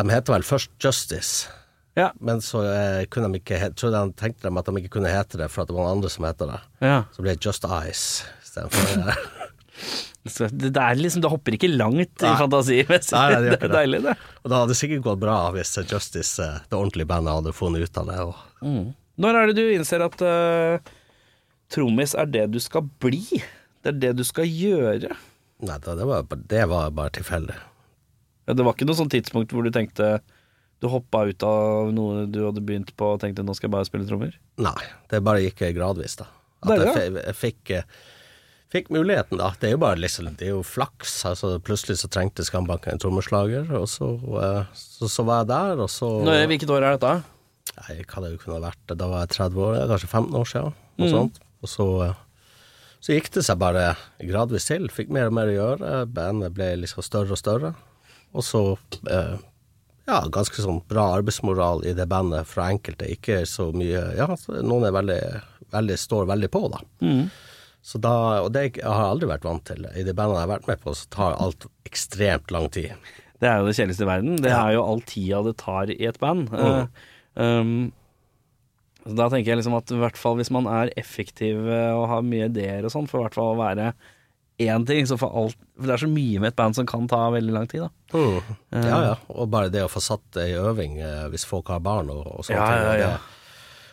De 0.00 0.06
heter 0.08 0.32
vel 0.34 0.46
først 0.46 0.72
Justice. 0.82 1.50
ja. 1.94 2.10
Men 2.18 2.40
så 2.40 2.64
kunne 3.12 3.28
de 3.28 3.42
ikke 3.42 3.70
tror 3.76 3.92
de 3.94 4.02
tenkte 4.18 4.48
de 4.48 4.58
at 4.58 4.66
de 4.66 4.80
ikke 4.80 4.96
kunne 4.96 5.12
hete 5.12 5.38
det, 5.38 5.50
for 5.52 5.62
at 5.62 5.70
det 5.70 5.76
var 5.76 5.86
noen 5.86 6.00
andre 6.00 6.10
som 6.10 6.26
heter 6.26 6.48
det. 6.54 6.60
ja. 6.80 7.02
Så 7.12 7.22
ble 7.22 7.36
det 7.36 7.44
Just 7.44 7.68
Eyes 7.68 8.24
istedenfor. 8.42 9.12
Så 10.28 10.46
det, 10.54 10.70
er 10.78 10.94
liksom 10.94 11.22
Det 11.24 11.30
hopper 11.32 11.56
ikke 11.56 11.70
langt 11.72 12.22
i 12.22 12.28
Nei. 12.28 12.34
Nei, 12.38 13.24
nei, 13.32 13.40
det 13.42 13.56
det 13.56 13.56
er 13.66 13.72
deilig, 13.72 14.02
det. 14.04 14.12
og 14.42 14.52
det 14.52 14.60
hadde 14.60 14.76
sikkert 14.78 15.02
gått 15.08 15.22
bra 15.24 15.36
hvis 15.56 15.74
Justice, 15.80 16.36
eh, 16.44 16.60
det 16.68 16.78
ordentlige 16.78 17.10
bandet, 17.10 17.40
hadde 17.40 17.54
funnet 17.56 17.82
ut 17.82 17.98
av 17.98 18.10
det. 18.10 18.20
Og, 18.28 18.76
Når 19.22 19.40
er 19.40 19.50
det 19.50 19.56
du 19.58 19.72
innser 19.74 20.04
at 20.06 20.22
uh, 20.22 20.92
trommis 21.72 22.14
er 22.14 22.30
det 22.30 22.46
du 22.54 22.60
skal 22.62 22.86
bli? 23.02 23.24
Det 23.82 23.90
er 23.90 23.98
det 24.06 24.12
du 24.20 24.24
skal 24.26 24.46
gjøre? 24.46 25.16
nei, 25.62 25.78
det, 25.78 26.06
var, 26.06 26.26
det 26.50 26.62
var 26.70 26.94
bare 26.94 27.14
tilfeldig. 27.18 27.58
Ja, 28.46 28.54
det 28.58 28.64
var 28.66 28.74
ikke 28.74 28.88
noe 28.88 28.98
sånn 28.98 29.12
tidspunkt 29.12 29.52
hvor 29.54 29.62
du 29.62 29.70
tenkte 29.74 30.16
Du 30.82 30.88
hoppa 30.90 31.20
ut 31.28 31.44
av 31.46 31.92
noe 31.94 32.24
du 32.26 32.40
hadde 32.42 32.62
begynt 32.66 32.90
på 32.98 33.12
og 33.14 33.20
tenkte 33.22 33.44
nå 33.46 33.54
skal 33.54 33.68
jeg 33.68 33.74
bare 33.76 33.86
spille 33.86 34.08
trommer? 34.08 34.34
Nei, 34.58 34.80
det 35.10 35.22
bare 35.22 35.44
gikk 35.44 35.62
gradvis, 35.76 36.18
da. 36.18 36.26
At 36.66 36.82
jeg, 36.82 37.14
jeg 37.18 37.36
fikk, 37.38 37.70
eh, 37.74 38.02
fikk 38.72 38.88
muligheten, 38.94 39.36
da. 39.40 39.50
Det 39.60 39.68
er 39.68 39.74
jo 39.76 39.80
bare 39.82 40.00
liksom, 40.00 40.30
det 40.40 40.46
er 40.48 40.54
jo 40.54 40.62
flaks. 40.64 41.18
Altså, 41.28 41.52
plutselig 41.64 41.98
så 42.00 42.08
trengte 42.12 42.44
Skambanken 42.46 42.94
en 42.94 43.02
trommeslager, 43.02 43.68
og 43.76 43.86
så, 43.92 44.08
eh, 44.40 44.64
så, 44.78 45.10
så 45.12 45.24
var 45.28 45.42
jeg 45.42 45.50
der, 45.52 45.82
og 45.84 45.90
så 45.92 46.08
Nå, 46.24 46.34
hvilket 46.50 46.72
år 46.72 46.86
er 46.88 46.96
dette? 46.98 47.12
Nei, 47.78 47.98
hva 48.08 48.22
det 48.24 48.32
kunne 48.42 48.62
vært? 48.64 48.96
Da 48.96 49.08
var 49.12 49.22
jeg 49.26 49.34
30 49.36 49.62
år, 49.68 49.78
kanskje 49.92 50.10
15 50.10 50.40
år 50.40 50.50
siden. 50.54 50.74
Noe 50.98 51.08
Mm. 51.08 51.12
sånt. 51.14 51.38
Og 51.62 51.68
så, 51.70 51.86
eh, 52.08 52.18
så 53.02 53.14
gikk 53.16 53.30
det 53.36 53.44
seg 53.46 53.58
bare 53.58 53.96
gradvis 54.20 54.66
til. 54.68 54.88
Fikk 54.92 55.08
mer 55.14 55.26
og 55.30 55.32
mer 55.36 55.48
å 55.52 55.54
gjøre. 55.56 55.92
Bandet 56.12 56.52
ble 56.54 56.72
liksom 56.82 57.02
større 57.06 57.32
og 57.32 57.40
større. 57.40 57.74
Og 58.34 58.42
så 58.46 58.60
eh, 59.10 59.36
ja, 60.08 60.18
ganske 60.32 60.58
sånn 60.64 60.82
bra 60.88 61.08
arbeidsmoral 61.20 61.84
i 61.86 61.92
det 61.94 62.08
bandet 62.10 62.46
fra 62.50 62.68
enkelte. 62.72 63.08
Ikke 63.12 63.42
så 63.46 63.70
mye 63.74 64.02
Ja, 64.18 64.26
noen 64.62 64.84
er 64.88 64.92
veldig, 64.96 65.20
veldig 65.72 65.98
står 65.98 66.26
veldig 66.32 66.50
på, 66.50 66.64
da. 66.72 66.80
Mm. 67.04 67.24
Så 67.82 67.98
da, 67.98 68.12
og 68.44 68.52
det 68.54 68.62
jeg 68.76 68.84
har 68.86 69.00
jeg 69.08 69.12
aldri 69.16 69.28
vært 69.32 69.46
vant 69.48 69.64
til. 69.66 69.86
I 69.90 70.04
de 70.06 70.14
bandene 70.14 70.38
jeg 70.38 70.46
har 70.46 70.52
vært 70.54 70.68
med 70.70 70.82
på, 70.84 70.94
så 70.94 71.08
tar 71.10 71.34
alt 71.42 71.66
ekstremt 71.88 72.52
lang 72.54 72.68
tid. 72.70 72.92
Det 73.42 73.48
er 73.50 73.58
jo 73.58 73.66
det 73.66 73.74
kjedeligste 73.74 74.04
i 74.06 74.10
verden. 74.12 74.36
Det 74.38 74.52
er 74.54 74.76
jo 74.76 74.84
all 74.86 75.02
tida 75.02 75.40
det 75.42 75.56
tar 75.58 75.90
i 75.90 75.98
et 76.06 76.20
band. 76.22 76.52
Mm. 76.54 76.62
Uh, 76.62 77.42
um, 77.42 77.72
så 79.02 79.16
da 79.18 79.26
tenker 79.32 79.50
jeg 79.50 79.58
liksom 79.58 79.74
at 79.74 79.90
i 79.90 79.98
hvert 79.98 80.18
fall 80.20 80.36
hvis 80.38 80.52
man 80.54 80.68
er 80.70 80.92
effektiv 81.00 81.64
eh, 81.66 81.90
og 81.90 82.04
har 82.06 82.22
mye 82.22 82.46
ideer 82.46 82.86
og 82.86 82.92
sånn, 82.94 83.08
for 83.10 83.18
i 83.18 83.24
hvert 83.26 83.34
fall 83.34 83.56
å 83.56 83.58
være 83.58 83.88
én 84.62 84.84
ting, 84.86 85.08
så 85.10 85.16
for 85.18 85.34
alt 85.40 85.56
For 85.74 85.88
det 85.88 85.96
er 85.96 86.02
så 86.04 86.10
mye 86.12 86.38
med 86.38 86.52
et 86.52 86.58
band 86.60 86.76
som 86.78 86.86
kan 86.86 87.08
ta 87.10 87.24
veldig 87.34 87.54
lang 87.56 87.66
tid, 87.66 87.82
da. 87.82 87.90
Mm. 88.14 88.52
Ja, 88.78 88.98
ja. 89.08 89.14
Og 89.34 89.48
bare 89.50 89.72
det 89.74 89.82
å 89.82 89.90
få 89.90 89.98
satt 90.04 90.22
det 90.36 90.52
i 90.52 90.58
øving 90.60 91.00
eh, 91.02 91.24
hvis 91.32 91.48
folk 91.48 91.72
har 91.74 91.82
barn 91.82 92.12
og, 92.14 92.22
og 92.30 92.46
sånne 92.46 92.60
Ja, 92.60 92.68
ting. 92.70 92.84
ja, 92.86 92.92
ja. 93.00 93.14
det- 93.16 93.38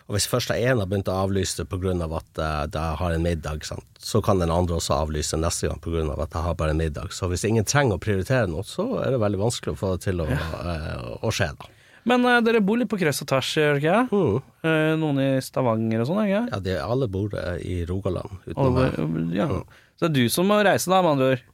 Og 0.10 0.16
hvis 0.18 0.26
først 0.26 0.50
en 0.56 0.82
har 0.82 0.88
begynt 0.90 1.10
å 1.12 1.20
avlyse 1.22 1.62
det 1.62 1.92
Av 2.04 2.14
at 2.18 2.40
eh, 2.42 2.62
jeg 2.74 3.00
har 3.02 3.14
en 3.14 3.24
middag, 3.24 3.66
sant? 3.66 3.86
så 4.00 4.22
kan 4.26 4.40
den 4.42 4.50
andre 4.50 4.80
også 4.80 4.96
avlyse 5.06 5.38
neste 5.38 5.70
gang 5.70 5.78
pga. 5.84 6.02
at 6.18 6.34
jeg 6.34 6.42
har 6.42 6.56
bare 6.58 6.74
en 6.74 6.82
middag. 6.82 7.14
Så 7.14 7.30
hvis 7.30 7.46
ingen 7.46 7.66
trenger 7.66 8.00
å 8.00 8.02
prioritere 8.02 8.48
noe, 8.48 8.64
så 8.66 9.04
er 9.04 9.14
det 9.14 9.20
veldig 9.22 9.42
vanskelig 9.44 9.76
å 9.76 9.80
få 9.80 9.92
det 9.94 10.08
til 10.08 10.24
å, 10.24 10.30
ja. 10.32 10.98
å 11.22 11.30
skje, 11.30 11.52
da. 11.60 11.70
Men 12.10 12.26
uh, 12.26 12.40
dere 12.42 12.62
bor 12.64 12.80
litt 12.80 12.90
på 12.90 12.98
kryss 12.98 13.22
og 13.22 13.30
tvers, 13.30 13.52
gjør 13.60 13.78
dere 13.78 13.82
ikke? 13.84 14.18
Mm. 14.18 14.50
Uh, 14.64 14.94
noen 15.02 15.22
i 15.22 15.30
Stavanger 15.44 16.04
og 16.04 16.10
sånn, 16.10 16.24
ikke? 16.26 16.42
Ja, 16.56 16.60
de, 16.66 16.76
alle 16.82 17.10
bor 17.12 17.36
eh, 17.38 17.60
i 17.62 17.78
Rogaland 17.90 18.40
utenom 18.48 18.80
meg. 18.80 19.36
ja. 19.36 19.50
Så 20.00 20.08
det 20.08 20.10
er 20.10 20.16
du 20.16 20.32
som 20.32 20.48
må 20.48 20.62
reise, 20.64 20.90
da, 20.90 21.02
med 21.04 21.18
andre 21.18 21.32
ord? 21.36 21.48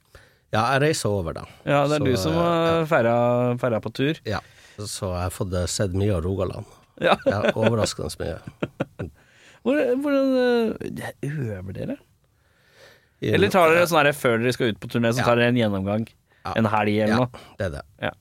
Ja, 0.54 0.62
jeg 0.76 0.82
reiser 0.84 1.12
over, 1.12 1.34
da. 1.34 1.44
Ja, 1.66 1.82
det 1.90 1.98
er 1.98 2.04
Så, 2.04 2.06
du 2.06 2.20
som 2.22 2.36
eh, 2.38 2.86
har 2.86 3.08
ja. 3.10 3.56
feira 3.58 3.82
på 3.82 3.92
tur? 3.92 4.20
Ja. 4.28 4.40
Så 4.76 5.10
jeg 5.10 5.24
har 5.24 5.34
fått 5.34 5.54
eh, 5.56 5.68
sett 5.70 5.96
mye 5.98 6.14
av 6.14 6.22
Rogaland. 6.24 6.68
Ja. 7.02 7.16
Ja, 7.32 7.40
overraskende 7.54 8.10
mye. 8.22 9.08
Hvor, 9.66 9.80
hvordan 10.02 10.36
eh, 10.80 11.30
øver 11.30 11.72
dere? 11.76 11.96
Eller 13.24 13.50
tar 13.50 13.72
dere 13.72 13.88
sånn 13.88 14.02
her 14.04 14.12
før 14.16 14.38
dere 14.42 14.52
skal 14.54 14.70
ut 14.74 14.78
på 14.82 14.88
turné, 14.92 15.10
så 15.16 15.24
tar 15.26 15.40
dere 15.40 15.50
en 15.52 15.58
gjennomgang? 15.58 16.04
Ja. 16.44 16.52
En 16.60 16.68
helg 16.70 16.94
eller 17.02 17.12
Ja, 17.14 17.18
noe? 17.24 17.44
det 17.58 17.66
er 17.66 17.74
det. 17.78 17.82
Ja. 18.04 18.12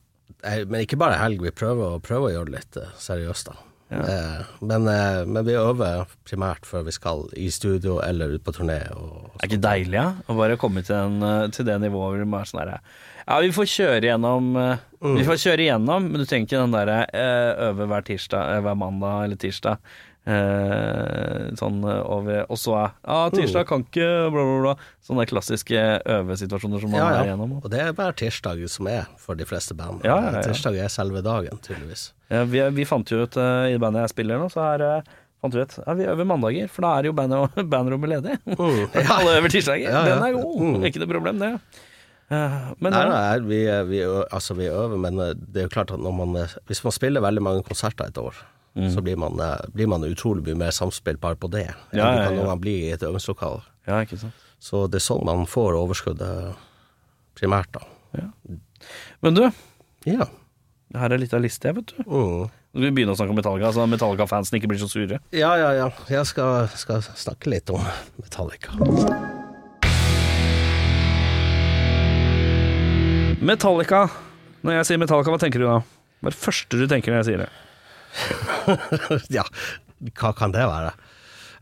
Men 0.71 0.81
ikke 0.85 0.97
bare 1.01 1.17
helg, 1.21 1.41
vi 1.43 1.51
prøver, 1.53 1.99
prøver 2.05 2.29
å 2.29 2.33
gjøre 2.37 2.49
det 2.51 2.55
litt 2.59 2.79
eh, 2.81 2.91
seriøst, 3.01 3.51
da. 3.51 3.59
Eh, 3.91 4.45
Men, 4.65 4.87
eh, 4.87 5.25
men 5.25 5.45
vi 5.45 5.53
øver 5.53 6.07
primært 6.25 6.65
før 6.65 6.85
vi 6.87 6.93
skal 6.95 7.27
i 7.37 7.49
studio 7.53 7.99
eller 8.01 8.33
ut 8.33 8.43
på 8.43 8.53
turné. 8.55 8.79
Og, 8.97 9.29
Er 9.41 9.47
ikke 9.47 9.61
deilig, 9.61 9.93
ja? 9.99 10.07
Å 10.27 10.37
bare 10.37 10.57
komme 10.57 10.83
til, 10.83 10.95
den, 10.95 11.21
eh, 11.21 11.47
til 11.53 11.65
det 11.65 11.77
nivået 11.83 12.17
hvor 12.17 12.25
må 12.25 12.39
være 12.39 12.49
sånn 12.49 12.63
herre 12.63 12.79
Ja, 13.27 13.39
vi 13.41 13.53
får 13.53 13.69
kjøre 13.69 14.09
gjennom 14.09 14.49
mm. 14.53 15.15
Vi 15.19 15.25
får 15.25 15.41
kjøre 15.43 15.69
gjennom, 15.69 16.09
men 16.09 16.21
du 16.21 16.25
trenger 16.25 16.45
ikke 16.47 16.63
den 16.63 16.75
derre 16.75 16.97
øve 17.13 17.87
hver 17.89 18.05
tirsdag, 18.05 18.61
hver 18.65 18.77
mandag 18.77 19.23
eller 19.25 19.39
tirsdag. 19.41 19.77
Eh, 20.25 21.53
sånn 21.59 21.81
eh, 21.85 22.01
over 22.01 22.45
Og 22.49 22.59
så 22.59 22.75
er 22.79 22.93
Ja, 23.05 23.17
tirsdag 23.33 23.67
kan 23.69 23.85
ikke 23.85 24.07
bla, 24.33 24.43
bla, 24.43 24.57
bla. 24.63 24.75
Sånne 25.05 25.27
klassiske 25.29 25.83
øvesituasjoner 26.17 26.81
som 26.83 26.93
man 26.93 27.01
ja, 27.01 27.09
er 27.11 27.29
igjennom. 27.29 27.57
Og 27.61 27.69
det 27.73 27.81
er 27.83 27.97
bare 27.97 28.15
tirsdag 28.17 28.63
som 28.71 28.89
er 28.91 29.05
for 29.21 29.37
de 29.37 29.47
fleste 29.47 29.77
band. 29.77 30.05
Ja, 30.07 30.17
ja, 30.23 30.33
ja. 30.39 30.45
Tirsdag 30.47 30.79
er 30.81 30.93
selve 30.93 31.21
dagen, 31.25 31.61
tydeligvis. 31.65 32.09
Ja, 32.33 32.41
vi, 32.49 32.63
vi 32.73 32.87
fant 32.89 33.11
jo 33.11 33.21
ut 33.25 33.37
uh, 33.37 33.67
i 33.69 33.77
bandet 33.81 34.07
jeg 34.07 34.15
spiller 34.15 34.41
nå, 34.41 34.49
så 34.49 34.63
er 34.73 34.85
uh, 34.85 35.17
fant 35.43 35.53
ut 35.53 35.75
ja, 35.77 35.93
vi 35.93 36.07
øver 36.09 36.25
mandager, 36.25 36.71
for 36.73 36.87
da 36.87 36.95
er 36.97 37.11
jo 37.11 37.17
bandet, 37.17 37.59
bandrommet 37.73 38.15
ledig. 38.15 38.39
Alle 39.17 39.37
øver 39.37 39.53
tirsdager. 39.53 39.91
Ja, 39.91 40.01
ja. 40.01 40.15
Den 40.15 40.25
er 40.25 40.39
god. 40.39 40.63
Mm. 40.63 40.87
Ikke 40.89 41.03
noe 41.03 41.11
problem, 41.13 41.43
det. 41.43 41.53
Men 42.25 42.89
Nei, 42.89 43.03
nei, 43.05 43.33
vi, 43.45 43.57
vi, 43.85 43.99
altså, 44.33 44.55
vi 44.57 44.65
øver, 44.65 44.97
men 44.97 45.21
det 45.37 45.61
er 45.61 45.67
jo 45.67 45.75
klart 45.75 45.93
at 45.93 46.01
man, 46.01 46.33
hvis 46.65 46.81
man 46.81 46.95
spiller 46.95 47.21
veldig 47.21 47.43
mange 47.45 47.61
konserter 47.67 48.09
et 48.09 48.17
år, 48.17 48.39
Mm. 48.75 48.89
så 48.91 49.01
blir 49.01 49.15
man, 49.15 49.39
eh, 49.39 49.61
blir 49.73 49.87
man 49.87 50.03
utrolig 50.03 50.43
mye 50.43 50.57
mer 50.65 50.71
samspillbar 50.75 51.35
på 51.39 51.47
det 51.49 51.67
enn 51.69 51.75
Ja, 51.95 52.09
ja, 52.15 52.23
ja. 52.25 52.29
når 52.35 52.45
man 52.49 52.59
blir 52.59 52.89
i 52.89 52.91
et 52.91 52.99
øvingslokale. 53.07 53.61
ja, 53.87 54.01
ikke 54.03 54.17
sant. 54.19 54.33
Så 54.59 54.89
det 54.91 54.99
er 54.99 55.05
sånn 55.05 55.23
man 55.23 55.45
får 55.45 55.77
overskuddet 55.79 56.55
primært, 57.39 57.71
da. 57.71 57.79
Men 59.21 59.33
du, 59.33 59.51
Ja. 60.05 60.25
her 60.93 61.09
er 61.13 61.17
litt 61.17 61.33
av 61.33 61.41
liste, 61.41 61.71
vet 61.73 61.85
du. 61.95 62.03
Mm. 62.03 62.49
Nå 62.75 62.81
skal 62.81 62.81
vi 62.81 62.91
begynne 62.91 63.13
å 63.13 63.15
snakke 63.15 63.29
om 63.31 63.37
Metallica, 63.39 63.71
så 63.71 63.87
Metallica-fansen 63.87 64.59
ikke 64.59 64.67
blir 64.67 64.79
så 64.83 64.89
sure. 64.91 65.19
Ja, 65.31 65.55
ja, 65.55 65.71
ja. 65.71 65.89
Jeg 66.09 66.25
skal, 66.25 66.67
skal 66.75 66.99
snakke 67.01 67.47
litt 67.49 67.69
om 67.69 67.79
Metallica. 68.19 68.75
Metallica. 73.45 74.07
Når 74.65 74.79
jeg 74.79 74.87
sier 74.89 74.97
Metallica, 75.01 75.31
hva 75.33 75.39
tenker 75.41 75.61
du 75.61 75.67
da? 75.67 75.79
Hva 76.23 76.31
er 76.31 76.33
det 76.33 76.39
første 76.41 76.79
du 76.79 76.87
tenker 76.89 77.13
når 77.13 77.21
jeg 77.21 77.27
sier 77.29 77.43
det? 77.43 77.49
ja, 79.37 79.43
hva 80.19 80.31
kan 80.37 80.53
det 80.55 80.65
være? 80.69 80.93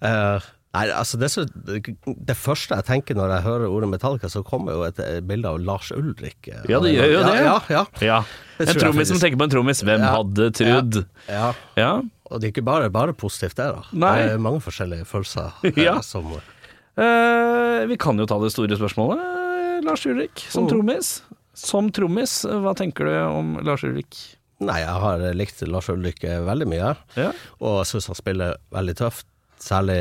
Uh, 0.04 0.52
Nei, 0.74 0.88
altså 0.90 1.20
det, 1.22 1.28
så, 1.30 1.44
det 1.46 2.34
første 2.34 2.74
jeg 2.80 2.86
tenker 2.88 3.14
når 3.14 3.30
jeg 3.36 3.44
hører 3.46 3.68
ordet 3.70 3.92
Metallica, 3.92 4.26
så 4.34 4.42
kommer 4.42 4.74
jo 4.74 4.80
et 4.88 4.98
eh, 5.06 5.20
bilde 5.22 5.46
av 5.46 5.60
Lars 5.62 5.92
Ulrik. 5.94 6.48
eh, 6.50 6.64
Ja, 6.66 6.80
det 6.82 6.96
gjør 6.96 7.12
jo 7.12 7.20
det. 7.28 7.36
Ja, 7.46 7.52
ja, 7.70 7.84
Ja. 8.02 8.16
En 8.58 8.72
trommis 8.82 9.12
som 9.12 9.20
tenker 9.22 9.38
på 9.38 9.46
en 9.46 9.54
trommis. 9.54 9.84
Hvem 9.86 10.02
hadde 10.02 10.48
trudd? 10.58 10.98
ja. 11.30 11.52
Ja. 11.78 11.92
Og 12.26 12.42
det 12.42 12.48
er 12.50 12.54
ikke 12.56 12.66
bare, 12.66 12.90
bare 12.90 13.14
positivt, 13.14 13.54
det. 13.62 13.68
da 13.70 13.84
Nei. 13.94 14.16
Det 14.24 14.32
er 14.34 14.42
mange 14.42 14.64
forskjellige 14.66 15.06
følelser 15.06 15.54
eh, 15.70 15.78
Ja. 15.86 16.00
som 16.02 16.26
uh, 16.34 17.86
vi 17.94 17.98
kan 18.02 18.18
jo 18.18 18.26
ta 18.26 18.40
det 18.42 18.50
store 18.56 18.74
spørsmålet. 18.82 19.22
Eh, 19.22 19.78
Lars 19.86 20.08
Ulrik, 20.10 20.42
som 20.50 20.66
Oh. 20.66 20.72
trommis. 20.74 21.20
Som 21.54 21.92
trommis, 21.94 22.40
hva 22.50 22.74
tenker 22.74 23.06
du 23.06 23.14
om 23.30 23.60
Lars 23.62 23.86
Ulrik? 23.86 24.18
Nei, 24.66 24.80
jeg 24.84 25.00
har 25.06 25.24
likt 25.38 25.62
Lars 25.70 25.90
Ulrik 25.94 26.24
eh, 26.28 26.40
veldig 26.48 26.68
mye, 26.72 26.94
Ja. 27.20 27.32
og 27.60 27.80
jeg 27.84 27.90
syns 27.94 28.08
han 28.12 28.20
spiller 28.20 28.58
veldig 28.74 28.96
tøft. 29.00 29.26
Særlig, 29.64 29.98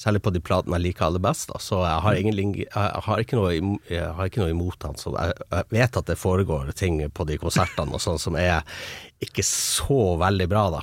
særlig 0.00 0.22
på 0.24 0.32
de 0.32 0.40
platene 0.44 0.78
jeg 0.78 0.86
liker 0.86 1.06
aller 1.06 1.20
best. 1.24 1.50
Så 1.60 1.82
jeg 1.84 2.00
har, 2.04 2.14
ingen, 2.16 2.54
jeg 2.62 2.68
har, 2.72 3.20
ikke 3.20 3.36
noe, 3.36 3.78
jeg 3.90 4.08
har 4.16 4.28
ikke 4.30 4.40
noe 4.44 4.52
imot 4.54 4.86
han. 4.88 4.96
Så 5.00 5.12
jeg, 5.16 5.34
jeg 5.52 5.68
vet 5.76 5.98
at 6.00 6.08
det 6.08 6.16
foregår 6.20 6.72
ting 6.78 7.02
på 7.12 7.26
de 7.28 7.36
konsertene 7.42 7.92
og 7.96 8.00
sånn 8.04 8.20
som 8.22 8.36
er 8.40 8.62
ikke 9.22 9.44
så 9.46 10.16
veldig 10.22 10.48
bra, 10.50 10.64
da. 10.78 10.82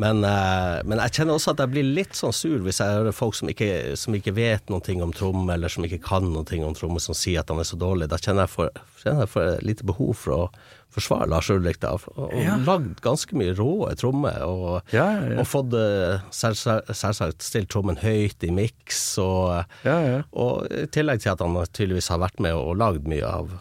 Men, 0.00 0.22
eh, 0.24 0.80
men 0.88 1.00
jeg 1.04 1.12
kjenner 1.18 1.36
også 1.36 1.52
at 1.52 1.60
jeg 1.60 1.72
blir 1.74 1.84
litt 1.98 2.16
sånn 2.16 2.32
sur 2.32 2.62
hvis 2.64 2.78
jeg 2.80 2.94
hører 2.96 3.12
folk 3.12 3.34
som 3.36 3.50
ikke, 3.52 3.96
som 4.00 4.14
ikke 4.16 4.32
vet 4.36 4.70
noe 4.72 4.94
om 5.04 5.12
tromme, 5.12 5.52
eller 5.52 5.68
som 5.72 5.84
ikke 5.84 6.00
kan 6.06 6.24
noe 6.32 6.46
om 6.64 6.76
tromme, 6.78 7.02
som 7.04 7.16
sier 7.18 7.42
at 7.42 7.52
han 7.52 7.60
er 7.60 7.68
så 7.68 7.76
dårlig. 7.80 8.08
Da 8.08 8.16
kjenner 8.16 8.46
jeg 8.46 8.54
for, 8.54 8.70
kjenner 9.02 9.26
jeg 9.26 9.32
for 9.34 9.58
lite 9.66 9.84
behov 9.90 10.14
for 10.16 10.36
å 10.38 10.42
forsvare 10.90 11.28
Lars 11.30 11.50
Ulrik. 11.52 11.84
Og, 11.84 12.06
og 12.16 12.32
Ja. 12.34 12.56
lagd 12.64 13.02
ganske 13.04 13.36
mye 13.36 13.52
råe 13.58 13.92
trommer, 14.00 14.40
og, 14.48 14.80
Ja, 14.96 15.04
ja, 15.20 15.36
og 15.42 15.46
fått 15.46 15.76
eh, 15.76 16.24
selvsagt 16.32 17.44
stilt 17.44 17.68
trommen 17.70 18.00
høyt 18.00 18.42
i 18.42 18.50
miks, 18.56 19.18
og, 19.22 19.66
Ja, 19.84 19.98
ja. 20.00 20.18
og 20.32 20.64
i 20.72 20.86
tillegg 20.90 21.20
til 21.22 21.34
at 21.36 21.44
han 21.44 21.54
tydeligvis 21.68 22.08
har 22.08 22.18
vært 22.24 22.40
med 22.40 22.56
og 22.56 22.76
lagd 22.80 23.04
mye 23.06 23.26
av, 23.28 23.52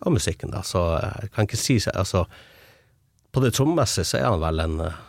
av 0.00 0.12
musikken, 0.16 0.50
da. 0.56 0.64
Så 0.64 0.80
jeg 0.96 1.30
kan 1.36 1.44
ikke 1.46 1.60
si 1.60 1.76
Altså, 1.92 2.24
på 3.34 3.42
det 3.44 3.52
trommemessige 3.54 4.06
så 4.08 4.18
er 4.22 4.30
han 4.32 4.40
vel 4.40 4.60
en 4.64 4.80
eh, 4.88 5.02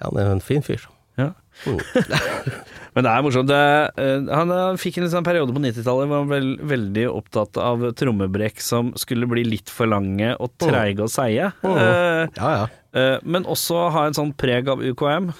han 0.00 0.16
er 0.18 0.32
en 0.32 0.40
fin 0.44 0.62
fyr. 0.64 0.82
Ja. 1.18 1.32
Mm. 1.66 1.80
Men 2.94 3.04
det 3.06 3.10
er 3.12 3.22
morsomt. 3.22 3.50
Eh, 3.54 4.28
han 4.34 4.50
eh, 4.54 4.78
fikk 4.80 4.98
en 4.98 5.10
sånn 5.12 5.26
periode 5.26 5.54
på 5.54 5.60
90-tallet 5.62 6.08
hvor 6.10 6.22
han 6.22 6.30
var 6.30 6.46
veldig 6.72 7.04
opptatt 7.12 7.58
av 7.62 7.84
trommebrekk 7.98 8.62
som 8.64 8.92
skulle 8.98 9.28
bli 9.30 9.44
litt 9.46 9.70
for 9.70 9.90
lange 9.90 10.32
og 10.40 10.54
treige 10.62 11.04
og 11.06 11.12
seige. 11.12 11.50
Eh, 11.62 12.24
Ja, 12.40 12.50
ja. 12.56 12.64
eh, 12.96 13.18
men 13.22 13.46
også 13.46 13.90
ha 13.94 14.06
en 14.08 14.16
sånn 14.16 14.32
preg 14.34 14.68
av 14.72 14.82
UKM. 14.82 15.30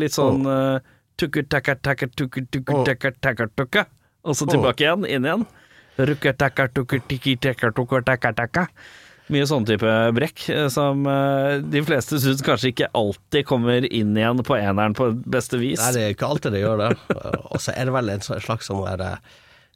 litt 0.00 0.12
sånn 0.16 0.44
uh, 0.46 0.80
tukker, 1.20 1.46
takker, 1.52 1.80
takker, 1.80 2.08
tukker, 2.16 2.46
tukker, 2.50 3.14
Mm. 3.20 3.48
tukker. 3.56 3.86
Og 4.24 4.36
så 4.36 4.46
tilbake 4.48 4.84
igjen, 4.84 5.06
inn 5.08 5.24
igjen. 5.24 5.46
Rukker, 5.96 6.32
Mye 9.30 9.46
sånn 9.46 9.66
type 9.68 9.90
brekk 10.16 10.46
eh, 10.50 10.66
som 10.72 11.04
eh, 11.06 11.58
de 11.62 11.82
fleste 11.86 12.18
syns 12.22 12.42
kanskje 12.46 12.72
ikke 12.72 12.88
alltid 12.98 13.46
kommer 13.48 13.86
inn 13.86 14.16
igjen 14.18 14.42
på 14.46 14.56
eneren 14.58 14.96
på 14.98 15.12
beste 15.30 15.60
vis. 15.60 15.78
Nei, 15.82 15.92
det 15.94 16.02
er 16.08 16.16
ikke 16.16 16.30
alltid 16.32 16.56
det 16.56 16.64
gjør 16.64 16.82
det. 16.82 16.90
Og 17.50 17.60
så 17.62 17.74
er 17.76 17.86
det 17.90 17.94
vel 17.94 18.10
en 18.16 18.24
sånn- 18.26 18.42
slags 18.42 18.66
sånn 18.70 18.82
der 18.88 19.06
eh, 19.12 19.30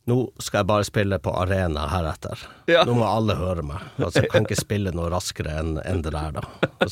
Nå 0.05 0.19
skal 0.37 0.59
jeg 0.61 0.69
bare 0.69 0.85
spille 0.85 1.17
på 1.25 1.33
arena 1.33 1.87
heretter. 1.89 2.37
Ja. 2.69 2.83
Nå 2.85 2.93
må 2.99 3.07
alle 3.09 3.39
høre 3.41 3.63
meg. 3.65 3.81
Altså, 3.97 4.21
jeg 4.21 4.29
kan 4.35 4.45
ikke 4.45 4.59
spille 4.61 4.91
noe 4.93 5.07
raskere 5.09 5.55
enn 5.63 5.79
en 5.81 6.03
det 6.05 6.11
der, 6.13 6.35
da. 6.37 6.43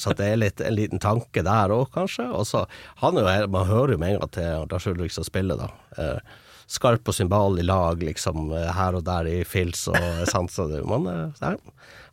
Så 0.00 0.14
det 0.16 0.30
er 0.32 0.38
litt, 0.40 0.62
en 0.64 0.72
liten 0.78 1.02
tanke 1.02 1.42
der 1.44 1.74
òg, 1.76 1.90
kanskje. 1.92 2.30
Og 2.32 2.46
så 2.48 2.62
han 3.02 3.18
er 3.20 3.42
jo, 3.42 3.50
Man 3.52 3.68
hører 3.68 3.92
jo 3.92 4.00
med 4.00 4.14
en 4.14 4.22
gang 4.22 4.32
til 4.38 4.64
Lars 4.72 4.88
Ulrik 4.88 5.12
som 5.12 5.26
spiller, 5.28 5.60
da. 5.60 5.68
Eh, 6.00 6.40
skarp 6.72 7.12
og 7.12 7.18
symbal 7.18 7.60
i 7.60 7.66
lag, 7.68 8.00
liksom, 8.00 8.48
her 8.78 8.96
og 8.96 9.04
der 9.04 9.28
i 9.28 9.36
fils 9.44 9.84
og 9.92 10.00
Sånn, 10.32 10.48
Så 10.48 10.70
man, 10.88 11.04
eh, 11.12 11.52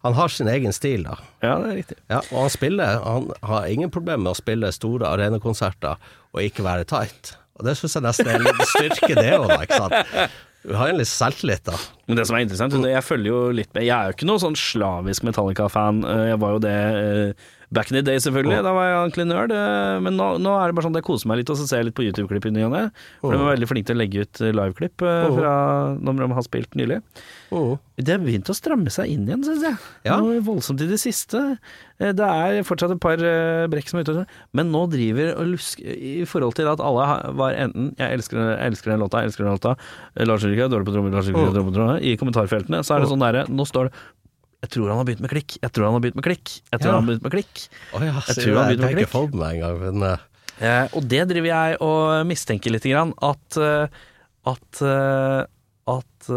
han 0.06 0.14
har 0.16 0.32
sin 0.32 0.48
egen 0.48 0.72
stil, 0.76 1.04
da. 1.04 1.18
Ja, 1.44 1.58
det 1.60 1.72
er 1.72 1.78
riktig. 1.82 1.98
Ja, 2.12 2.22
og 2.32 2.38
han 2.46 2.54
spiller 2.54 3.02
Han 3.04 3.30
har 3.44 3.66
ingen 3.68 3.92
problemer 3.92 4.22
med 4.24 4.32
å 4.32 4.38
spille 4.40 4.70
store 4.76 5.10
arenakonserter 5.12 5.98
og 6.32 6.44
ikke 6.46 6.64
være 6.64 6.86
tight. 6.88 7.34
Og 7.60 7.66
det 7.68 7.74
syns 7.76 7.98
jeg 7.98 8.06
nesten 8.06 8.30
er 8.32 8.40
en 8.40 8.62
styrke, 8.70 9.16
det 9.18 9.34
òg. 9.36 9.52
Ikke 9.66 9.80
sant? 9.82 10.38
Du 10.64 10.74
har 10.76 10.92
en 10.92 10.98
litt 11.00 11.08
selvtillit, 11.12 11.64
da. 11.68 11.76
Men 12.08 12.20
det 12.20 12.26
som 12.28 12.36
er 12.38 12.44
interessant, 12.46 12.76
jeg 12.88 13.04
følger 13.08 13.30
jo 13.32 13.42
litt 13.56 13.70
med 13.76 13.86
Jeg 13.88 13.96
er 13.96 14.10
jo 14.12 14.16
ikke 14.18 14.28
noe 14.28 14.42
sånn 14.44 14.56
slavisk 14.60 15.24
Metallica-fan. 15.28 16.02
Eh, 16.08 16.24
Jeg 16.34 16.40
var 16.44 16.56
jo 16.56 16.62
det 16.64 16.74
eh, 17.00 17.48
back 17.72 17.92
in 17.92 17.96
the 17.98 18.02
day, 18.02 18.18
selvfølgelig. 18.18 18.64
Da 18.66 18.72
var 18.74 18.86
jeg 18.88 18.98
ordentlig 19.00 19.26
nerd. 19.30 19.52
eh, 19.54 20.00
Men 20.02 20.18
nå, 20.18 20.28
nå 20.42 20.54
er 20.58 20.68
det 20.72 20.76
bare 20.78 20.88
sånn 20.88 20.96
at 20.96 21.02
jeg 21.04 21.08
koser 21.10 21.28
meg 21.30 21.38
litt, 21.42 21.50
og 21.54 21.58
så 21.60 21.68
ser 21.70 21.78
jeg 21.84 21.90
litt 21.90 21.98
på 22.00 22.06
YouTube-klipp 22.08 22.46
i 22.50 22.54
ny 22.56 22.64
og 22.66 22.72
ne. 22.74 22.84
For 23.22 23.34
de 23.36 23.40
er 23.44 23.52
veldig 23.56 23.70
flinke 23.70 23.86
til 23.92 23.96
å 23.98 24.02
legge 24.02 24.24
ut 24.26 24.42
eh, 24.42 24.52
liveklipp 24.58 25.02
eh, 25.06 25.28
fra 25.38 25.54
når 26.00 26.24
de 26.24 26.30
har 26.40 26.46
spilt 26.48 26.74
nylig. 26.80 27.02
Det 28.00 28.14
har 28.16 28.22
begynt 28.24 28.50
å 28.50 28.56
stramme 28.56 28.90
seg 28.94 29.10
inn 29.14 29.26
igjen, 29.28 29.44
syns 29.44 29.64
jeg. 29.66 29.78
Ja. 30.06 30.18
Noe 30.22 30.40
voldsomt 30.46 30.82
i 30.82 30.88
det 30.90 31.00
siste. 31.02 31.58
Det 32.00 32.26
er 32.26 32.62
fortsatt 32.64 32.94
et 32.96 33.02
par 33.04 33.18
brekk 33.70 33.90
som 33.92 34.00
er 34.00 34.06
ute, 34.08 34.26
men 34.56 34.70
nå 34.72 34.86
driver 34.90 35.34
og 35.36 35.50
lusker 35.52 35.84
I 35.84 36.24
forhold 36.30 36.56
til 36.56 36.70
at 36.72 36.80
alle 36.80 37.34
var 37.36 37.58
enten 37.60 37.90
'jeg 37.98 38.14
elsker, 38.20 38.38
jeg 38.40 38.72
elsker 38.72 38.92
den 38.94 39.02
låta', 39.02 39.20
'jeg 39.20 39.28
elsker 39.34 39.44
den 39.44 39.58
låta', 39.58 39.76
Lars 40.26 40.44
Ulrik 40.46 40.60
er 40.64 40.70
dårlig 40.72 40.88
på 40.88 40.94
trommer, 40.96 41.12
Lars 41.12 41.28
Ulrik 41.28 41.44
er 41.50 41.52
dårlig 41.60 41.74
på 41.74 41.76
trommer, 41.76 42.00
i 42.00 42.16
kommentarfeltene, 42.16 42.80
så 42.86 42.96
er 42.96 43.00
det 43.02 43.10
sånn 43.12 43.20
derre 43.20 43.44
Nå 43.50 43.66
står 43.68 43.90
det 43.90 43.94
'Jeg 44.60 44.70
tror 44.76 44.90
han 44.90 44.98
har 45.00 45.06
begynt 45.08 45.22
med 45.24 45.30
klikk', 45.32 45.58
'jeg 45.62 45.72
tror 45.72 45.86
han 45.86 45.94
har 45.94 46.02
begynt 46.04 46.16
med 46.20 46.24
klikk', 46.26 46.50
'jeg 46.72 46.80
tror 46.82 46.90
Ja. 46.92 46.96
han 46.96 47.04
har 47.04 47.10
begynt 47.14 47.24
med 47.24 47.32
klikk'. 47.32 47.68
Oh, 47.96 48.02
ja, 48.04 48.14
Jeg 48.28 48.36
tror 48.36 48.56
han 48.56 48.64
har 48.64 48.70
begynt 48.76 48.82
med 48.84 49.08
klikk. 49.08 49.34
meg 49.40 49.56
en 49.56 49.62
gang, 49.62 49.80
men 49.80 50.04
uh... 50.04 50.18
Eh, 50.60 50.88
og 50.94 51.08
det 51.08 51.28
driver 51.30 51.48
jeg 51.48 51.78
og 51.80 52.28
mistenker 52.28 52.70
litt 52.72 52.84
grann, 52.84 53.14
at, 53.24 53.58
eh, 53.58 53.88
at, 54.46 54.82
at, 55.88 56.30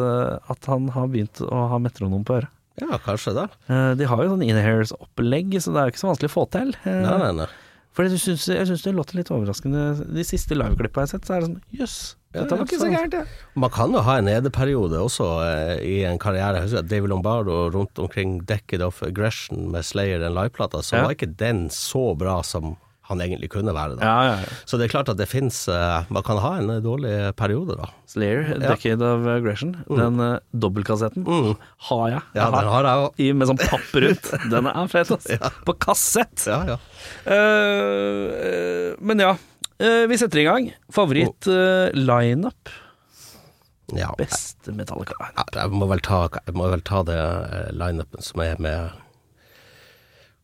at 0.48 0.66
han 0.70 0.88
har 0.94 1.08
begynt 1.10 1.40
å 1.42 1.68
ha 1.72 1.78
metronom 1.82 2.22
på 2.24 2.38
øret. 2.38 2.48
ja, 2.80 2.96
kanskje 3.02 3.34
det. 3.34 3.48
Eh, 3.68 3.94
De 3.98 4.04
har 4.06 4.22
jo 4.22 4.30
sånn 4.30 4.46
in-hairs-opplegg, 4.46 5.58
så 5.60 5.72
det 5.74 5.80
er 5.82 5.84
jo 5.88 5.92
ikke 5.92 6.04
så 6.04 6.10
vanskelig 6.12 6.30
å 6.30 6.36
få 6.38 6.44
til. 6.54 6.70
Eh, 6.86 7.02
Nei, 7.02 7.18
nei, 7.18 7.32
nei. 7.42 7.46
For 7.92 8.06
jeg 8.08 8.16
syns, 8.22 8.46
det 8.46 8.94
låter 8.94 9.16
litt 9.18 9.28
overraskende. 9.34 10.06
De 10.14 10.22
siste 10.24 10.54
liveklippene 10.56 11.02
jeg 11.04 11.10
har 11.10 11.18
sett, 11.18 11.26
så 11.28 11.34
er 11.34 11.40
det 11.42 11.48
sånn 11.50 11.62
jøss, 11.76 12.14
Ja, 12.32 12.40
dette 12.46 12.56
var 12.56 12.64
ikke 12.64 12.78
så 12.80 12.88
gærent, 12.92 13.12
ja. 13.18 13.24
Man 13.60 13.70
kan 13.70 13.92
jo 13.92 14.00
ha 14.06 14.14
en 14.18 14.24
nederperiode 14.30 14.96
også 15.04 15.26
eh, 15.44 15.74
i 15.84 15.96
en 16.08 16.18
karriere. 16.22 16.62
Husker 16.64 16.82
David 16.88 17.10
Lombardo 17.12 17.66
rundt 17.74 17.98
omkring 18.00 18.38
Decade 18.48 18.86
of 18.86 19.02
Aggression 19.04 19.68
med 19.72 19.84
Slayer, 19.84 20.18
den 20.22 20.32
liveplata, 20.36 20.80
så 20.82 20.96
Ja. 20.96 21.02
var 21.04 21.12
ikke 21.16 21.34
den 21.36 21.68
så 21.68 22.14
bra 22.16 22.40
som 22.42 22.76
han 23.10 23.18
egentlig 23.20 23.50
kunne 23.50 23.74
være. 23.74 23.96
da. 23.98 24.06
Ja, 24.06 24.22
ja, 24.24 24.34
ja. 24.40 24.58
Så 24.64 24.78
det 24.78 24.86
er 24.86 24.92
klart 24.94 25.08
at 25.10 25.18
det 25.18 25.26
fins 25.28 25.66
Man 26.08 26.22
kan 26.24 26.38
ha 26.38 26.52
en 26.56 26.70
eh, 26.70 26.80
dårlig 26.80 27.34
periode, 27.36 27.76
da. 27.76 27.90
Slayer. 28.08 28.54
Decade 28.62 29.02
of 29.04 29.26
Aggression. 29.26 29.74
Den 29.90 30.20
eh, 30.20 30.38
dobbeltkassetten 30.54 31.26
Mm. 31.26 31.56
har 31.90 32.08
jeg. 32.14 32.22
Ja, 32.38 32.46
den 32.54 32.68
har 32.72 32.84
jeg 32.88 33.04
òg. 33.04 33.20
i, 33.20 33.32
med 33.32 33.48
sånn 33.50 33.58
papp 33.60 33.92
rundt. 34.06 34.30
Den 34.50 34.66
er 34.72 34.86
fet, 34.88 35.10
altså. 35.12 35.36
På 35.66 35.74
kassett. 35.76 36.46
Ja, 36.46 36.62
ja. 36.64 36.78
Eh, 37.26 38.26
eh, 38.46 38.94
men 39.00 39.18
ja, 39.20 39.34
eh, 39.82 40.04
vi 40.10 40.18
setter 40.20 40.40
i 40.42 40.46
gang. 40.46 40.70
Favoritt-lineup. 40.94 42.72
ja. 43.98 44.10
Beste 44.18 44.72
Metallica. 44.72 45.14
Ja, 45.36 45.44
Jeg 45.60 45.70
må 45.74 45.86
vel 45.90 46.00
ta, 46.04 46.24
må 46.56 46.68
vel 46.72 46.80
ta 46.86 47.02
det 47.06 47.18
eh, 47.18 47.70
lineupen 47.76 48.22
som 48.24 48.40
er 48.44 48.56
med 48.62 48.94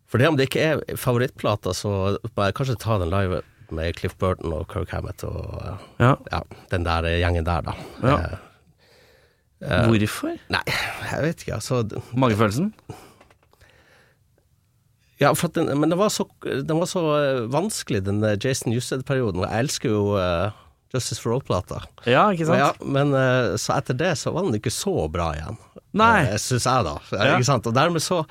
For 0.08 0.18
det 0.20 0.28
om 0.28 0.36
det 0.36 0.48
ikke 0.48 0.64
er 0.64 0.82
favorittplater, 0.96 1.72
så 1.76 1.90
må 2.34 2.44
jeg 2.48 2.54
kanskje 2.58 2.78
ta 2.80 2.98
den 3.00 3.10
live 3.12 3.42
med 3.70 3.96
Cliff 3.98 4.14
Burton 4.16 4.52
og 4.56 4.68
Kirk 4.72 4.88
Hammett 4.96 5.24
og 5.28 5.58
eh, 5.60 5.82
Ja. 6.00 6.14
ja, 6.32 6.42
den 6.72 6.84
der 6.86 7.04
gjengen 7.20 7.44
der, 7.44 7.60
da. 7.66 7.74
Ja. 8.02 8.18
Eh, 9.60 9.88
Hvorfor? 9.90 10.36
Nei, 10.54 10.62
jeg 11.10 11.22
vet 11.26 11.42
ikke. 11.44 11.56
Altså, 11.58 11.82
Magefølelsen? 12.16 12.70
Ja, 15.18 15.32
den, 15.54 15.72
men 15.80 15.90
den 15.90 15.98
var 15.98 16.12
så, 16.14 16.28
den 16.44 16.78
var 16.78 16.86
så 16.86 17.02
eh, 17.18 17.44
vanskelig, 17.50 18.04
den 18.06 18.22
Jason 18.38 18.70
Newsted-perioden. 18.72 19.42
Jeg 19.42 19.66
elsker 19.66 19.90
jo 19.90 20.02
uh, 20.14 20.54
Justice 20.94 21.20
for 21.20 21.34
All-plata. 21.34 21.82
Ja, 22.08 22.28
ikke 22.32 22.46
sant? 22.48 22.60
Ja, 22.62 22.70
men 22.80 23.12
uh, 23.12 23.56
så 23.60 23.76
etter 23.76 23.98
det 23.98 24.14
så 24.20 24.32
var 24.32 24.46
den 24.46 24.56
ikke 24.56 24.72
så 24.72 24.94
bra 25.12 25.32
igjen. 25.36 25.58
Nei. 25.98 26.28
Uh, 26.30 26.36
Syns 26.40 26.68
jeg, 26.68 26.86
da. 26.86 26.94
Ja. 27.12 27.34
Ikke 27.34 27.48
sant? 27.48 27.68
Og 27.68 27.76
dermed 27.76 28.04
så 28.04 28.22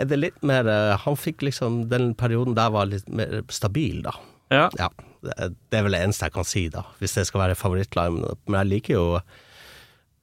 er 0.00 0.08
det 0.10 0.18
litt 0.18 0.44
mer 0.46 0.66
uh, 0.68 0.96
Han 1.04 1.16
fikk 1.20 1.42
liksom 1.44 1.82
Den 1.92 2.14
perioden 2.18 2.56
der 2.56 2.72
var 2.72 2.88
litt 2.88 3.08
mer 3.12 3.42
stabil, 3.52 4.00
da. 4.04 4.16
Ja. 4.52 4.68
Ja. 4.80 4.90
Det 5.22 5.52
det 5.70 5.78
er 5.78 5.84
vel 5.86 5.94
det 5.94 6.02
eneste 6.02 6.26
jeg 6.26 6.34
kan 6.34 6.48
si, 6.48 6.64
da. 6.72 6.82
Hvis 6.98 7.14
det 7.14 7.28
skal 7.28 7.44
være 7.44 7.58
favorittline. 7.58 8.32
Men 8.50 8.58
jeg 8.64 8.70
liker 8.72 8.96
jo 8.96 9.06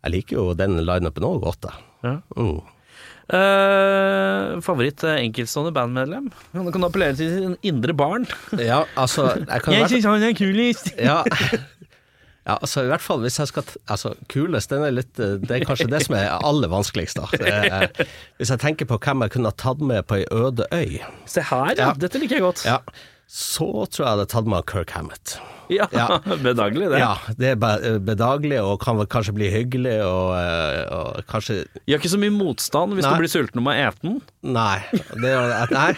Jeg 0.04 0.12
liker 0.14 0.36
jo 0.36 0.58
den 0.60 0.78
lineupen 0.84 1.26
òg 1.26 1.40
godt, 1.48 1.64
da. 1.66 1.74
Ja. 2.04 2.14
Mm. 2.36 2.60
Eh, 3.30 4.60
favoritt 4.66 5.04
eh, 5.06 5.20
enkeltstående 5.22 5.74
bandmedlem? 5.76 6.30
Han 6.56 6.72
kan 6.74 6.86
appellere 6.88 7.14
til 7.20 7.30
sin 7.36 7.58
indre 7.62 7.94
barn. 7.94 8.26
Ja, 8.58 8.84
altså 8.98 9.28
Jeg 9.38 9.62
kan 9.66 9.76
i 9.76 9.84
hvert 9.84 10.08
han 10.10 10.24
er 10.26 10.34
kulest! 10.38 10.90
ja. 11.10 11.20
ja, 12.48 12.56
altså 12.58 12.84
i 12.88 12.90
hvert 12.90 13.06
fall 13.06 13.22
hvis 13.22 13.38
jeg 13.38 13.52
skal 13.52 13.68
t- 13.70 13.78
Altså, 13.86 14.16
kulest, 14.34 14.74
den 14.74 14.88
er 14.88 14.96
litt 14.98 15.22
eh, 15.22 15.38
Det 15.44 15.60
er 15.60 15.68
kanskje 15.70 15.90
det 15.94 16.02
som 16.08 16.18
er 16.18 16.32
aller 16.40 16.72
vanskeligst, 16.74 17.22
da. 17.22 17.30
Det 17.38 17.54
er, 17.54 17.88
hvis 18.42 18.50
jeg 18.56 18.64
tenker 18.66 18.90
på 18.90 18.98
hvem 19.06 19.28
jeg 19.28 19.36
kunne 19.38 19.54
ha 19.54 19.60
tatt 19.62 19.86
med 19.94 20.08
på 20.10 20.18
ei 20.24 20.26
øde 20.34 20.66
øy 20.74 20.98
Se 21.30 21.46
her, 21.52 21.76
ja. 21.78 21.92
Ja. 21.92 21.94
Dette 22.02 22.22
liker 22.22 22.40
jeg 22.40 22.48
godt. 22.48 22.66
Ja, 22.66 22.80
Så 23.30 23.66
tror 23.94 24.02
jeg 24.02 24.08
jeg 24.08 24.14
hadde 24.16 24.26
tatt 24.32 24.48
meg 24.50 24.58
av 24.64 24.66
Kirk 24.72 24.92
Hammett. 24.96 25.36
Ja, 25.70 25.86
Ja. 25.94 26.18
bedagelig 26.48 26.88
det. 26.90 26.98
Ja, 27.04 27.12
det 27.38 27.52
er 27.52 27.60
be- 27.62 28.00
bedagelig 28.02 28.58
og 28.66 28.80
kan 28.82 28.98
kanskje 29.06 29.36
bli 29.38 29.52
hyggelig 29.54 30.00
og, 30.02 30.32
eh, 30.34 30.80
og 30.98 31.20
kanskje 31.30 31.60
Gjør 31.86 32.02
ikke 32.02 32.10
så 32.16 32.22
mye 32.24 32.34
motstand 32.34 32.98
hvis 32.98 33.06
Nei. 33.06 33.12
du 33.14 33.22
blir 33.22 33.30
sulten 33.30 33.62
og 33.62 33.68
må 33.68 33.76
ete 33.78 34.02
den. 34.02 34.18
Nei. 34.42 34.80
Det 35.22 35.30
er, 35.36 35.70
nei. 35.76 35.92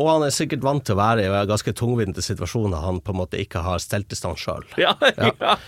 Og 0.00 0.08
han 0.08 0.24
er 0.24 0.32
sikkert 0.32 0.64
vant 0.64 0.80
til 0.88 0.96
å 0.96 1.02
være 1.02 1.26
i 1.28 1.44
ganske 1.50 1.74
tungvinte 1.76 2.24
situasjoner 2.24 2.80
han 2.86 3.02
på 3.04 3.12
en 3.12 3.20
måte 3.20 3.36
ikke 3.44 3.60
har 3.66 3.82
stelt 3.84 4.08
i 4.16 4.16
stand 4.18 4.40
sjøl. 4.40 4.64
Ja, 4.80 4.94
ja. 5.12 5.58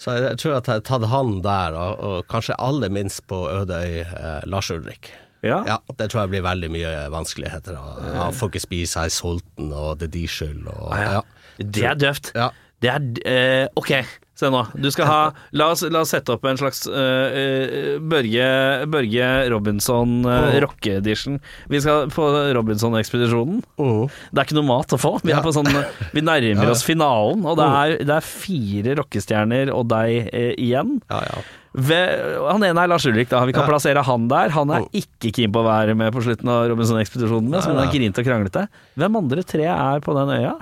Så 0.00 0.12
jeg, 0.16 0.24
jeg 0.30 0.40
tror 0.40 0.56
at 0.58 0.66
jeg 0.68 0.80
har 0.80 0.82
tatt 0.88 1.04
han 1.12 1.36
der, 1.44 1.76
og, 1.76 2.00
og 2.04 2.26
kanskje 2.32 2.56
aller 2.60 2.90
minst 2.92 3.22
på 3.28 3.42
Ødøy 3.48 4.00
eh, 4.04 4.40
Lars 4.48 4.68
Ulrik. 4.72 5.12
Ja. 5.46 5.62
Ja, 5.68 5.76
det 5.98 6.10
tror 6.12 6.24
jeg 6.24 6.32
blir 6.34 6.44
veldig 6.46 6.70
mye 6.74 6.92
vanskeligheter. 7.14 7.78
Han 8.16 8.34
får 8.36 8.52
ikke 8.52 8.64
spise, 8.66 8.98
her 9.00 9.10
er 9.10 9.14
sulten, 9.14 9.72
og 9.72 9.98
det 10.00 10.08
er 10.10 10.14
de 10.18 10.24
skyld. 10.28 10.66
Og, 10.72 10.92
Ah, 10.92 11.00
ja. 11.02 11.12
ja. 11.20 11.20
Det 11.62 11.84
er 11.88 11.94
døvt. 11.94 12.32
Ja. 12.36 12.48
Det 12.82 12.90
er 12.92 13.00
eh, 13.24 13.68
Ok, 13.80 13.92
se 14.36 14.50
nå. 14.52 14.60
Du 14.76 14.90
skal 14.92 15.08
ha 15.08 15.20
La 15.56 15.70
oss, 15.72 15.80
la 15.88 16.02
oss 16.04 16.10
sette 16.12 16.34
opp 16.34 16.44
en 16.44 16.58
slags 16.60 16.82
eh, 16.86 17.96
Børge, 18.04 18.48
Børge 18.92 19.28
Robinson 19.52 20.18
uh, 20.26 20.34
Oh. 20.36 20.58
rocke-edition. 20.66 21.38
Vi 21.72 21.80
skal 21.80 22.10
på 22.12 22.26
Robinson-ekspedisjonen. 22.56 23.62
Oh. 23.80 24.06
Det 24.30 24.42
er 24.42 24.48
ikke 24.48 24.58
noe 24.58 24.68
mat 24.68 24.92
å 24.92 24.98
få. 25.00 25.14
Vi, 25.24 25.32
er 25.32 25.40
på 25.44 25.54
sånn, 25.56 25.70
vi 26.12 26.22
nærmer 26.24 26.70
oss 26.74 26.84
finalen, 26.86 27.46
og 27.48 27.56
det 27.58 27.66
er, 27.80 27.94
det 28.06 28.16
er 28.18 28.26
fire 28.28 28.96
rockestjerner 29.00 29.72
og 29.74 29.88
deg 29.94 30.28
uh, 30.32 30.52
igjen. 30.56 30.98
ja, 31.12 31.22
ja. 31.32 31.44
Ved, 31.76 32.08
han 32.40 32.62
ene 32.64 32.80
er 32.86 32.88
Lars 32.88 33.04
Ulrik, 33.04 33.28
da. 33.28 33.42
Vi 33.44 33.52
kan 33.52 33.66
Ja. 33.66 33.68
plassere 33.68 34.00
han 34.06 34.28
der. 34.32 34.48
Han 34.54 34.70
er 34.72 34.86
ikke 34.96 35.28
keen 35.36 35.52
på 35.52 35.60
å 35.60 35.66
være 35.66 35.92
med 35.92 36.08
på 36.14 36.22
slutten 36.24 36.48
av 36.48 36.70
Robinson-ekspedisjonen, 36.70 37.50
Men 37.52 37.60
han 37.60 37.80
er 37.82 37.90
grint 37.92 38.16
og 38.16 38.24
kranglete. 38.24 38.62
Hvem 38.96 39.18
andre 39.20 39.44
tre 39.44 39.66
er 39.68 40.00
på 40.00 40.14
den 40.16 40.32
øya? 40.38 40.54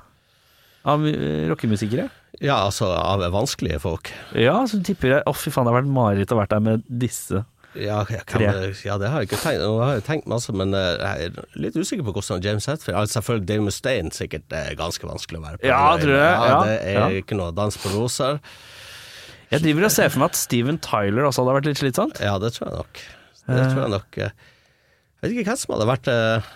Av 0.90 1.06
rockemusikere? 1.52 2.08
Ja, 2.44 2.60
altså 2.68 2.90
av 2.92 3.24
vanskelige 3.34 3.80
folk. 3.82 4.12
Ja, 4.36 4.58
så 4.68 4.78
tipper 4.84 5.16
jeg 5.16 5.24
Å, 5.26 5.32
fy 5.36 5.50
faen, 5.54 5.66
det 5.66 5.72
har 5.72 5.80
vært 5.80 5.92
mareritt 5.96 6.34
å 6.34 6.38
være 6.38 6.52
der 6.54 6.64
med 6.68 6.86
disse. 6.88 7.42
Ja, 7.74 8.04
kan, 8.06 8.38
ja, 8.38 8.52
det 9.00 9.08
har 9.10 9.24
jeg 9.24 9.26
ikke 9.32 9.40
tenkt. 9.42 9.64
Nå 9.64 9.80
har 9.82 9.96
jeg 9.96 10.04
tenkt 10.06 10.28
masse, 10.30 10.52
men 10.54 10.70
eh, 10.78 10.92
jeg 11.00 11.30
er 11.32 11.48
litt 11.58 11.74
usikker 11.74 12.06
på 12.06 12.12
hvordan 12.14 12.44
James 12.44 12.68
Hetfield 12.70 13.00
altså, 13.00 13.16
Selvfølgelig 13.18 13.48
Dave 13.48 13.64
Mustaine 13.66 14.14
sikkert 14.14 14.54
er 14.54 14.76
ganske 14.78 15.08
vanskelig 15.08 15.40
å 15.40 15.42
være 15.42 15.58
på. 15.58 15.66
Ja, 15.66 15.80
tror 15.98 16.14
jeg. 16.14 16.36
Ja, 16.38 16.60
det 16.68 16.76
er 16.84 17.00
ja. 17.00 17.08
ikke 17.24 17.38
noe 17.40 17.50
dans 17.56 17.80
på 17.82 17.90
roser. 17.96 18.38
Jeg 19.50 19.64
driver 19.66 19.88
og 19.88 19.94
ser 19.96 20.12
for 20.14 20.22
meg 20.22 20.30
at 20.30 20.38
Steven 20.38 20.78
Tyler 20.86 21.26
også 21.26 21.42
hadde 21.42 21.56
vært 21.58 21.68
litt 21.72 21.82
slitsomt. 21.82 22.22
Ja, 22.22 22.36
det 22.42 22.52
tror 22.54 22.68
jeg 22.68 22.78
nok. 22.78 23.02
Det 23.44 23.66
tror 23.72 23.82
jeg 23.82 23.92
nok. 23.96 24.20
eh, 24.22 24.30
Jeg 25.18 25.26
vet 25.26 25.34
ikke 25.34 25.50
hvem 25.50 25.60
som 25.64 25.74
hadde 25.74 25.90
vært 25.90 26.12
eh, 26.14 26.54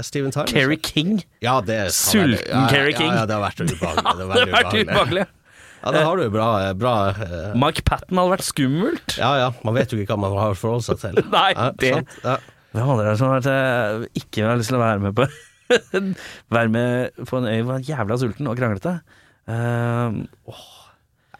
Steven 0.00 0.32
Tyler. 0.32 0.48
Kerry 0.48 0.78
King. 0.80 1.20
Ja, 1.44 1.58
det 1.60 1.78
Sulten 1.92 2.38
ja, 2.48 2.64
Kerry 2.72 2.94
King. 2.96 3.12
Ja, 3.12 3.26
det 3.28 3.36
har 3.36 3.44
vært 3.44 3.62
ubehagelig. 3.66 4.16
Det 4.18 4.28
vært 4.32 4.76
ubehagelig. 4.80 5.26
Ja, 5.82 5.90
det 5.90 6.02
har 6.06 6.16
du 6.20 6.28
bra, 6.30 6.48
bra 6.78 6.94
eh, 7.10 7.54
Mike 7.58 7.82
Patten 7.84 8.18
hadde 8.20 8.30
vært 8.36 8.46
skummelt. 8.46 9.16
Ja 9.18 9.32
ja, 9.40 9.48
man 9.66 9.74
vet 9.74 9.90
jo 9.92 9.98
ikke 9.98 10.14
hva 10.14 10.28
man 10.28 10.36
har 10.38 10.54
å 10.54 10.58
forholde 10.58 10.86
seg 10.86 11.00
til. 11.02 11.22
Nei, 11.34 11.48
Ja, 11.58 11.70
det- 11.82 12.04
Ja. 12.24 12.36
Hvem 12.72 12.88
andre 12.94 13.04
er 13.04 13.10
det 13.10 13.18
som 13.20 13.28
har 13.28 13.42
vært, 13.44 14.04
ikke 14.16 14.46
har 14.48 14.56
lyst 14.56 14.70
til 14.72 14.78
å 14.78 14.80
være 14.80 15.02
med 15.02 15.12
på 15.18 15.26
Være 16.56 16.70
med 16.72 17.18
på 17.28 17.36
en 17.40 17.48
øy 17.50 17.58
hvor 17.66 17.74
han 17.76 17.84
jævla 17.84 18.16
sulten 18.20 18.48
og 18.48 18.56
kranglete? 18.56 18.94
Uh, 19.44 20.22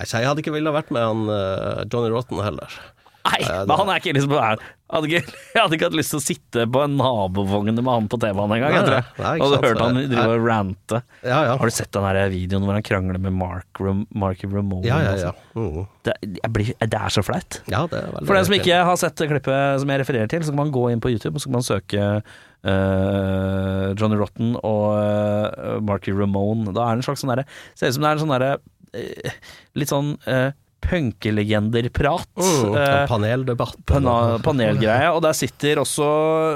jeg 0.02 0.26
hadde 0.26 0.42
ikke 0.42 0.52
villet 0.52 0.74
vært 0.74 0.90
med 0.92 1.06
han 1.06 1.22
uh, 1.30 1.84
Johnny 1.86 2.10
Rotten 2.12 2.42
heller. 2.44 2.76
Nei, 3.22 3.38
men 3.46 3.76
han 3.78 3.90
er 3.92 4.00
ikke 4.00 4.14
liksom 4.16 4.32
Jeg 4.34 4.58
hadde 4.92 5.08
ikke, 5.08 5.34
jeg 5.54 5.60
hadde 5.60 5.76
ikke 5.76 5.88
hatt 5.88 5.96
lyst 5.96 6.12
til 6.12 6.18
å 6.18 6.24
sitte 6.24 6.64
på 6.74 6.82
en 6.82 6.96
nabovogn 6.98 7.70
med 7.78 7.88
han 7.88 8.08
på 8.10 8.18
T-banen 8.20 8.56
engang. 8.58 8.74
Jeg 8.74 8.86
tror 8.88 8.96
nei, 8.96 9.02
jeg 9.02 9.24
nei, 9.24 9.34
ikke 9.38 9.50
sant, 9.52 9.66
hørt 9.66 9.82
han 9.82 10.00
drive 10.00 10.26
og 10.34 10.46
rante. 10.48 11.00
Ja 11.24 11.38
ja. 11.46 11.56
Har 11.60 11.70
du 11.70 11.74
sett 11.76 11.96
den 11.96 12.20
videoen 12.34 12.66
hvor 12.66 12.76
han 12.76 12.86
krangler 12.86 13.22
med 13.22 13.36
Mark 13.38 13.82
Mark 14.10 14.44
Ramone? 14.44 14.84
Ja 14.88 15.00
ja 15.06 15.14
ja. 15.20 15.32
Uh 15.56 15.78
-huh. 15.78 15.86
Det, 16.02 16.14
blir, 16.50 16.74
det 16.78 16.98
er 16.98 17.08
så 17.08 17.22
flaut. 17.22 17.62
Ja, 17.70 17.86
For 17.86 18.34
den 18.34 18.44
som 18.44 18.54
ikke 18.54 18.84
har 18.84 18.96
sett 18.96 19.16
klippet 19.16 19.80
som 19.80 19.88
jeg 19.88 20.00
refererer 20.00 20.26
til, 20.26 20.42
så 20.42 20.50
kan 20.50 20.56
man 20.56 20.72
gå 20.72 20.90
inn 20.90 21.00
på 21.00 21.10
YouTube 21.10 21.34
og 21.36 21.40
så 21.40 21.48
kan 21.48 21.52
man 21.52 21.62
søke 21.62 22.22
uh, 22.66 23.94
Johnny 23.94 24.16
Rotten 24.16 24.56
og 24.62 24.98
uh, 24.98 25.80
Marky 25.80 26.10
Ramone. 26.10 26.72
Da 26.74 26.80
er 26.80 26.96
det 26.96 27.02
en 27.02 27.02
slags 27.02 27.20
sånn 27.20 27.34
derre 27.34 27.46
Ser 27.74 27.88
ut 27.88 27.94
som 27.94 28.02
det 28.02 28.10
er 28.10 28.12
en 28.12 28.24
sånn 28.24 28.34
derre 28.34 28.58
eh, 28.94 29.30
Litt 29.74 29.88
sånn 29.88 30.16
uh, 30.26 30.50
punkelegenderprat. 30.82 32.28
mm, 32.36 32.76
eh, 32.76 33.06
Paneldebatt. 33.08 33.76
panelgreie, 33.86 35.10
og 35.12 35.22
der 35.24 35.36
sitter 35.36 35.80
også 35.82 36.08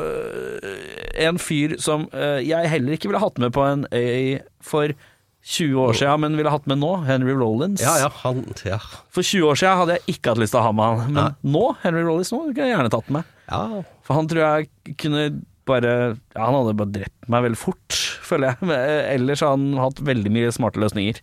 øh, 0.03 1.27
en 1.27 1.39
fyr 1.39 1.77
som 1.83 2.09
øh, 2.13 2.41
jeg 2.47 2.71
heller 2.71 2.97
ikke 2.97 3.11
ville 3.11 3.23
hatt 3.23 3.39
med 3.43 3.55
på 3.57 3.65
en 3.67 3.87
øy 3.93 4.39
for 4.61 4.93
20 5.47 5.79
år 5.79 5.93
siden, 5.95 6.21
men 6.25 6.37
ville 6.37 6.51
hatt 6.51 6.67
med 6.67 6.81
nå, 6.83 6.93
Henry 7.07 7.31
Rollins. 7.39 7.81
Ja 7.83 7.93
ja, 8.03 8.09
han 8.25 8.41
ja. 8.67 8.81
For 9.15 9.23
20 9.23 9.47
år 9.47 9.59
siden 9.61 9.79
hadde 9.79 9.99
jeg 10.01 10.17
ikke 10.17 10.33
hatt 10.33 10.41
lyst 10.43 10.57
til 10.57 10.61
å 10.61 10.65
ha 10.67 10.73
med 10.75 10.85
han, 10.89 11.13
men 11.13 11.21
Nei. 11.23 11.53
nå, 11.55 11.67
Henry 11.85 12.03
Rollins, 12.03 12.33
nå 12.35 12.41
kunne 12.49 12.67
jeg 12.67 12.75
gjerne 12.75 12.91
tatt 12.91 13.13
med. 13.15 13.37
ja. 13.51 13.85
For 14.07 14.15
han 14.19 14.29
tror 14.31 14.43
jeg 14.43 14.95
kunne 15.03 15.23
bare 15.67 15.93
ja, 16.15 16.45
Han 16.47 16.55
hadde 16.55 16.77
bare 16.79 16.93
drept 16.95 17.31
meg 17.33 17.43
veldig 17.49 17.59
fort, 17.59 17.97
føler 18.27 18.53
jeg. 18.53 18.69
Men 18.71 18.83
ellers 19.17 19.43
har 19.43 19.57
han 19.57 19.73
hatt 19.81 20.03
veldig 20.07 20.31
mye 20.35 20.53
smarte 20.55 20.83
løsninger. 20.83 21.19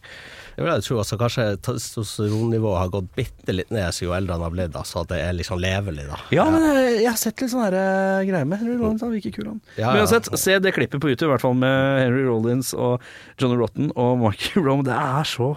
Det 0.56 0.62
vil 0.64 0.70
jeg 0.72 0.84
tro. 0.86 0.98
Altså, 1.02 1.18
kanskje 1.18 1.46
testosteronnivået 1.66 2.78
har 2.78 2.90
gått 2.94 3.08
bitte 3.18 3.56
litt 3.56 3.72
ned 3.74 3.88
siden 3.96 4.10
jo 4.12 4.16
eldre 4.18 4.36
han 4.38 4.44
har 4.46 4.54
blitt, 4.54 4.76
altså 4.78 5.00
så 5.00 5.02
at 5.02 5.10
det 5.14 5.20
er 5.26 5.34
liksom 5.34 5.60
levelig, 5.64 6.06
da. 6.12 6.20
Ja, 6.36 6.46
men 6.54 6.62
jeg, 6.68 6.92
jeg 7.02 7.10
har 7.10 7.18
sett 7.18 7.42
litt 7.42 7.52
sånne 7.54 7.70
her, 7.72 7.78
øh, 7.80 8.26
greier 8.30 8.46
med 8.52 8.62
Henry 8.62 8.76
Rollins. 8.78 9.02
Han 9.02 9.14
virker 9.16 9.34
kul, 9.34 9.48
han. 9.50 9.62
Ja, 9.80 9.88
Men 9.90 10.02
ja. 10.02 10.06
uansett, 10.06 10.30
se 10.38 10.60
det 10.62 10.74
klippet 10.76 11.02
på 11.02 11.10
YouTube, 11.10 11.32
i 11.32 11.34
hvert 11.34 11.42
fall 11.46 11.58
med 11.58 12.04
Henry 12.04 12.24
Rollins 12.30 12.74
og 12.78 13.02
Johnny 13.42 13.58
Rotten 13.64 13.90
og 13.96 14.20
Marky 14.22 14.54
Rome. 14.68 14.86
Det 14.86 14.94
er 14.94 15.24
så 15.34 15.50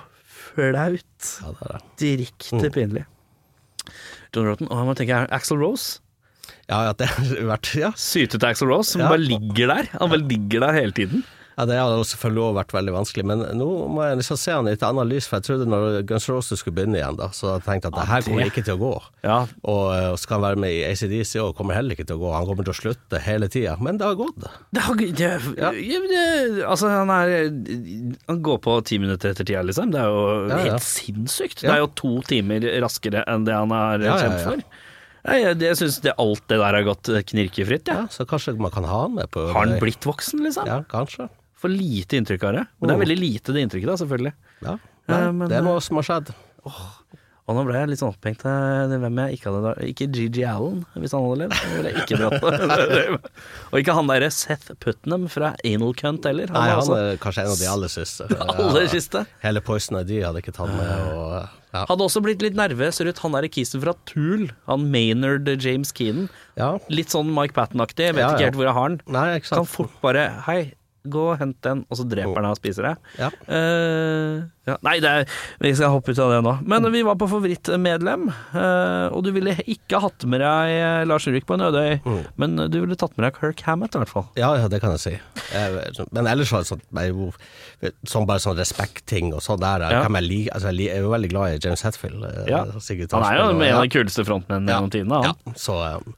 flaut. 0.54 1.30
Ja, 1.42 1.52
det 1.52 1.68
er 1.68 1.76
det. 1.76 1.82
Direkte 2.00 2.56
Mm. 2.56 2.72
pinlig. 2.72 3.04
Johnny 4.34 4.48
Rotten, 4.50 4.68
og 4.72 4.80
jeg 4.80 4.88
må 4.88 4.94
tenke 4.98 5.20
Axel 5.32 5.60
Rose. 5.60 6.00
Ja, 6.70 6.80
ja, 6.88 6.92
det 6.98 7.06
har 7.12 7.28
vært 7.52 7.68
Ja. 7.78 7.92
Sytete 7.98 8.48
Axel 8.48 8.68
Rose, 8.72 8.90
som 8.96 9.00
Ja. 9.04 9.08
bare 9.12 9.22
ligger 9.22 9.66
der. 9.70 9.88
Han 10.00 10.10
bare 10.10 10.24
ligger 10.24 10.60
der 10.66 10.72
hele 10.80 10.92
tiden. 10.96 11.24
Ja, 11.56 11.64
Det 11.64 11.76
har 11.80 12.02
selvfølgelig 12.04 12.42
også 12.44 12.56
vært 12.58 12.72
veldig 12.76 12.92
vanskelig, 12.92 13.24
men 13.30 13.42
nå 13.56 13.66
må 13.88 14.04
jeg 14.04 14.18
liksom 14.20 14.36
se 14.36 14.52
han 14.52 14.66
i 14.68 14.74
et 14.76 14.82
annet 14.84 15.08
lys, 15.08 15.28
for 15.28 15.38
jeg 15.38 15.46
trodde 15.46 15.68
når 15.72 16.02
Guns 16.08 16.26
Roses 16.28 16.60
skulle 16.60 16.76
begynne 16.76 16.98
igjen, 16.98 17.16
da, 17.16 17.30
så 17.32 17.54
jeg 17.54 17.64
tenkte 17.64 17.88
at 17.88 17.96
det 17.96 18.04
her 18.10 18.26
kommer 18.26 18.50
ikke 18.50 18.64
til 18.66 18.76
å 18.76 18.80
gå. 18.82 18.90
Ja, 19.24 19.38
Og 19.64 19.84
uh, 19.88 20.10
skal 20.20 20.36
han 20.36 20.44
være 20.44 20.60
med 20.66 20.74
i 20.76 20.82
ACDC 20.84 21.32
òg, 21.40 21.54
kommer 21.56 21.78
heller 21.78 21.96
ikke 21.96 22.04
til 22.10 22.18
å 22.18 22.22
gå. 22.26 22.32
Han 22.36 22.48
kommer 22.50 22.68
til 22.68 22.74
å 22.74 22.76
slutte 22.76 23.22
hele 23.24 23.48
tida, 23.52 23.78
men 23.80 23.96
det 23.96 24.04
har 24.04 24.18
gått. 24.20 24.36
det 24.76 24.84
har, 24.84 25.00
det, 25.00 25.30
Ja. 25.56 25.70
ja, 25.72 26.02
det, 26.12 26.26
Altså, 26.66 26.90
han 26.92 27.10
er 27.14 27.32
Han 28.28 28.42
går 28.44 28.60
på 28.60 28.76
ti 28.84 28.98
minutter 29.00 29.32
etter 29.32 29.48
tida, 29.48 29.64
liksom. 29.64 29.94
Det 29.94 30.02
er 30.02 30.12
jo 30.12 30.26
Ja, 30.50 30.60
helt 30.66 30.84
sinnssykt. 30.84 31.64
Det 31.64 31.72
er 31.72 31.80
jo 31.80 31.88
to 31.96 32.18
timer 32.28 32.68
raskere 32.84 33.24
enn 33.24 33.48
det 33.48 33.56
han 33.56 33.72
ja, 34.04 34.18
kjent 34.20 34.44
for. 34.44 34.60
Nei, 35.26 35.40
jeg, 35.40 35.56
jeg 35.64 35.78
syns 35.80 35.98
alt 36.12 36.44
det 36.52 36.60
der 36.60 36.76
har 36.78 36.84
gått 36.86 37.08
knirkefritt, 37.32 37.88
jeg. 37.88 37.96
Ja, 37.96 38.12
så 38.12 38.28
kanskje 38.28 38.54
man 38.60 38.74
kan 38.74 38.84
ha 38.86 39.06
han 39.06 39.16
med 39.16 39.32
på 39.32 39.48
Har 39.50 39.64
han 39.64 39.80
blitt 39.82 40.04
voksen, 40.06 40.44
liksom? 40.44 40.68
Ja, 40.68 40.82
kanskje. 40.92 41.30
Får 41.62 41.72
lite 41.72 42.18
inntrykk 42.20 42.42
av 42.50 42.52
det. 42.58 42.66
Men 42.80 42.88
det 42.90 42.94
er 42.98 43.04
veldig 43.06 43.18
lite 43.20 43.52
det 43.56 43.62
inntrykket, 43.66 43.88
da, 43.88 43.96
selvfølgelig. 44.04 44.34
Ja. 44.66 44.76
Nei, 45.08 45.20
Eh, 45.22 45.30
men, 45.32 45.46
det 45.48 45.56
er 45.60 45.62
noe 45.62 45.80
som 45.80 45.96
har 46.00 46.02
skjedd. 46.08 46.32
Og 47.46 47.54
nå 47.54 47.62
ble 47.62 47.76
jeg 47.78 47.88
litt 47.92 48.00
sånn 48.00 48.10
opphengt 48.10 48.40
av 48.50 48.90
hvem 48.90 49.18
jeg 49.22 49.36
ikke 49.36 49.46
hadde 49.52 49.60
da. 49.62 49.72
Ikke 49.86 50.06
Gigi 50.10 50.42
Allen, 50.50 50.80
hvis 50.98 51.12
han 51.14 51.22
hadde 51.22 51.36
levd. 51.44 51.52
Det 51.54 51.76
ville 51.76 51.92
jeg 51.92 52.00
ikke 52.02 52.18
dratt. 52.18 53.20
Og 53.70 53.76
ikke 53.78 53.94
han 53.94 54.08
derre 54.10 54.30
Seth 54.34 54.72
Putnam 54.82 55.28
fra 55.30 55.52
Anal 55.62 55.94
Cunt 55.94 56.26
heller. 56.26 56.50
Han 56.50 56.58
Nei, 56.58 56.72
han 56.72 56.80
altså 56.82 56.96
er 56.98 57.20
kanskje 57.22 57.44
en 57.44 57.52
av 57.52 57.60
de 57.62 57.68
aller 57.70 57.92
siste. 57.94 58.26
aller 58.56 58.88
siste. 58.90 59.22
Hele 59.44 59.62
Poison 59.62 60.00
ID 60.00 60.10
hadde 60.26 60.42
ikke 60.42 60.56
tatt 60.58 60.74
med, 60.74 60.90
og 61.14 61.36
ja. 61.38 61.84
Hadde 61.86 62.08
også 62.08 62.24
blitt 62.24 62.42
litt 62.42 62.58
nervøs 62.58 62.98
rundt 63.06 63.22
han 63.22 63.34
derre 63.38 63.52
kisen 63.52 63.82
fra 63.84 63.94
Tool. 64.10 64.48
Han 64.66 64.88
Maynard 64.90 65.46
James 65.62 65.94
Keenan. 65.94 66.26
ja. 66.58 66.72
Litt 66.90 67.14
sånn 67.14 67.30
Mike 67.36 67.54
Patten-aktig. 67.54 68.10
Vet 68.16 68.24
Ja, 68.26 68.32
ikke 68.34 68.48
helt 68.50 68.58
hvor 68.58 68.66
jeg 68.66 68.74
har 68.74 68.88
han. 68.90 68.98
Nei, 69.06 69.26
ikke 69.38 69.52
Kan 69.54 69.62
sant. 69.62 69.70
fort 69.76 69.94
bare 70.02 70.26
Hei, 70.48 70.72
gå 71.12 71.22
og 71.32 71.38
hent 71.40 71.58
den, 71.66 71.84
og 71.90 71.98
så 72.00 72.04
dreper 72.08 72.34
han 72.40 72.46
deg 72.48 72.54
og 72.56 72.60
spiser 72.60 72.88
deg. 72.90 73.10
Ja. 73.20 73.30
Uh, 73.48 74.44
ja. 74.66 74.74
Nei, 74.82 74.96
det 75.02 75.10
er, 75.20 75.28
vi 75.62 75.70
skal 75.78 75.92
hoppe 75.94 76.10
ut 76.10 76.18
av 76.22 76.32
det 76.34 76.40
nå. 76.42 76.54
Men 76.66 76.88
vi 76.90 77.02
var 77.06 77.18
på 77.20 77.28
favorittmedlem, 77.30 78.26
uh, 78.56 79.06
og 79.14 79.22
du 79.26 79.30
ville 79.36 79.54
ikke 79.62 80.00
hatt 80.02 80.26
med 80.26 80.42
deg 80.42 80.72
eh, 80.74 81.02
Lars 81.06 81.28
Ulrik 81.30 81.46
på 81.46 81.54
en 81.58 81.66
øde 81.68 81.82
øy, 81.84 81.94
Mm. 82.06 82.22
men 82.38 82.56
du 82.70 82.76
ville 82.82 82.96
tatt 82.98 83.14
med 83.16 83.26
deg 83.26 83.38
Kirk 83.40 83.62
Hammett 83.66 83.94
i 83.96 84.00
hvert 84.02 84.10
fall. 84.12 84.26
Ja, 84.38 84.52
ja, 84.58 84.66
det 84.70 84.80
kan 84.82 84.92
jeg 84.94 85.02
si. 85.02 85.14
Jeg, 85.52 86.06
men 86.14 86.28
ellers 86.30 86.52
var 86.54 86.62
det 86.64 86.68
sånn, 86.70 86.82
sånn 88.06 88.26
bare 88.28 88.42
sånn 88.42 88.58
respektting 88.58 89.32
og 89.34 89.42
sånn 89.44 89.62
der. 89.62 89.86
Ja. 89.86 90.02
Jeg, 90.04 90.24
like, 90.26 90.50
altså, 90.54 90.74
jeg 90.76 90.92
er 90.94 91.06
jo 91.06 91.12
veldig 91.14 91.30
glad 91.32 91.56
i 91.56 91.60
James 91.62 91.82
Hetfield. 91.86 92.26
Ja. 92.50 92.64
Han 92.66 93.26
er 93.26 93.40
jo 93.40 93.48
en 93.54 93.64
av 93.76 93.84
de 93.86 93.92
kuleste 93.94 94.26
frontmennene 94.26 94.74
gjennom 94.76 94.92
tidene. 94.94 95.22
Ja, 95.26 95.54
så, 95.58 95.78
um, 95.98 96.14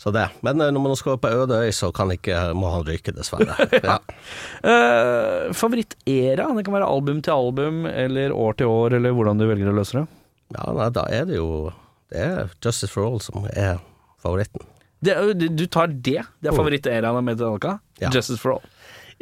så 0.00 0.08
det. 0.16 0.22
Men 0.46 0.60
eh, 0.64 0.70
når 0.72 0.80
man 0.86 0.96
skal 0.96 1.18
på 1.20 1.28
øde 1.28 1.58
øy, 1.60 1.70
så 1.76 1.90
kan 1.92 2.08
ikke, 2.14 2.38
må 2.56 2.70
han 2.72 2.86
ryke, 2.88 3.12
dessverre. 3.12 3.52
Ja. 3.84 3.98
uh, 4.64 5.52
Favorittera? 5.56 6.48
Det 6.56 6.64
kan 6.66 6.74
være 6.78 6.88
album 6.88 7.20
til 7.24 7.34
album, 7.36 7.84
eller 7.90 8.32
år 8.32 8.56
til 8.60 8.70
år, 8.72 8.96
eller 8.98 9.12
hvordan 9.16 9.40
du 9.40 9.46
velger 9.50 9.70
å 9.72 9.76
løse 9.76 9.98
det. 10.00 10.06
ja, 10.56 10.66
nei, 10.76 10.88
da 10.96 11.04
er 11.12 11.28
det 11.28 11.36
jo 11.38 11.50
Det 12.10 12.18
er 12.26 12.48
Justice 12.64 12.90
for 12.90 13.06
All 13.06 13.20
som 13.22 13.44
er 13.52 13.78
favoritten. 14.24 14.64
det 15.04 15.14
du 15.56 15.66
tar 15.66 15.86
det? 15.92 16.24
Det 16.40 16.48
er 16.48 16.52
Mm. 16.52 16.58
favoritteraen 16.58 17.16
av 17.16 17.22
Metallica? 17.24 17.78
Ja. 18.00 18.10
Justice 18.10 18.40
for 18.40 18.56
All. 18.56 18.64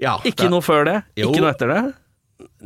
Ja, 0.00 0.16
Ikke 0.24 0.44
det- 0.46 0.50
noe 0.54 0.62
før 0.62 0.84
det? 0.86 1.02
Jo. 1.16 1.28
Ikke 1.32 1.42
noe 1.42 1.50
etter 1.52 1.68
det? 1.74 1.82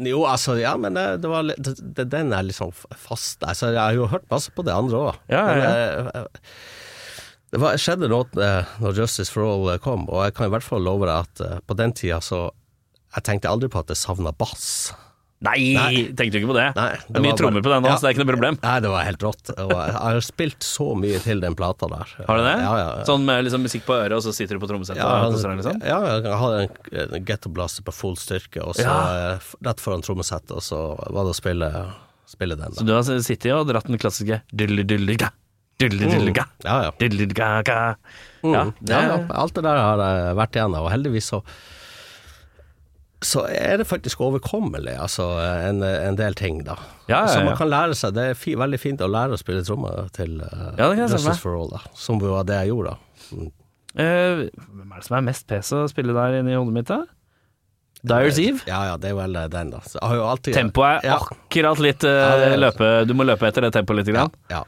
Jo, 0.04 0.20
altså, 0.28 0.58
ja, 0.60 0.76
men 0.76 0.92
det, 0.94 1.20
det 1.22 1.28
var 1.32 1.42
det, 1.48 2.04
Den 2.12 2.32
er 2.32 2.42
liksom 2.44 2.72
fast. 2.94 3.40
Altså, 3.42 3.72
jeg 3.72 3.80
har 3.80 3.94
jo 3.96 4.06
hørt 4.06 4.28
masse 4.30 4.52
på 4.52 4.62
det 4.64 4.72
andre 4.76 4.98
òg. 5.08 5.14
Ja, 5.32 5.42
ja, 5.56 6.26
Det 7.53 7.61
var, 7.61 7.76
skjedde 7.76 8.09
noe 8.09 8.24
eh, 8.40 8.64
når 8.80 8.96
Justice 9.03 9.28
for 9.32 9.44
All 9.44 9.78
kom, 9.84 10.07
og 10.09 10.22
jeg 10.24 10.34
kan 10.38 10.48
i 10.48 10.53
hvert 10.55 10.64
fall 10.64 10.82
love 10.86 11.05
deg 11.05 11.14
at 11.26 11.40
eh, 11.44 11.59
på 11.68 11.76
den 11.76 11.92
tida 11.92 12.20
så 12.24 12.46
Jeg 13.12 13.26
tenkte 13.28 13.50
aldri 13.53 13.68
på 13.68 13.82
at 13.82 13.90
jeg 13.92 13.98
savna 14.00 14.30
bass. 14.32 14.94
Nei, 15.42 15.74
Nei. 15.74 16.05
tenkte 16.16 16.30
du 16.32 16.38
ikke 16.38 16.48
på 16.53 16.55
det? 16.57 16.68
Nei, 16.78 16.92
det 17.11 17.18
er 17.18 17.24
mye 17.26 17.34
trommer 17.36 17.59
bare- 17.61 17.66
på 17.66 17.70
den 17.74 17.82
nå, 17.82 17.88
Ja. 17.90 17.96
så 17.98 18.07
det 18.07 18.09
er 18.09 18.14
ikke 18.14 18.22
noe 18.22 18.30
problem. 18.32 18.57
Nei, 18.62 18.76
det 18.80 18.90
var 18.92 19.03
helt 19.05 19.24
rått. 19.26 19.50
Jeg 19.59 19.94
har 19.98 20.20
spilt 20.22 20.62
så 20.64 20.86
mye 20.96 21.18
til 21.20 21.42
den 21.42 21.57
plata 21.59 21.88
der. 21.90 22.12
Har 22.28 22.38
du 22.38 22.44
det? 22.46 22.55
Ja, 22.62 22.72
ja. 22.78 22.86
ja. 23.00 23.05
Sånn 23.11 23.26
med 23.26 23.42
liksom 23.44 23.66
musikk 23.66 23.84
på 23.84 23.96
øret, 23.98 24.14
og 24.16 24.22
så 24.24 24.32
sitter 24.32 24.55
du 24.57 24.62
på 24.62 24.70
trommesettet 24.70 25.03
Ja, 25.03 25.11
og 25.11 25.24
han- 25.26 25.34
koser 25.34 25.50
deg, 25.50 25.59
liksom? 25.61 25.82
ja, 25.84 25.98
jeg 26.22 26.38
hadde 26.44 26.62
en, 26.62 27.12
en 27.18 27.26
ghetto-blaster 27.28 27.82
på 27.84 27.92
full 27.92 28.14
styrke, 28.16 28.62
og 28.64 28.78
så 28.78 28.86
eh, 28.86 29.50
rett 29.66 29.82
foran 29.82 30.00
trommesettet, 30.07 30.55
og 30.57 30.62
så 30.64 30.80
var 31.11 31.26
det 31.28 31.34
å 31.34 31.40
spille, 31.42 31.70
spille 32.32 32.57
den. 32.62 32.72
Så 32.78 32.86
du 32.86 32.94
har 32.94 33.03
sittet 33.05 33.53
og 33.53 33.66
dratt 33.68 33.90
den 33.90 33.98
klassiske 34.00 34.40
dulli-dulli-ga, 34.55 35.28
dulli-dulli-ga, 35.83 36.47
Ja, 36.64 36.78
ja. 36.89 36.93
Ja, 36.93 37.93
Mm. 38.43 38.72
det 38.80 38.91
ja, 38.91 39.03
ja. 39.07 39.18
Alt 39.39 39.55
det 39.55 39.62
der 39.62 39.76
har 39.78 40.01
jeg 40.03 40.35
vært 40.37 40.57
igjennom, 40.59 40.83
og 40.89 40.91
heldigvis 40.91 41.28
så 41.30 41.43
så 43.22 43.45
er 43.47 43.76
det 43.78 43.87
faktisk 43.87 44.20
overkommelig, 44.20 44.97
altså 44.99 45.22
en, 45.68 45.83
en 45.87 46.16
del 46.18 46.35
ting, 46.35 46.64
da. 46.66 46.74
Ja, 47.07 47.20
ja, 47.20 47.28
Så 47.30 47.39
ja. 47.39 47.45
man 47.47 47.57
kan 47.57 47.70
lære 47.70 47.95
seg 47.95 48.14
Det 48.16 48.24
er 48.33 48.35
fi, 48.35 48.57
veldig 48.59 48.80
fint 48.83 49.03
å 49.05 49.07
lære 49.11 49.37
å 49.37 49.39
spille 49.39 49.62
trommer 49.66 50.09
til 50.16 50.41
uh, 50.43 50.72
Ja. 50.78 50.89
Justice 50.99 51.39
for 51.39 51.55
All, 51.59 51.70
da. 51.70 51.83
Som 51.95 52.18
var 52.22 52.43
det 52.49 52.59
jeg 52.64 52.72
gjorde, 52.72 52.97
da. 52.97 53.26
Mm. 53.37 53.51
Uh, 53.93 54.43
Hvem 54.57 54.87
er 54.91 54.97
det 54.97 55.07
som 55.07 55.16
er 55.18 55.26
mest 55.28 55.47
pes 55.47 55.72
å 55.76 55.85
spille 55.93 56.16
der 56.16 56.41
inne 56.41 56.51
i 56.55 56.59
hodet 56.59 56.74
mitt, 56.80 56.91
da? 56.91 57.03
Dyers 58.03 58.39
Eve? 58.43 58.64
Ja, 58.66 58.80
ja, 58.91 58.99
det 58.99 59.12
er 59.12 59.18
vel 59.20 59.39
den, 59.53 59.70
da. 59.70 59.78
Så 59.87 60.03
alltid 60.03 60.57
Tempoet 60.59 61.05
er 61.05 61.12
ja. 61.12 61.20
akkurat 61.22 61.78
litt 61.85 62.03
uh, 62.03 62.11
Ja, 62.43 62.57
løpe 62.59 62.89
Du 63.07 63.14
må 63.14 63.22
løpe 63.28 63.47
etter 63.47 63.68
det 63.68 63.70
tempoet 63.76 64.03
litt. 64.03 64.11
Ja, 64.16 64.26
ja. 64.51 64.64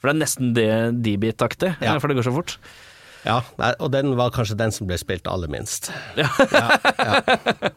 For 0.00 0.08
det 0.08 0.12
er 0.14 0.20
nesten 0.20 0.52
det 0.56 0.68
D-beat-aktig, 1.02 1.74
Ja. 1.82 1.98
for 1.98 2.08
det 2.08 2.16
går 2.18 2.28
så 2.28 2.34
fort. 2.36 2.58
ja 3.26 3.40
og 3.80 3.90
den 3.90 4.14
var 4.16 4.30
kanskje 4.30 4.56
den 4.56 4.70
som 4.72 4.86
ble 4.86 4.98
spilt 4.98 5.26
aller 5.26 5.48
minst. 5.50 5.90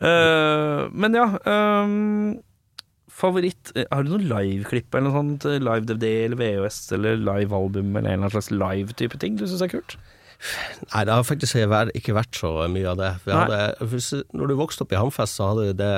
Eh, 0.00 0.86
men 0.96 1.12
ja 1.12 1.26
um, 1.44 2.38
Favoritt 3.12 3.68
eh, 3.76 3.84
Har 3.92 4.06
du 4.06 4.14
noen 4.14 4.22
liveklipp 4.30 4.94
eller 4.96 5.10
noe 5.10 5.18
sånt? 5.18 5.44
eh, 5.44 5.58
Live-DVD 5.60 6.06
eller 6.24 6.38
VHS 6.40 6.78
eller 6.96 7.18
live-album 7.20 7.90
eller 7.90 8.06
en 8.08 8.14
eller 8.14 8.22
annen 8.22 8.32
slags 8.32 8.48
live-type 8.54 9.20
ting 9.20 9.36
du 9.36 9.44
syns 9.44 9.60
er 9.66 9.68
kult? 9.74 9.98
Nei, 10.94 11.02
det 11.04 11.12
har 11.12 11.26
faktisk 11.28 11.60
ikke 12.00 12.16
vært 12.16 12.32
så 12.40 12.54
mye 12.72 12.88
av 12.88 12.96
det. 12.96 13.10
Vi 13.26 13.34
hadde, 13.36 13.60
når 14.32 14.48
du 14.48 14.56
vokste 14.56 14.86
opp 14.86 14.94
i 14.96 15.00
Hamfest, 15.02 15.36
så 15.36 15.50
hadde 15.50 15.74
det 15.82 15.92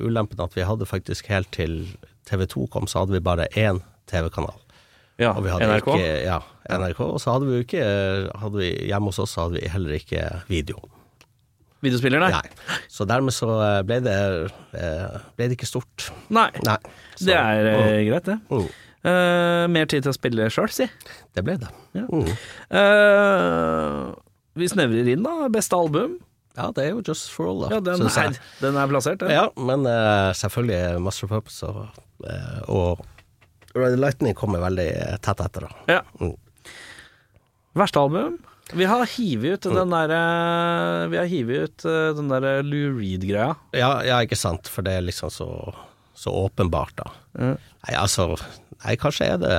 ulempen 0.00 0.40
at 0.40 0.56
vi 0.56 0.64
hadde 0.64 0.88
faktisk 0.88 1.28
helt 1.28 1.50
til 1.52 1.82
TV2 2.28 2.66
kom, 2.72 2.86
så 2.90 3.02
hadde 3.04 3.16
vi 3.16 3.20
bare 3.24 3.46
én 3.54 3.80
TV-kanal. 4.10 4.56
Ja, 5.18 5.30
Og 5.32 5.44
vi 5.46 5.48
hadde 5.52 5.64
NRK? 5.70 5.86
Ikke, 5.96 6.16
ja, 6.26 6.40
NRK. 6.76 7.00
Og 7.06 7.20
så 7.22 7.32
hadde 7.32 7.46
vi 7.48 7.62
ikke 7.64 7.84
hadde 8.36 8.58
vi, 8.60 8.70
Hjemme 8.90 9.08
hos 9.08 9.18
oss 9.22 9.36
hadde 9.40 9.56
vi 9.56 9.68
heller 9.72 9.96
ikke 9.96 10.26
video. 10.50 10.82
Videospiller, 11.84 12.20
nei? 12.20 12.30
Nei. 12.34 12.78
Så 12.92 13.04
dermed 13.08 13.32
så 13.36 13.48
eh, 13.62 13.78
ble 13.86 13.98
det, 14.04 14.16
eh, 14.76 15.16
ble 15.38 15.48
det 15.48 15.56
ikke 15.58 15.68
stort. 15.68 16.08
Nei. 16.32 16.48
Nei. 16.66 16.76
Så, 17.14 17.28
Det 17.30 17.36
er 17.38 17.70
eh, 17.72 18.02
greit, 18.10 18.28
det. 18.32 18.40
mm, 18.50 18.66
Uh, 19.06 19.68
mer 19.70 19.86
tid 19.86 20.02
til 20.02 20.10
å 20.10 20.16
spille 20.16 20.48
sjøl, 20.50 20.66
si. 20.74 20.82
Det 21.36 21.42
ble 21.46 21.54
det. 21.62 21.68
Ja. 21.94 22.08
Mm. 22.10 22.26
Vi 24.58 24.66
snevrer 24.72 25.10
inn, 25.12 25.22
da. 25.22 25.46
Beste 25.52 25.78
album. 25.78 26.16
Ja, 26.56 26.70
det 26.72 26.86
er 26.86 26.94
jo 26.94 27.02
Just 27.04 27.28
for 27.32 27.50
All, 27.50 27.66
da. 27.66 27.76
Ja, 27.76 27.82
den 27.84 28.06
er, 28.08 28.40
den 28.62 28.80
er 28.80 28.90
plassert, 28.90 29.20
den. 29.20 29.34
Ja, 29.34 29.46
men 29.60 29.84
uh, 29.84 30.32
selvfølgelig 30.36 31.02
Master 31.04 31.30
Puppets 31.30 31.60
og, 31.68 31.84
uh, 32.24 32.60
og 32.72 33.04
Red 33.76 33.98
Lightning 34.00 34.36
kommer 34.36 34.62
veldig 34.64 34.88
tett 35.24 35.42
etter, 35.44 35.68
da. 35.68 35.98
Ja. 35.98 36.02
Mm. 36.20 36.36
Verste 37.76 38.00
album? 38.00 38.38
Vi 38.72 38.86
har 38.88 39.06
hivet 39.06 39.66
ut 39.66 39.74
den 39.76 39.92
der 39.94 40.10
eh, 40.10 41.08
Vi 41.12 41.18
har 41.20 41.28
hivet 41.30 41.68
ut 41.68 41.84
eh, 41.86 42.08
den 42.18 42.32
der 42.32 42.64
Lou 42.66 42.96
Reed-greia. 42.98 43.52
Ja, 43.76 43.90
ja, 44.02 44.18
ikke 44.24 44.38
sant, 44.38 44.66
for 44.70 44.86
det 44.86 44.96
er 44.96 45.06
liksom 45.06 45.30
så, 45.30 45.48
så 46.18 46.34
åpenbart, 46.34 46.96
da. 46.98 47.10
Mm. 47.38 47.54
Nei, 47.56 47.94
altså 47.94 48.32
Nei, 48.82 48.96
kanskje 49.00 49.30
er 49.34 49.42
det 49.42 49.56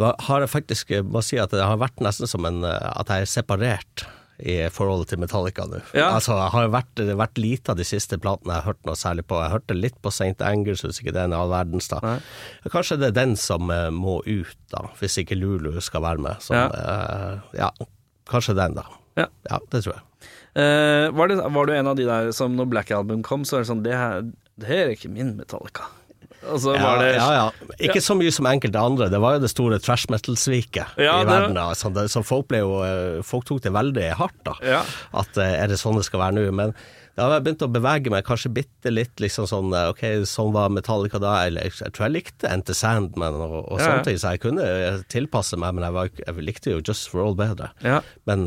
Nå 0.00 0.10
har 0.26 0.42
jeg 0.42 0.52
faktisk 0.52 0.90
må 1.08 1.22
si 1.24 1.38
at 1.40 1.54
det 1.54 1.64
har 1.64 1.78
vært 1.80 2.02
nesten 2.04 2.28
som 2.28 2.48
en 2.48 2.64
eh, 2.66 2.90
At 2.96 3.12
jeg 3.12 3.26
er 3.26 3.34
separert 3.36 4.06
i 4.38 4.56
forholdet 4.72 5.08
til 5.12 5.20
Metallica 5.22 5.64
nå. 5.70 5.78
Ja. 5.96 6.10
Altså, 6.16 6.34
jeg 6.36 6.52
har 6.52 6.68
vært, 6.74 7.02
vært 7.16 7.38
lite 7.40 7.72
av 7.72 7.78
de 7.80 7.86
siste 7.88 8.18
platene 8.20 8.52
jeg 8.52 8.62
har 8.64 8.68
hørt 8.74 8.82
noe 8.88 8.96
særlig 9.00 9.24
på. 9.30 9.38
Jeg 9.40 9.54
hørte 9.54 9.76
litt 9.78 9.96
på 10.04 10.12
St. 10.12 10.36
Angers, 10.44 10.82
hvis 10.84 11.00
ikke 11.00 11.14
det 11.16 11.22
er 11.24 11.36
all 11.38 11.52
verdens, 11.54 11.88
da. 11.92 12.00
Nei. 12.04 12.18
Kanskje 12.72 12.98
det 13.00 13.08
er 13.12 13.16
den 13.22 13.36
som 13.40 13.70
eh, 13.72 13.88
må 13.94 14.18
ut, 14.26 14.56
da, 14.74 14.86
hvis 15.00 15.16
ikke 15.22 15.38
Lulu 15.40 15.72
skal 15.80 16.04
være 16.04 16.24
med. 16.28 16.42
Så, 16.44 16.52
Ja. 16.58 16.66
eh, 16.68 17.60
ja, 17.62 17.70
kanskje 18.28 18.56
den, 18.58 18.76
da. 18.76 18.84
Ja. 19.16 19.28
Ja, 19.48 19.60
det 19.72 19.84
tror 19.86 19.94
jeg. 19.96 20.02
Eh, 20.56 21.10
var, 21.16 21.28
det, 21.28 21.36
var 21.52 21.66
du 21.68 21.72
en 21.76 21.86
av 21.92 21.96
de 21.96 22.04
der 22.08 22.30
som 22.36 22.54
når 22.56 22.68
Black 22.72 22.90
Album 22.96 23.22
kom, 23.24 23.44
så 23.44 23.58
er 23.58 23.64
det 23.64 23.68
sånn 23.70 23.82
Det 23.84 23.92
her, 23.96 24.22
det 24.60 24.68
her 24.68 24.82
er 24.86 24.94
ikke 24.96 25.10
min 25.12 25.34
Metallica. 25.36 25.88
Og 26.44 26.60
så 26.62 26.74
var 26.76 27.00
det 27.02 27.14
ja, 27.16 27.28
ja. 27.34 27.70
Ikke 27.88 28.02
så 28.04 28.16
mye 28.18 28.32
som 28.34 28.48
enkelte 28.50 28.82
andre. 28.82 29.08
Det 29.12 29.20
var 29.22 29.36
jo 29.36 29.44
det 29.44 29.50
store 29.52 29.78
trash 29.82 30.10
metal-sviket 30.12 31.00
Ja, 31.00 31.20
i 31.22 31.26
verden. 31.28 31.56
Da. 31.58 31.70
Så, 31.78 31.90
det, 31.94 32.08
så 32.12 32.22
folk 32.26 32.52
jo 32.54 32.78
eh, 32.86 33.24
Folk 33.26 33.48
tok 33.48 33.64
det 33.64 33.72
veldig 33.74 34.12
hardt, 34.20 34.38
da. 34.46 34.54
Ja. 34.64 34.84
At 35.16 35.36
eh, 35.40 35.56
er 35.62 35.72
det 35.72 35.80
sånn 35.80 35.98
det 35.98 36.06
skal 36.08 36.22
være 36.22 36.38
nå? 36.38 36.46
Men 36.56 36.74
da 37.16 37.24
har 37.24 37.38
jeg 37.38 37.46
begynt 37.46 37.62
å 37.64 37.70
bevege 37.72 38.12
meg 38.12 38.26
kanskje 38.28 38.50
bitte 38.58 38.92
litt 38.92 39.22
liksom 39.22 39.48
sånn 39.48 39.72
eh, 39.72 39.88
Ok, 39.92 40.02
sånn 40.28 40.52
var 40.54 40.72
Metallica 40.72 41.20
da. 41.22 41.38
Jeg, 41.46 41.56
jeg, 41.80 41.92
tror 41.96 42.06
jeg 42.06 42.16
likte 42.18 42.50
Enter 42.52 42.76
Sandman 42.76 43.38
og, 43.40 43.56
og 43.64 43.80
Ja, 43.80 43.80
ja. 43.80 43.86
sånne 43.86 44.08
ting, 44.08 44.18
så 44.20 44.34
jeg 44.36 44.44
kunne 44.44 44.66
tilpasse 45.12 45.58
meg, 45.60 45.76
men 45.78 45.86
jeg, 45.88 45.96
var, 45.96 46.10
jeg 46.26 46.44
likte 46.44 46.74
jo 46.76 46.82
Just 46.84 47.08
for 47.12 47.24
All 47.24 47.38
bedre. 47.38 47.72
Ja. 47.84 48.02
Men 48.28 48.44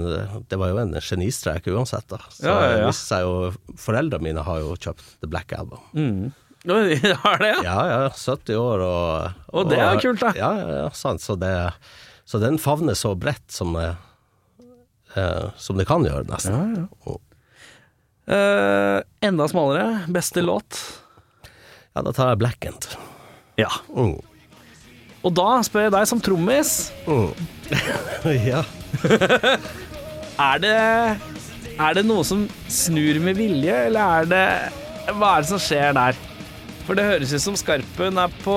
det 0.51 0.59
var 0.61 0.71
jo 0.73 0.83
en 0.83 0.93
genistrek 1.01 1.67
uansett, 1.73 2.07
da. 2.11 2.21
Så 2.31 2.45
Ja, 2.45 2.59
ja, 2.67 2.77
ja. 2.85 2.93
seg 2.95 3.25
jo 3.25 3.33
Foreldrene 3.79 4.29
mine 4.29 4.45
har 4.45 4.61
jo 4.61 4.77
kjøpt 4.77 5.17
The 5.23 5.29
Black 5.31 5.55
Album. 5.57 5.81
Mm. 5.97 6.29
Oi, 6.69 6.99
Har 7.23 7.41
det, 7.41 7.49
ja? 7.49 7.63
Ja, 7.65 7.79
ja, 7.89 8.09
70 8.13 8.59
år 8.59 8.83
og 8.85 9.55
Og 9.57 9.71
det 9.71 9.79
er 9.81 10.01
kult, 10.01 10.21
da. 10.21 10.33
Ja, 10.37 10.51
ja, 10.59 10.69
ja 10.83 10.91
sant. 10.93 11.23
Så, 11.23 11.35
det, 11.39 11.51
så 12.29 12.41
den 12.41 12.59
favner 12.61 12.97
så 12.97 13.15
bredt 13.17 13.47
som 13.53 13.73
det, 13.77 13.89
eh, 15.15 15.49
som 15.57 15.79
det 15.79 15.87
kan 15.89 16.05
gjøre, 16.05 16.27
nesten. 16.29 16.87
Eh, 18.29 18.97
enda 19.25 19.47
smalere. 19.49 20.05
Beste 20.13 20.43
låt? 20.45 20.77
Ja, 21.95 22.03
da 22.05 22.13
tar 22.13 22.33
jeg 22.33 22.41
Blackend. 22.43 22.91
Ja. 23.57 23.71
Mm. 23.89 24.19
Og 25.25 25.33
da 25.35 25.59
spør 25.65 25.87
jeg 25.87 25.95
deg 25.97 26.07
som 26.07 26.21
trommis. 26.23 26.77
ja. 28.51 28.63
Er 30.39 30.59
det, 30.63 30.75
er 31.75 31.95
det 31.97 32.05
noe 32.07 32.23
som 32.23 32.45
snur 32.71 33.17
med 33.19 33.35
vilje, 33.35 33.73
eller 33.89 34.21
er 34.21 34.29
det 34.31 34.43
Hva 35.17 35.33
er 35.35 35.43
det 35.43 35.49
som 35.49 35.59
skjer 35.59 35.91
der? 35.97 36.21
For 36.89 36.97
det 36.97 37.03
høres 37.05 37.29
ut 37.37 37.43
som 37.43 37.53
Skarpen 37.53 38.17
er 38.17 38.31
på 38.41 38.53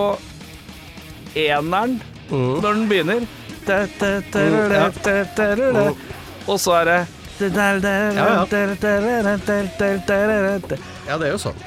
eneren 1.36 1.98
når 2.32 2.62
den 2.64 2.86
begynner. 2.88 3.26
Og 6.48 6.56
så 6.56 6.78
er 6.78 6.88
det 6.88 7.00
ja, 11.04 11.18
det 11.18 11.26
er 11.28 11.32
jo 11.34 11.40
sånn. 11.42 11.60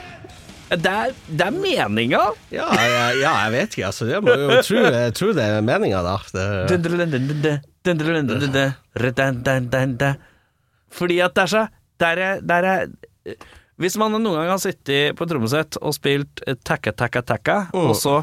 Det 0.72 0.90
er, 0.90 1.14
det 1.30 1.46
er 1.46 1.54
meninga. 1.54 2.24
Ja, 2.50 2.66
jeg, 2.74 3.20
ja, 3.22 3.34
jeg 3.44 3.54
vet 3.54 3.78
ikke, 3.78 3.86
altså. 3.92 4.08
Jeg 4.10 4.26
må 4.26 4.34
jo 4.34 4.48
tro, 4.66 4.82
jeg 4.82 5.14
tror 5.20 5.36
det 5.38 5.46
er 5.46 5.62
meninga, 5.70 6.00
da. 6.08 6.16
Det, 6.34 6.80
Fordi 10.98 11.22
at 11.28 11.38
det 11.38 11.46
er 11.46 11.54
så 11.54 11.68
Der 12.02 12.24
er, 12.32 12.42
der 12.42 12.70
er 12.74 12.90
Hvis 13.82 13.98
man 14.00 14.14
noen 14.16 14.38
gang 14.40 14.50
har 14.54 14.62
sittet 14.64 15.18
på 15.20 15.26
et 15.26 15.32
trommesett 15.34 15.76
og 15.82 15.92
spilt 15.98 16.42
eh, 16.48 16.56
takka, 16.64 16.94
takka, 16.96 17.22
takka, 17.28 17.56
og 17.76 17.92
så 18.00 18.22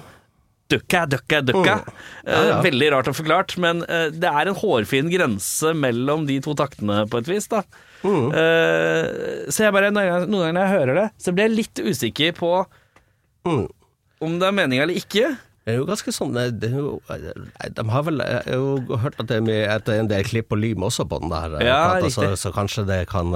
dukka, 0.72 1.02
dukka, 1.12 1.42
dukka 1.44 1.74
Ja, 1.74 1.82
ja. 2.24 2.40
eh, 2.56 2.62
Veldig 2.64 2.86
rart 2.94 3.10
og 3.12 3.16
forklart, 3.18 3.58
men 3.60 3.82
eh, 3.84 4.06
det 4.16 4.30
er 4.30 4.48
en 4.48 4.56
hårfin 4.56 5.10
grense 5.12 5.74
mellom 5.76 6.24
de 6.30 6.38
to 6.44 6.54
taktene 6.56 7.02
på 7.12 7.20
et 7.20 7.28
vis, 7.28 7.50
da. 7.52 7.60
Eh, 8.02 9.46
så 9.52 9.66
jeg 9.66 9.74
bare, 9.76 9.92
noen 9.92 10.24
ganger, 10.24 10.52
når 10.56 10.62
jeg 10.64 10.72
hører 10.78 10.98
det, 11.02 11.06
så 11.22 11.34
blir 11.36 11.50
jeg 11.50 11.58
litt 11.58 11.82
usikker 11.84 12.32
på 12.40 12.52
om 13.46 14.36
det 14.38 14.46
er 14.48 14.54
meninga 14.54 14.84
eller 14.86 14.98
ikke. 15.02 15.34
Det 15.62 15.74
er 15.74 15.78
jo 15.78 15.84
ganske 15.86 16.10
sånn 16.14 16.32
det 16.34 16.66
er 16.72 16.72
jo, 16.80 16.96
De 17.06 17.82
har 17.92 18.02
vel 18.06 18.18
Jeg 18.18 18.40
har 18.48 18.56
jo 18.58 18.96
hørt 18.98 19.14
at 19.22 19.28
det 19.30 19.36
er, 19.38 19.44
mye, 19.46 19.60
at 19.70 19.84
det 19.86 19.94
er 19.94 20.00
en 20.02 20.08
del 20.10 20.24
klipp 20.26 20.50
og 20.54 20.58
lim 20.62 20.82
også 20.82 21.04
på 21.10 21.20
den 21.22 21.30
der. 21.30 21.54
Ja, 21.62 21.76
plata, 22.00 22.10
så, 22.10 22.32
så 22.40 22.50
kanskje 22.54 22.82
det 22.88 23.00
kan 23.12 23.30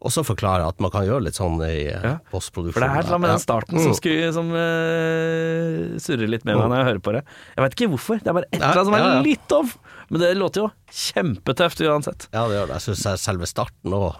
eh, 0.00 0.06
Og 0.06 0.10
så 0.14 0.22
forklare 0.24 0.64
at 0.66 0.80
man 0.80 0.90
kan 0.90 1.04
gjøre 1.04 1.22
litt 1.28 1.36
sånn 1.36 1.60
i 1.60 1.86
eh, 1.92 2.00
Ja. 2.02 2.14
postproduksjon. 2.32 2.72
For 2.72 2.80
det 2.80 2.88
er 2.90 3.04
annet 3.04 3.20
med 3.20 3.30
den 3.30 3.42
starten 3.44 3.76
Mm. 3.76 3.84
som, 3.84 3.94
skulle, 3.94 4.32
som 4.32 4.48
uh, 4.50 5.98
surrer 6.00 6.28
litt 6.30 6.44
med 6.48 6.56
meg 6.56 6.68
når 6.70 6.76
jeg 6.80 6.86
hører 6.90 7.02
på 7.04 7.12
det. 7.16 7.22
Jeg 7.56 7.64
veit 7.64 7.74
ikke 7.76 7.90
hvorfor, 7.92 8.20
det 8.24 8.30
er 8.32 8.36
bare 8.40 8.48
et 8.50 8.56
eller 8.60 8.80
annet 8.80 8.88
som 8.90 8.94
er 8.98 9.22
litt 9.26 9.52
off. 9.52 9.76
Men 10.10 10.20
det 10.24 10.30
låter 10.40 10.64
jo 10.64 10.68
kjempetøft 10.90 11.80
uansett. 11.86 12.24
Ja, 12.34 12.46
det 12.50 12.56
gjør 12.56 12.66
det. 12.72 12.78
Jeg 12.80 12.96
syns 12.96 13.20
selve 13.22 13.46
starten 13.46 13.92
òg, 13.94 14.16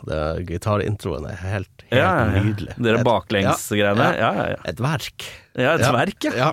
gitarintroen, 0.46 1.26
er 1.32 1.40
helt, 1.42 1.82
helt 1.90 1.98
Ja, 1.98 2.12
nydelig. 2.30 2.76
Dere 2.78 3.02
baklengsgreiene. 3.02 4.06
Ja, 4.20 4.30
Ja, 4.36 4.44
ja. 4.52 4.60
Et 4.70 4.78
verk. 4.78 5.26
ja 5.58 5.72
et 5.74 5.82
verk, 5.90 6.28
ja. 6.30 6.52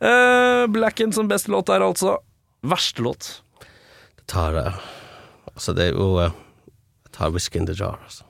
Eh, 0.00 0.64
Blacken 0.72 1.12
som 1.12 1.28
beste 1.28 1.52
låt 1.52 1.68
er 1.68 1.84
altså 1.84 2.16
verste 2.64 3.02
låt. 3.04 3.42
Det 4.16 4.26
tar 4.32 4.54
uh, 4.56 4.80
Altså, 5.52 5.74
det 5.76 5.90
er 5.90 5.92
jo 5.98 6.08
uh, 6.16 6.30
Jeg 7.04 7.12
tar 7.18 7.30
Whisky 7.34 7.58
in 7.60 7.66
the 7.68 7.74
Jar, 7.76 7.98
altså. 8.06 8.24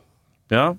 Ja. 0.50 0.74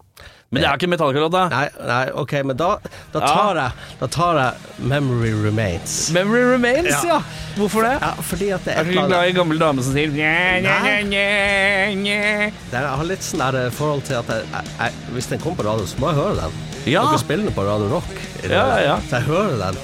Men 0.52 0.60
det 0.60 0.68
er 0.68 0.76
ikke 0.76 0.88
Metallica-låt, 0.92 1.32
da. 1.32 1.42
Nei, 1.48 1.68
nei, 1.88 2.00
ok, 2.20 2.32
men 2.44 2.58
da, 2.60 2.74
da, 3.14 3.20
tar, 3.24 3.56
jeg, 3.56 3.72
da 4.02 4.08
tar 4.12 4.36
jeg 4.36 4.82
Memory 4.92 5.30
Remains. 5.46 5.94
Memory 6.12 6.42
Remains, 6.50 6.90
ja. 6.92 7.00
Ja. 7.08 7.20
Hvorfor 7.56 7.86
det? 7.88 7.94
Ja, 8.02 8.10
fordi 8.20 8.50
at 8.52 8.66
det 8.68 8.74
Er 8.74 8.82
er 8.82 8.84
du 8.84 8.92
ikke 8.92 9.06
glad 9.08 9.30
i 9.30 9.38
gammel 9.38 9.62
dame 9.62 9.86
som 9.86 9.96
sier 9.96 10.12
nye, 10.12 10.60
nye, 10.66 10.98
nye, 11.08 11.96
nye. 11.96 12.52
det 12.52 12.76
er- 12.76 12.84
Jeg 12.84 12.98
har 13.00 13.08
litt 13.14 13.24
sånn 13.24 13.40
der 13.46 13.60
eh, 13.62 13.70
forhold 13.72 14.04
til 14.10 14.20
at 14.20 14.28
jeg, 14.28 14.44
jeg, 14.52 14.76
jeg, 14.82 14.92
hvis 15.16 15.32
den 15.32 15.40
kommer 15.40 15.64
på 15.64 15.68
radio, 15.70 15.86
så 15.88 16.04
må 16.04 16.12
jeg 16.12 16.20
høre 16.20 16.36
den. 16.42 16.60
Ja. 16.98 17.06
Dere 17.08 17.24
spiller 17.24 17.48
den 17.48 17.56
på 17.56 17.64
Radio 17.72 17.88
Rock. 17.96 18.12
i 18.12 18.48
det- 18.48 18.52
Ja, 18.52 18.68
ja, 18.76 18.84
ja. 18.90 19.00
Så 19.08 19.16
jeg 19.22 19.24
hører 19.32 19.58
den, 19.72 19.78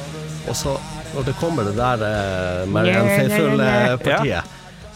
og 0.50 0.56
så 0.56 0.76
når 1.16 1.24
det 1.32 1.36
kommer 1.40 1.64
det 1.64 1.76
der 1.80 2.04
uh, 2.04 2.68
Marianne. 2.68 3.16
Faithfull-partiet 3.16 4.44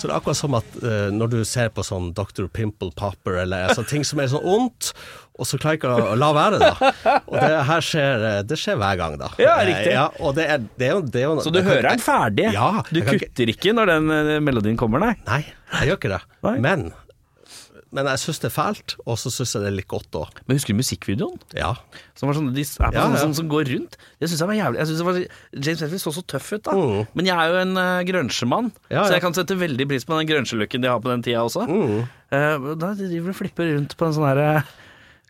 Så 0.02 0.08
det 0.10 0.16
er 0.16 0.18
akkurat 0.18 0.38
som 0.39 0.56
at 0.58 0.78
uh, 0.82 1.12
når 1.14 1.30
du 1.30 1.39
ser 1.45 1.68
på 1.70 1.84
sånn 1.86 2.08
Dr. 2.18 2.47
Pimple 2.49 2.89
Popper 2.97 3.36
eller 3.43 3.68
altså, 3.70 3.84
ting 3.86 4.02
som 4.08 4.18
er 4.24 4.32
sånn 4.32 4.41
ondt, 4.49 4.89
og 5.38 5.45
så 5.45 5.60
klarer 5.62 5.78
jeg 5.78 5.82
ikke 5.84 5.91
å, 5.93 6.16
la 6.18 6.30
være, 6.34 6.58
da. 6.62 6.89
Og 7.30 7.36
det 7.38 7.60
her 7.70 7.86
skjer, 7.86 8.26
eh, 8.30 8.39
det 8.45 8.58
skjer 8.60 8.76
hver 8.82 8.97
gang, 8.99 9.16
da. 9.22 9.30
Ja, 9.41 9.54
riktig. 9.66 9.93
Ja, 9.95 10.08
og 10.22 10.36
det 10.38 10.45
er, 10.54 10.66
det 10.78 10.88
er 10.89 10.91
jo, 10.97 11.04
det 11.14 11.22
er 11.22 11.26
jo 11.30 11.36
Så 11.45 11.54
du 11.54 11.62
hører 11.66 11.88
den 11.88 12.04
ferdig? 12.04 12.49
Ja, 12.54 12.68
Du 12.89 12.99
jeg 12.99 13.06
ikke- 13.08 13.30
kutter 13.30 13.54
ikke 13.54 13.74
når 13.78 13.93
den 13.93 14.12
eh, 14.18 14.39
melodien 14.43 14.78
kommer, 14.78 15.02
nei? 15.02 15.14
Nei, 15.30 15.39
jeg 15.80 15.91
gjør 15.91 16.02
ikke 16.02 16.14
det. 16.14 16.22
Nei. 16.45 16.56
Men, 16.66 16.86
men 17.92 18.08
jeg 18.08 18.22
syns 18.22 18.39
det 18.39 18.48
er 18.48 18.54
fælt, 18.56 18.96
og 19.04 19.18
så 19.20 19.32
syns 19.34 19.54
jeg 19.56 19.64
det 19.66 19.70
er 19.72 19.76
litt 19.82 19.89
godt 19.92 20.16
òg. 20.16 20.38
Men 20.48 20.58
husker 20.58 20.72
du 20.76 20.80
musikkvideoen? 20.80 21.42
Ja. 21.58 21.74
Som 22.16 22.30
var 22.30 22.38
sånn, 22.38 22.52
de 22.56 22.64
er 22.64 22.72
på 22.72 22.92
Ja, 22.96 23.06
sånne 23.06 23.20
ja. 23.20 23.24
Som, 23.26 23.34
som 23.36 23.50
går 23.52 23.68
rundt. 23.74 23.98
Det 24.22 24.30
synes 24.30 24.44
jeg 24.44 24.52
var 24.52 24.58
jævlig 24.58 24.80
jeg 24.82 24.89
synes 24.89 25.02
det 25.02 25.08
var, 25.08 25.20
James 25.58 25.84
Hetfield 25.84 26.04
så 26.06 26.14
så 26.16 26.24
tøff 26.34 26.52
ut, 26.54 26.64
da. 26.68 26.76
Mm. 26.78 27.02
Men 27.20 27.32
jeg 27.32 27.36
er 27.36 27.52
jo 27.52 27.60
en 27.66 27.74
uh, 27.82 28.04
grønsjemann, 28.08 28.72
Ja, 28.88 29.04
så 29.04 29.18
jeg 29.18 29.26
kan 29.26 29.36
sette 29.36 29.60
veldig 29.60 29.89
pris 29.92 30.08
på 30.08 30.20
den 30.20 30.30
grønsjelooken 30.32 30.86
de 30.86 30.92
har 30.92 31.04
på 31.04 31.12
den 31.12 31.26
tida 31.28 31.44
også. 31.44 31.68
Mm. 31.68 32.00
Uh, 32.32 32.72
da 32.80 32.94
driver 32.96 33.28
du 33.28 33.36
og 33.36 33.39
flipper 33.42 33.74
rundt 33.76 33.98
på 34.00 34.08
en 34.08 34.16
sånn 34.16 34.30
herre 34.30 34.64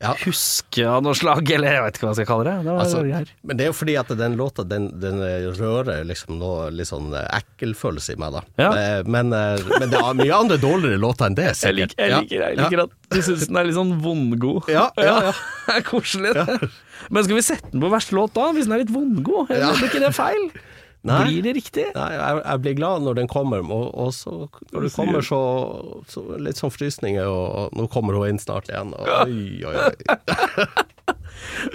Ja. 0.01 0.15
huske 0.23 0.81
av 0.89 1.03
noe 1.05 1.13
slag, 1.13 1.45
eller 1.53 1.75
jeg 1.75 1.83
vet 1.85 1.97
ikke 1.99 2.07
hva 2.07 2.11
jeg 2.15 2.19
skal 2.23 2.29
kalle 2.31 2.45
det. 2.47 2.55
det 2.65 2.71
var 2.73 2.79
Altså, 2.81 3.01
men 3.45 3.59
det 3.59 3.65
er 3.65 3.69
jo 3.69 3.75
fordi 3.77 3.95
at 4.01 4.13
den 4.17 4.37
låta 4.39 4.65
den, 4.65 4.87
den 5.03 5.19
rører 5.59 6.01
liksom 6.09 6.39
noe 6.41 6.71
litt 6.73 6.89
sånn 6.89 7.11
eh, 7.13 7.27
ekkelfølelse 7.37 8.15
i 8.15 8.19
meg, 8.21 8.33
da. 8.39 8.41
Ja. 8.57 8.71
Eh, 8.71 9.03
Men, 9.05 9.29
eh, 9.35 9.61
men 9.77 9.93
det 9.93 10.01
er 10.01 10.17
mye 10.17 10.33
andre 10.39 10.57
dårligere 10.61 10.97
låter 11.01 11.29
enn 11.29 11.37
det, 11.37 11.45
jeg 11.51 11.59
sikkert. 11.61 11.77
liker, 11.93 12.01
jeg 12.01 12.23
liker, 12.25 12.41
jeg 12.47 12.59
liker 12.63 12.81
ja. 12.81 12.87
at 12.89 13.13
du 13.13 13.21
syns 13.29 13.45
den 13.51 13.61
er 13.61 13.69
litt 13.69 13.77
sånn 13.77 13.93
vondgod. 14.01 14.71
Ja, 14.73 14.87
ja, 14.97 15.15
ja. 15.29 15.35
Det 15.71 15.77
er 15.77 15.85
koselig. 15.87 16.33
Men 17.13 17.23
skal 17.23 17.37
vi 17.37 17.43
sette 17.45 17.69
den 17.71 17.83
på 17.85 17.89
verste 17.93 18.17
låt 18.17 18.33
da, 18.35 18.49
hvis 18.55 18.65
den 18.67 18.75
er 18.75 18.81
litt 18.83 18.91
vondgod? 18.93 19.51
Blir 19.53 19.85
ikke 19.87 20.01
det 20.03 20.11
feil? 20.17 20.49
Nei. 21.07 21.21
Blir 21.25 21.45
det 21.47 21.55
riktig? 21.57 21.87
Nei, 21.95 22.09
jeg, 22.13 22.41
jeg 22.45 22.61
blir 22.61 22.75
glad 22.77 23.05
når 23.05 23.17
den 23.17 23.29
kommer, 23.31 23.65
og, 23.65 23.87
og 23.97 24.11
så 24.13 24.35
når 24.69 24.85
det 24.85 24.91
kommer 24.93 25.25
så, 25.25 25.41
så 26.11 26.21
litt 26.37 26.61
sånn 26.61 26.73
frysninger, 26.73 27.25
og, 27.25 27.47
og 27.57 27.79
nå 27.79 27.87
kommer 27.89 28.19
hun 28.19 28.35
inn 28.35 28.41
snart 28.41 28.69
igjen. 28.69 28.93
Og, 28.93 29.09
oi, 29.25 29.65
oi, 29.65 29.75
oi. 29.89 30.67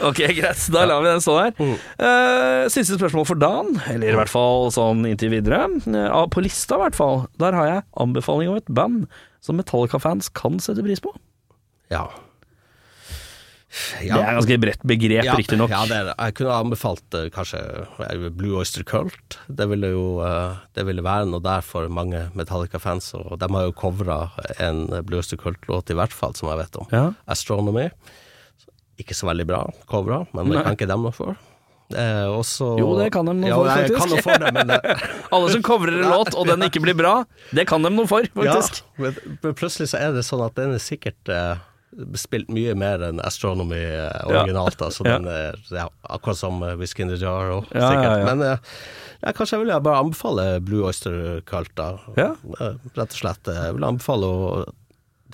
Ok, 0.03 0.21
greit. 0.37 0.61
Da 0.73 0.85
lar 0.87 1.03
vi 1.03 1.11
den 1.11 1.23
stå 1.23 1.35
der. 1.39 1.55
Mm. 1.59 1.73
Eh, 2.07 2.69
siste 2.73 2.99
spørsmål 2.99 3.27
for 3.29 3.41
dagen, 3.41 3.81
eller 3.91 4.15
i 4.15 4.19
hvert 4.19 4.31
fall 4.31 4.71
sånn 4.75 5.05
inntil 5.09 5.33
videre. 5.35 5.67
Uh, 5.87 6.27
på 6.33 6.45
lista, 6.45 6.79
i 6.79 6.85
hvert 6.85 6.99
fall. 6.99 7.25
Der 7.43 7.57
har 7.57 7.71
jeg 7.71 7.85
anbefaling 8.03 8.53
om 8.53 8.61
et 8.61 8.71
band 8.71 9.07
som 9.45 9.59
Metallica-fans 9.59 10.31
kan 10.39 10.61
sette 10.63 10.85
pris 10.87 11.03
på. 11.03 11.13
Ja. 11.93 12.07
Det 14.01 14.09
er 14.15 14.37
ganske 14.39 14.59
bredt 14.63 14.85
begrep, 14.87 15.25
ja, 15.27 15.35
riktignok. 15.37 15.73
Ja, 15.73 15.83
det 15.91 15.97
er. 15.99 16.11
Jeg 16.15 16.37
kunne 16.39 16.59
anbefalt 16.63 17.17
eh, 17.19 17.27
kanskje 17.35 17.61
eh, 18.07 18.29
Blue 18.31 18.61
Oyster 18.61 18.87
Cult. 18.87 19.39
Det 19.49 19.67
ville 19.69 19.91
jo 19.93 20.05
eh, 20.25 20.55
det 20.79 20.87
ville 20.89 21.05
være 21.05 21.27
noe 21.29 21.43
der 21.45 21.65
for 21.67 21.91
mange 21.93 22.29
Metallica-fans, 22.39 23.11
og 23.19 23.35
de 23.43 23.51
har 23.53 23.67
jo 23.67 23.75
covra 23.77 24.21
en 24.63 24.87
Blue 25.09 25.21
Oyster 25.21 25.41
Cult-låt, 25.41 25.91
i 25.93 25.99
hvert 25.99 26.15
fall, 26.15 26.37
som 26.39 26.53
jeg 26.53 26.63
vet 26.63 26.81
om. 26.81 26.89
Ja. 26.95 27.11
Astronomy. 27.27 27.91
Ikke 29.03 29.19
så 29.19 29.29
veldig 29.29 29.49
bra 29.51 29.61
covra, 29.91 30.23
men 30.33 30.55
det 30.55 30.63
kan 30.65 30.79
ikke 30.79 30.89
dem 30.89 31.05
noe 31.05 31.17
for. 31.17 31.37
Eh, 31.95 32.27
også, 32.27 32.73
Jo, 32.81 32.89
det 32.99 33.13
kan 33.15 33.29
de 33.29 33.35
noe 33.37 33.51
ja, 33.51 33.59
for, 33.59 33.69
faktisk. 33.71 33.99
Kan 34.01 34.11
noe 34.11 34.25
for 34.25 34.43
det, 34.43 34.53
men 34.57 34.71
det... 34.73 34.79
Alle 35.37 35.53
som 35.53 35.63
covrer 35.67 36.01
en 36.01 36.11
låt, 36.11 36.35
og 36.35 36.49
den 36.49 36.65
ikke 36.67 36.83
blir 36.83 36.97
bra, 36.99 37.21
det 37.55 37.67
kan 37.71 37.85
de 37.87 37.93
noe 37.95 38.09
for, 38.11 38.27
faktisk. 38.35 38.81
Ja, 38.83 39.05
men, 39.05 39.39
men 39.45 39.59
plutselig 39.59 39.93
så 39.93 40.01
er 40.01 40.17
det 40.17 40.25
sånn 40.27 40.43
at 40.47 40.57
den 40.59 40.75
er 40.75 40.83
sikkert 40.83 41.31
eh, 41.31 41.61
spilt 42.19 42.49
mye 42.53 42.75
mer 42.79 43.03
enn 43.07 43.21
Astronomy 43.25 43.79
eh, 43.81 44.09
originalt. 44.29 44.79
Ja. 44.81 44.89
Altså, 44.91 45.07
den 45.07 45.29
er 45.31 45.59
ja, 45.73 45.87
akkurat 46.13 46.39
som 46.41 46.63
uh, 46.63 46.75
Whisky 46.81 47.05
in 47.07 47.13
the 47.13 47.19
Jar 47.21 47.53
òg, 47.59 47.69
Ja, 47.73 47.91
sikkert. 47.93 48.25
Men 48.27 48.43
eh, 48.47 48.73
ja, 49.23 49.33
kanskje 49.33 49.57
jeg 49.57 49.65
vil 49.67 49.77
bare 49.87 50.03
anbefale 50.05 50.49
Blue 50.65 50.85
Oyster 50.89 51.41
Cult, 51.49 51.73
da. 51.79 51.93
Ja. 52.19 52.33
Eh, 52.61 52.75
rett 52.99 53.07
og 53.15 53.21
slett. 53.21 53.49
eh, 53.53 53.63
Jeg 53.69 53.79
vil 53.79 53.89
anbefale 53.89 54.33
å 54.33 54.67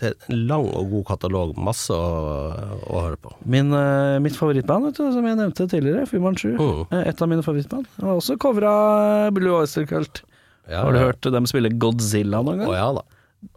det 0.00 0.09
er 0.09 0.14
en 0.32 0.38
lang 0.48 0.64
og 0.72 0.86
god 0.88 1.05
katalog, 1.11 1.50
masse 1.61 1.92
å, 1.92 2.07
å 2.88 3.00
høre 3.05 3.18
på. 3.20 3.34
Min, 3.44 3.68
uh, 3.76 4.16
mitt 4.24 4.34
favorittband, 4.38 4.86
vet 4.88 4.96
du, 4.96 5.03
som 5.12 5.26
jeg 5.28 5.36
nevnte 5.36 5.66
tidligere, 5.68 6.07
Fuman 6.09 6.38
7. 6.40 6.55
Mm. 6.57 6.78
Eh, 6.96 7.03
Et 7.11 7.20
av 7.22 7.28
mine 7.28 7.44
favorittband. 7.44 7.90
Jeg 7.98 8.07
har 8.09 8.16
også 8.16 8.38
covra 8.40 8.72
Blue 9.36 9.53
Oyster 9.61 9.84
Cult. 9.86 10.22
Ja, 10.64 10.80
Har 10.86 10.96
du 10.96 10.98
hørt 11.03 11.28
dem 11.34 11.44
spille 11.50 11.70
Godzilla 11.76 12.40
noen 12.40 12.62
gang? 12.62 12.70
Å 12.72 12.78
ja 12.78 12.88
da. 12.96 13.05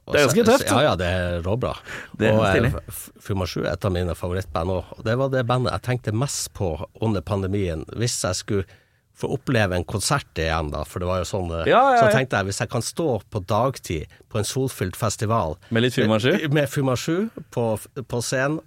Det 0.06 0.20
er 0.22 0.28
ganske 0.28 0.46
tøft, 0.46 0.70
Ja, 0.70 0.82
ja, 0.86 0.96
det 1.00 1.06
er 1.10 1.40
råbra. 1.46 1.74
Det 2.14 2.30
er 2.30 2.38
og 2.38 2.46
eh, 2.46 2.98
Fuma 3.26 3.48
7 3.50 3.64
er 3.64 3.72
et 3.74 3.86
av 3.88 3.94
mine 3.96 4.14
favorittband 4.18 4.74
òg. 4.76 4.92
Det 5.08 5.16
var 5.18 5.32
det 5.34 5.46
bandet 5.50 5.74
jeg 5.74 5.86
tenkte 5.88 6.14
mest 6.14 6.52
på 6.54 6.76
under 7.02 7.26
pandemien. 7.26 7.86
Hvis 7.98 8.20
jeg 8.22 8.38
skulle 8.38 8.68
få 9.16 9.32
oppleve 9.32 9.78
en 9.78 9.88
konsert 9.88 10.28
igjen, 10.38 10.70
da, 10.74 10.84
for 10.84 11.02
det 11.02 11.08
var 11.08 11.22
jo 11.24 11.28
sånn 11.30 11.50
ja, 11.56 11.64
Ja, 11.72 11.82
ja, 11.96 12.00
Så 12.04 12.12
tenkte 12.14 12.38
jeg 12.38 12.50
hvis 12.50 12.60
jeg 12.60 12.72
kan 12.74 12.84
stå 12.84 13.08
på 13.32 13.42
dagtid 13.48 14.12
på 14.30 14.42
en 14.42 14.48
solfylt 14.48 14.98
festival 15.00 15.56
Med 15.72 15.86
litt 15.86 15.96
Fuma 15.96 16.20
7? 16.20 16.50
Med 16.52 16.68
Fuma 16.70 16.98
7 17.00 17.30
på, 17.56 17.66
på 17.80 18.22
scenen 18.22 18.60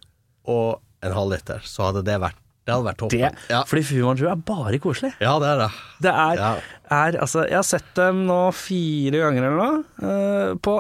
og 0.49 0.81
en 1.05 1.13
halvliter, 1.13 1.61
så 1.69 1.91
hadde 1.91 2.01
det 2.09 2.17
vært 2.23 2.41
Det 2.69 2.75
hadde 2.77 2.85
vært 2.91 2.99
topp. 3.01 3.15
Det, 3.17 3.33
Ja. 3.49 3.63
Fordi 3.65 3.83
Fu 3.89 3.95
Manchu 4.05 4.27
er 4.29 4.37
bare 4.37 4.79
koselig. 4.85 5.15
ja, 5.25 5.39
det 5.41 5.49
er 5.55 5.63
det. 5.65 5.71
Det 6.05 6.11
er, 6.13 6.35
Ja. 6.39 6.51
er 6.95 7.17
altså 7.19 7.43
Jeg 7.49 7.57
har 7.59 7.65
sett 7.67 7.89
dem 7.97 8.21
nå 8.29 8.53
fire 8.55 9.19
ganger 9.19 9.43
eller 9.49 9.57
noe. 9.59 9.79
Uh, 9.99 10.55
på, 10.63 10.75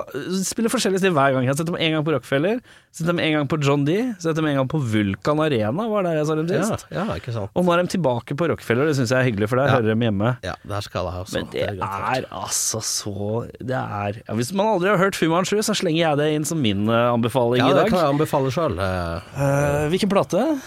spiller 0.45 0.71
forskjellige 0.71 1.01
steder 1.03 1.17
hver 1.17 1.33
gang. 1.35 1.43
Jeg 1.43 1.51
har 1.55 1.57
sett 1.59 1.67
dem 1.67 1.75
en 1.81 1.93
gang 1.97 2.05
på 2.07 2.13
Rockefeller, 2.15 2.61
sett 2.93 3.07
dem 3.09 3.19
en 3.19 3.33
gang 3.35 3.49
på 3.51 3.59
John 3.65 3.85
D, 3.89 3.97
sett 4.21 4.37
dem 4.39 4.47
en 4.47 4.57
gang 4.61 4.69
på 4.71 4.79
Vulkan 4.79 5.41
Arena, 5.43 5.89
var 5.91 6.03
der 6.07 6.19
jeg 6.21 6.27
så 6.29 6.37
dem 6.39 6.47
sist. 6.49 6.87
ja, 6.93 7.05
ikke 7.19 7.33
sant. 7.35 7.51
Og 7.57 7.65
nå 7.67 7.73
er 7.75 7.83
de 7.83 7.89
tilbake 7.99 8.37
på 8.39 8.49
Rockefeller, 8.53 8.87
det 8.87 8.95
syns 9.01 9.11
jeg 9.11 9.19
er 9.19 9.27
hyggelig, 9.31 9.49
for 9.49 9.57
der 9.57 9.67
Ja. 9.73 9.75
hører 9.81 9.89
dem 9.95 10.01
hjemme. 10.07 10.37
Ja, 10.45 10.55
der 10.69 10.81
skal 10.87 11.05
jeg 11.09 11.25
også. 11.25 11.35
Men 11.35 11.47
det 11.51 11.63
er 11.67 11.75
garantert. 11.81 12.25
er 12.25 12.29
altså 12.45 12.81
så 12.85 13.49
Det 13.59 13.75
er 13.75 14.23
ja, 14.29 14.35
Hvis 14.35 14.53
man 14.53 14.67
aldri 14.67 14.89
har 14.93 14.99
hørt 14.99 15.17
Fu 15.17 15.27
Manchu, 15.29 15.57
så 15.63 15.75
slenger 15.75 15.99
jeg 16.05 16.17
det 16.19 16.29
inn 16.37 16.45
som 16.45 16.61
min 16.63 16.87
eh, 16.89 17.13
anbefaling 17.13 17.59
Ja, 17.59 17.71
i 17.71 17.75
det 17.75 17.89
kan 17.91 17.99
jeg 17.99 18.15
anbefale 18.15 18.51
sjøl. 18.55 18.79
Uh, 18.79 19.89
hvilken 19.91 20.09
plate? 20.09 20.59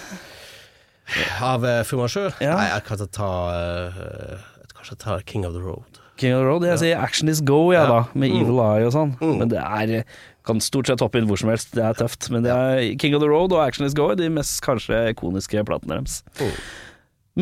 Av 1.42 1.64
uh, 1.66 1.82
Fuma 1.88 2.08
7? 2.12 2.30
Ja. 2.44 2.56
Nei, 2.56 2.68
jeg 2.72 2.86
kan 2.88 3.02
ta 3.12 3.32
uh, 3.52 4.44
jeg 4.82 4.98
ta 5.02 5.20
King 5.26 5.46
of 5.46 5.54
the 5.54 5.62
Road. 5.62 6.00
King 6.18 6.36
of 6.36 6.42
the 6.42 6.48
Road. 6.48 6.66
Jeg 6.66 6.82
sier 6.82 7.02
Action 7.02 7.30
Is 7.32 7.42
Go, 7.42 7.72
jeg, 7.72 7.82
Ja. 7.82 7.88
da. 7.90 8.04
Med 8.14 8.34
Evil 8.34 8.62
Eye 8.62 8.86
og 8.88 8.94
sånn. 8.96 9.16
Men 9.22 9.50
det 9.50 9.62
er 9.62 10.04
Kan 10.42 10.58
stort 10.58 10.88
sett 10.90 11.04
hoppe 11.04 11.20
inn 11.20 11.28
hvor 11.30 11.38
som 11.38 11.52
helst. 11.52 11.70
Det 11.78 11.84
er 11.86 11.94
tøft. 11.94 12.32
Men 12.34 12.42
det 12.42 12.50
er 12.50 12.98
King 12.98 13.14
of 13.14 13.22
the 13.22 13.30
Road 13.30 13.54
og 13.54 13.62
Action 13.62 13.86
Is 13.86 13.94
Go 13.94 14.08
de 14.18 14.30
mest 14.34 14.58
kanskje 14.66 15.12
ikoniske 15.14 15.62
platene 15.68 16.00
deres. 16.00 16.24
Mm. 16.40 16.56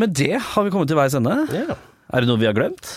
Med 0.03 0.13
det 0.19 0.35
har 0.35 0.65
vi 0.65 0.73
kommet 0.73 0.91
til 0.91 0.99
veis 0.99 1.15
ende. 1.15 1.37
Yeah. 1.53 1.79
Er 2.11 2.25
det 2.25 2.27
noe 2.27 2.41
vi 2.41 2.49
har 2.49 2.57
glemt? 2.57 2.91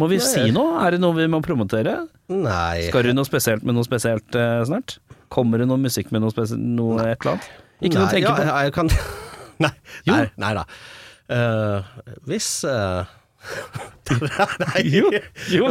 Må 0.00 0.08
vi 0.10 0.18
Nei. 0.18 0.26
si 0.26 0.50
noe? 0.50 0.80
Er 0.82 0.96
det 0.96 1.00
noe 1.04 1.14
vi 1.14 1.28
må 1.30 1.38
promotere? 1.44 2.00
Nei 2.32 2.88
Skal 2.88 3.06
du 3.06 3.12
noe 3.14 3.28
spesielt 3.28 3.62
med 3.62 3.76
noe 3.76 3.86
spesielt 3.86 4.34
uh, 4.34 4.64
snart? 4.66 4.98
Kommer 5.30 5.62
det 5.62 5.68
noe 5.70 5.78
musikk 5.78 6.10
med 6.14 6.24
noe, 6.24 6.34
noe 6.34 7.04
et 7.04 7.22
eller 7.22 7.36
annet? 7.36 7.50
Ikke 7.84 8.00
noe 8.00 8.08
å 8.08 8.10
tenke 8.10 8.26
ja, 8.26 8.34
på? 8.34 8.48
Jeg, 8.48 8.66
jeg 8.66 8.74
kan 8.74 8.90
Nei, 9.64 9.72
nei, 10.06 10.24
nei 10.40 10.52
da. 10.56 10.64
Uh, 11.24 11.84
hvis 12.28 12.48
uh, 12.68 13.04
Nei, 14.10 14.82
Jo, 14.88 15.10
jo. 15.52 15.70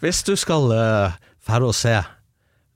Hvis 0.00 0.22
du 0.24 0.34
skal 0.40 0.70
uh, 0.72 1.16
færre 1.44 1.68
å 1.68 1.76
se 1.76 1.96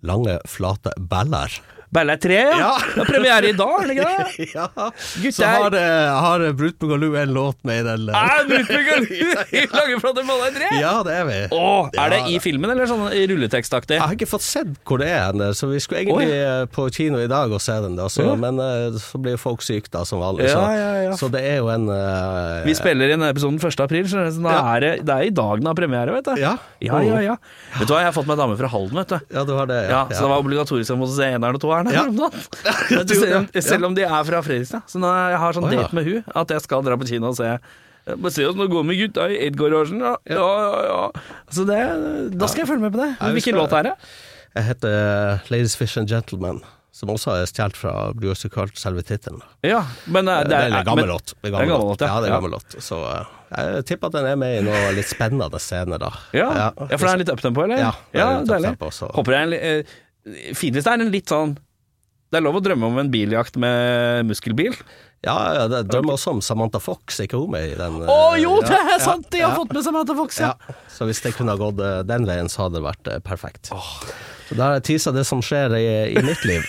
lange, 0.04 0.38
flate 0.48 0.92
baller. 0.98 1.56
Bella 1.90 2.16
3, 2.20 2.34
ja. 2.34 2.56
Ja. 2.58 2.72
Det 2.94 3.00
er 3.00 3.08
premiere 3.08 3.48
i 3.48 3.52
dag, 3.56 3.74
er 3.80 3.86
det 3.88 3.94
ikke 3.96 4.08
det? 4.08 4.46
Ja, 4.58 4.66
Gutter. 4.76 5.32
så 5.38 5.46
har, 5.48 5.74
eh, 5.78 6.18
har 6.20 6.42
Brut 6.58 6.76
Bugaloo 6.82 7.14
en 7.16 7.32
låt 7.32 7.56
med 7.64 7.80
i 7.80 7.84
den. 7.86 8.08
eh, 8.08 8.18
Er 8.18 8.44
Brutbygger 8.48 9.06
lager 9.72 10.00
fra 10.02 10.12
Baller 10.18 10.52
3? 10.58 10.68
Ja, 10.82 10.92
det 11.06 11.14
er 11.16 11.24
vi. 11.28 11.38
Å, 11.56 11.62
er 11.96 12.12
det 12.12 12.18
i 12.34 12.38
filmen, 12.44 12.70
eller 12.74 12.88
sånn 12.90 13.06
i 13.16 13.22
rulletekstaktig? 13.30 13.96
Jeg 13.96 14.02
har 14.04 14.12
ikke 14.18 14.28
fått 14.28 14.44
sett 14.44 14.74
hvor 14.88 15.00
det 15.00 15.08
er, 15.14 15.32
så 15.56 15.68
vi 15.70 15.80
skulle 15.80 16.02
egentlig 16.04 16.28
eh, 16.36 16.64
på 16.74 16.88
kino 16.94 17.20
i 17.22 17.28
dag 17.30 17.52
og 17.56 17.62
se 17.64 17.78
den, 17.84 17.96
da, 17.98 18.08
så, 18.12 18.26
Ja. 18.28 18.34
men 18.36 18.60
eh, 18.60 18.98
så 19.00 19.20
blir 19.22 19.36
jo 19.38 19.40
folk 19.46 19.64
syke 19.64 19.88
da, 19.94 20.04
som 20.08 20.20
vanlig. 20.20 20.48
Ja, 20.48 20.58
så, 20.58 20.66
ja, 20.76 20.90
ja. 21.08 21.16
så 21.16 21.30
det 21.32 21.40
er 21.48 21.58
jo 21.62 21.70
en 21.72 21.88
uh, 21.88 22.64
Vi 22.68 22.74
spiller 22.76 23.14
inn 23.14 23.24
episoden 23.28 23.56
1. 23.62 23.80
april, 23.86 24.04
så 24.10 24.26
det 24.28 24.36
Ja. 24.44 24.60
er, 24.76 24.80
det- 24.84 25.06
det 25.08 25.14
er 25.16 25.22
i 25.30 25.34
dag 25.34 25.56
den 25.62 25.66
har 25.72 25.74
premiere, 25.78 26.12
vet 26.18 26.24
du. 26.28 26.34
Ja. 26.40 26.56
ja, 26.84 27.00
ja, 27.06 27.20
ja. 27.32 27.36
Vet 27.78 27.88
du 27.88 27.94
hva, 27.94 28.02
jeg 28.04 28.10
har 28.12 28.16
fått 28.16 28.28
meg 28.28 28.36
dame 28.40 28.56
fra 28.60 28.68
Halden, 28.68 28.96
vet 29.00 29.08
du. 29.14 29.18
Ja, 29.34 29.44
du 29.48 29.54
har 29.56 29.66
det, 29.70 29.80
Ja, 29.88 30.04
ja. 30.04 30.14
Så 30.14 30.26
det 30.26 30.30
var 30.34 30.42
obligatorisk 30.44 30.92
å 30.98 31.08
se 31.14 31.24
eneren 31.32 31.54
og 31.56 31.62
toeren. 31.62 31.77
Ja. 31.86 32.02
her 32.02 32.08
om 32.10 32.16
dagen. 32.18 33.12
Selv, 33.18 33.36
om, 33.36 33.46
selv 33.62 33.86
om 33.86 33.94
de 33.94 34.02
er 34.02 34.24
fra 34.26 34.40
Fredrikstad. 34.42 34.82
Så 34.90 34.98
nå 34.98 35.10
jeg 35.30 35.38
har 35.44 35.54
sånn 35.54 35.68
oh, 35.68 35.74
date 35.76 35.94
med 35.94 36.08
hun 36.08 36.32
at 36.42 36.56
jeg 36.56 36.66
skal 36.66 36.82
dra 36.86 36.98
på 36.98 37.06
kino 37.08 37.30
og 37.30 37.38
se 37.38 37.52
bare 38.16 38.32
se 38.32 38.46
åssen 38.46 38.62
det 38.62 38.70
går 38.72 38.86
med 38.88 38.96
gutta 38.96 39.28
i 39.28 39.36
Edgarasjen. 39.46 40.00
Ja, 40.00 40.14
ja, 40.24 40.48
ja, 40.64 40.80
ja. 40.88 41.44
Så 41.52 41.66
det, 41.68 41.78
da 42.32 42.48
skal 42.48 42.64
jeg 42.64 42.70
følge 42.70 42.86
med 42.86 42.96
på 42.96 43.02
det. 43.02 43.12
Hvilken 43.36 43.58
låt 43.58 43.74
er 43.76 43.90
det? 43.90 43.94
Jeg 44.56 44.68
heter 44.70 44.96
eh, 44.96 45.50
Ladies 45.52 45.76
Fish 45.76 46.00
and 46.00 46.08
Gentlemen, 46.10 46.62
som 46.94 47.12
også 47.12 47.34
er 47.36 47.50
stjålet 47.50 47.76
fra 47.78 47.92
Blue 48.16 48.32
Oyster 48.32 48.50
Cult, 48.52 48.78
selve 48.80 49.04
tittelen. 49.06 49.42
Ja, 49.66 49.82
men 50.06 50.28
eh, 50.28 50.40
Det 50.48 50.56
er 50.56 50.78
en 50.80 50.88
gammel 50.88 51.10
låt. 51.12 51.34
Det 51.36 51.52
er 51.52 51.60
en 51.60 51.68
gammel 51.68 51.92
låt, 51.92 52.00
ja. 52.00 52.08
ja. 52.08 52.20
det 52.22 52.30
er 52.30 52.32
en 52.32 52.38
gammel 52.38 52.56
låt. 52.56 52.78
Så 52.82 53.02
eh, 53.12 53.36
jeg 53.52 53.86
tipper 53.92 54.10
at 54.10 54.18
den 54.18 54.32
er 54.32 54.40
med 54.40 54.58
i 54.58 54.66
noe 54.66 54.90
litt 54.96 55.08
spennende 55.10 55.62
scener, 55.62 56.00
da. 56.00 56.12
Ja. 56.36 56.48
ja, 56.48 56.68
for 56.96 57.06
det 57.06 57.14
er 57.14 57.24
litt 57.24 57.32
uptempo, 57.36 57.68
eller? 57.68 57.84
Ja, 57.84 57.94
det 58.12 58.24
er 58.24 58.36
litt 58.40 58.52
deilig. 58.54 58.74
Håper 59.20 59.36
det 59.36 59.40
er 59.40 59.48
en 59.48 59.58
eh, 59.58 59.96
det 60.28 60.84
er 60.84 60.94
en 60.96 61.10
litt 61.12 61.30
sånn 61.30 61.56
Det 62.28 62.38
er 62.38 62.44
lov 62.44 62.58
å 62.58 62.64
drømme 62.64 62.90
om 62.90 62.98
en 63.00 63.10
biljakt 63.12 63.56
med 63.60 64.28
muskelbil. 64.28 64.74
Ja, 65.24 65.34
ja, 65.56 65.64
det 65.70 65.86
drømmer 65.88 66.14
også 66.14 66.36
om 66.36 66.42
Samantha 66.44 66.78
Fox, 66.82 67.16
ikke 67.24 67.40
hun 67.40 67.50
med 67.56 67.72
i 67.72 67.76
den? 67.78 67.96
Å 68.04 68.18
eh, 68.34 68.42
jo, 68.44 68.52
det 68.62 68.76
ja, 68.76 68.84
er 68.94 69.02
sant! 69.02 69.26
De 69.32 69.40
har 69.42 69.54
ja, 69.54 69.56
fått 69.56 69.72
med 69.74 69.86
Samantha 69.86 70.14
Fox, 70.18 70.38
ja. 70.44 70.52
ja. 70.60 70.76
Så 70.92 71.08
hvis 71.08 71.22
det 71.24 71.32
kunne 71.38 71.56
ha 71.56 71.60
gått 71.60 71.80
eh, 71.82 72.02
den 72.06 72.28
veien, 72.28 72.52
så 72.52 72.66
hadde 72.66 72.78
det 72.78 72.84
vært 72.86 73.10
perfekt. 73.26 73.72
perfekt. 73.72 74.14
Så 74.48 74.56
da 74.60 74.68
har 74.68 74.78
jeg 74.78 74.86
tisa 74.92 75.12
det 75.16 75.24
som 75.28 75.42
skjer 75.44 75.74
i, 75.80 75.88
i 76.14 76.24
mitt 76.24 76.44
liv. 76.48 76.68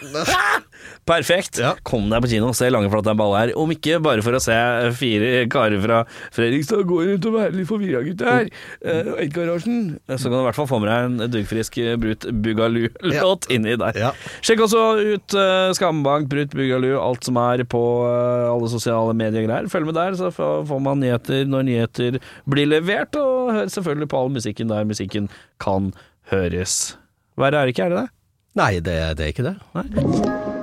Perfekt. 1.10 1.58
Ja. 1.58 1.72
Kom 1.86 2.06
deg 2.10 2.22
på 2.22 2.30
kino 2.30 2.50
og 2.52 2.56
se 2.58 2.68
Langeflata 2.70 3.16
baller. 3.18 3.50
Om 3.58 3.72
ikke 3.74 3.98
bare 4.02 4.22
for 4.22 4.36
å 4.36 4.42
se 4.42 4.54
fire 4.98 5.44
karer 5.50 5.82
fra 5.82 6.02
Fredrikstad 6.34 6.84
gå 6.86 7.00
rundt 7.08 7.26
og 7.26 7.34
være 7.34 7.54
litt 7.56 7.68
forvirra, 7.70 8.02
gutter. 8.06 8.50
Uh, 8.84 9.12
Edgarasjen. 9.24 9.80
Så 10.12 10.28
kan 10.28 10.36
du 10.36 10.40
i 10.40 10.46
hvert 10.46 10.58
fall 10.60 10.68
få 10.70 10.78
med 10.82 10.90
deg 10.90 11.08
en 11.08 11.32
duggfrisk 11.34 11.80
eh, 11.82 11.96
Brut 12.00 12.28
Bugalu-låt 12.44 13.50
inni 13.50 13.74
der. 13.80 13.98
Ja. 13.98 14.12
Sjekk 14.46 14.64
også 14.68 14.84
ut 15.00 15.36
uh, 15.38 15.72
Skambank, 15.76 16.30
Brut 16.30 16.54
Bugalu, 16.54 16.92
alt 17.00 17.26
som 17.26 17.40
er 17.42 17.64
på 17.70 17.82
uh, 18.06 18.52
alle 18.52 18.70
sosiale 18.70 19.16
medier-greier. 19.18 19.70
Følg 19.72 19.90
med 19.90 19.98
der, 19.98 20.14
så 20.20 20.30
får 20.30 20.84
man 20.84 21.02
nyheter 21.02 21.48
når 21.50 21.66
nyheter 21.66 22.20
blir 22.50 22.70
levert. 22.70 23.18
Og 23.18 23.50
hør 23.56 23.74
selvfølgelig 23.74 24.12
på 24.14 24.22
all 24.22 24.32
musikken 24.38 24.70
der 24.70 24.86
musikken 24.86 25.26
kan 25.62 25.90
høres. 26.30 26.94
Verre 27.40 27.64
er 27.64 27.68
det 27.68 27.74
ikke, 27.74 27.90
er 27.90 27.96
det 27.96 28.04
det? 28.04 28.08
Nei, 28.60 28.72
det, 28.82 28.96
det 29.18 29.28
er 29.28 29.34
ikke 29.34 29.50
det. 29.50 30.49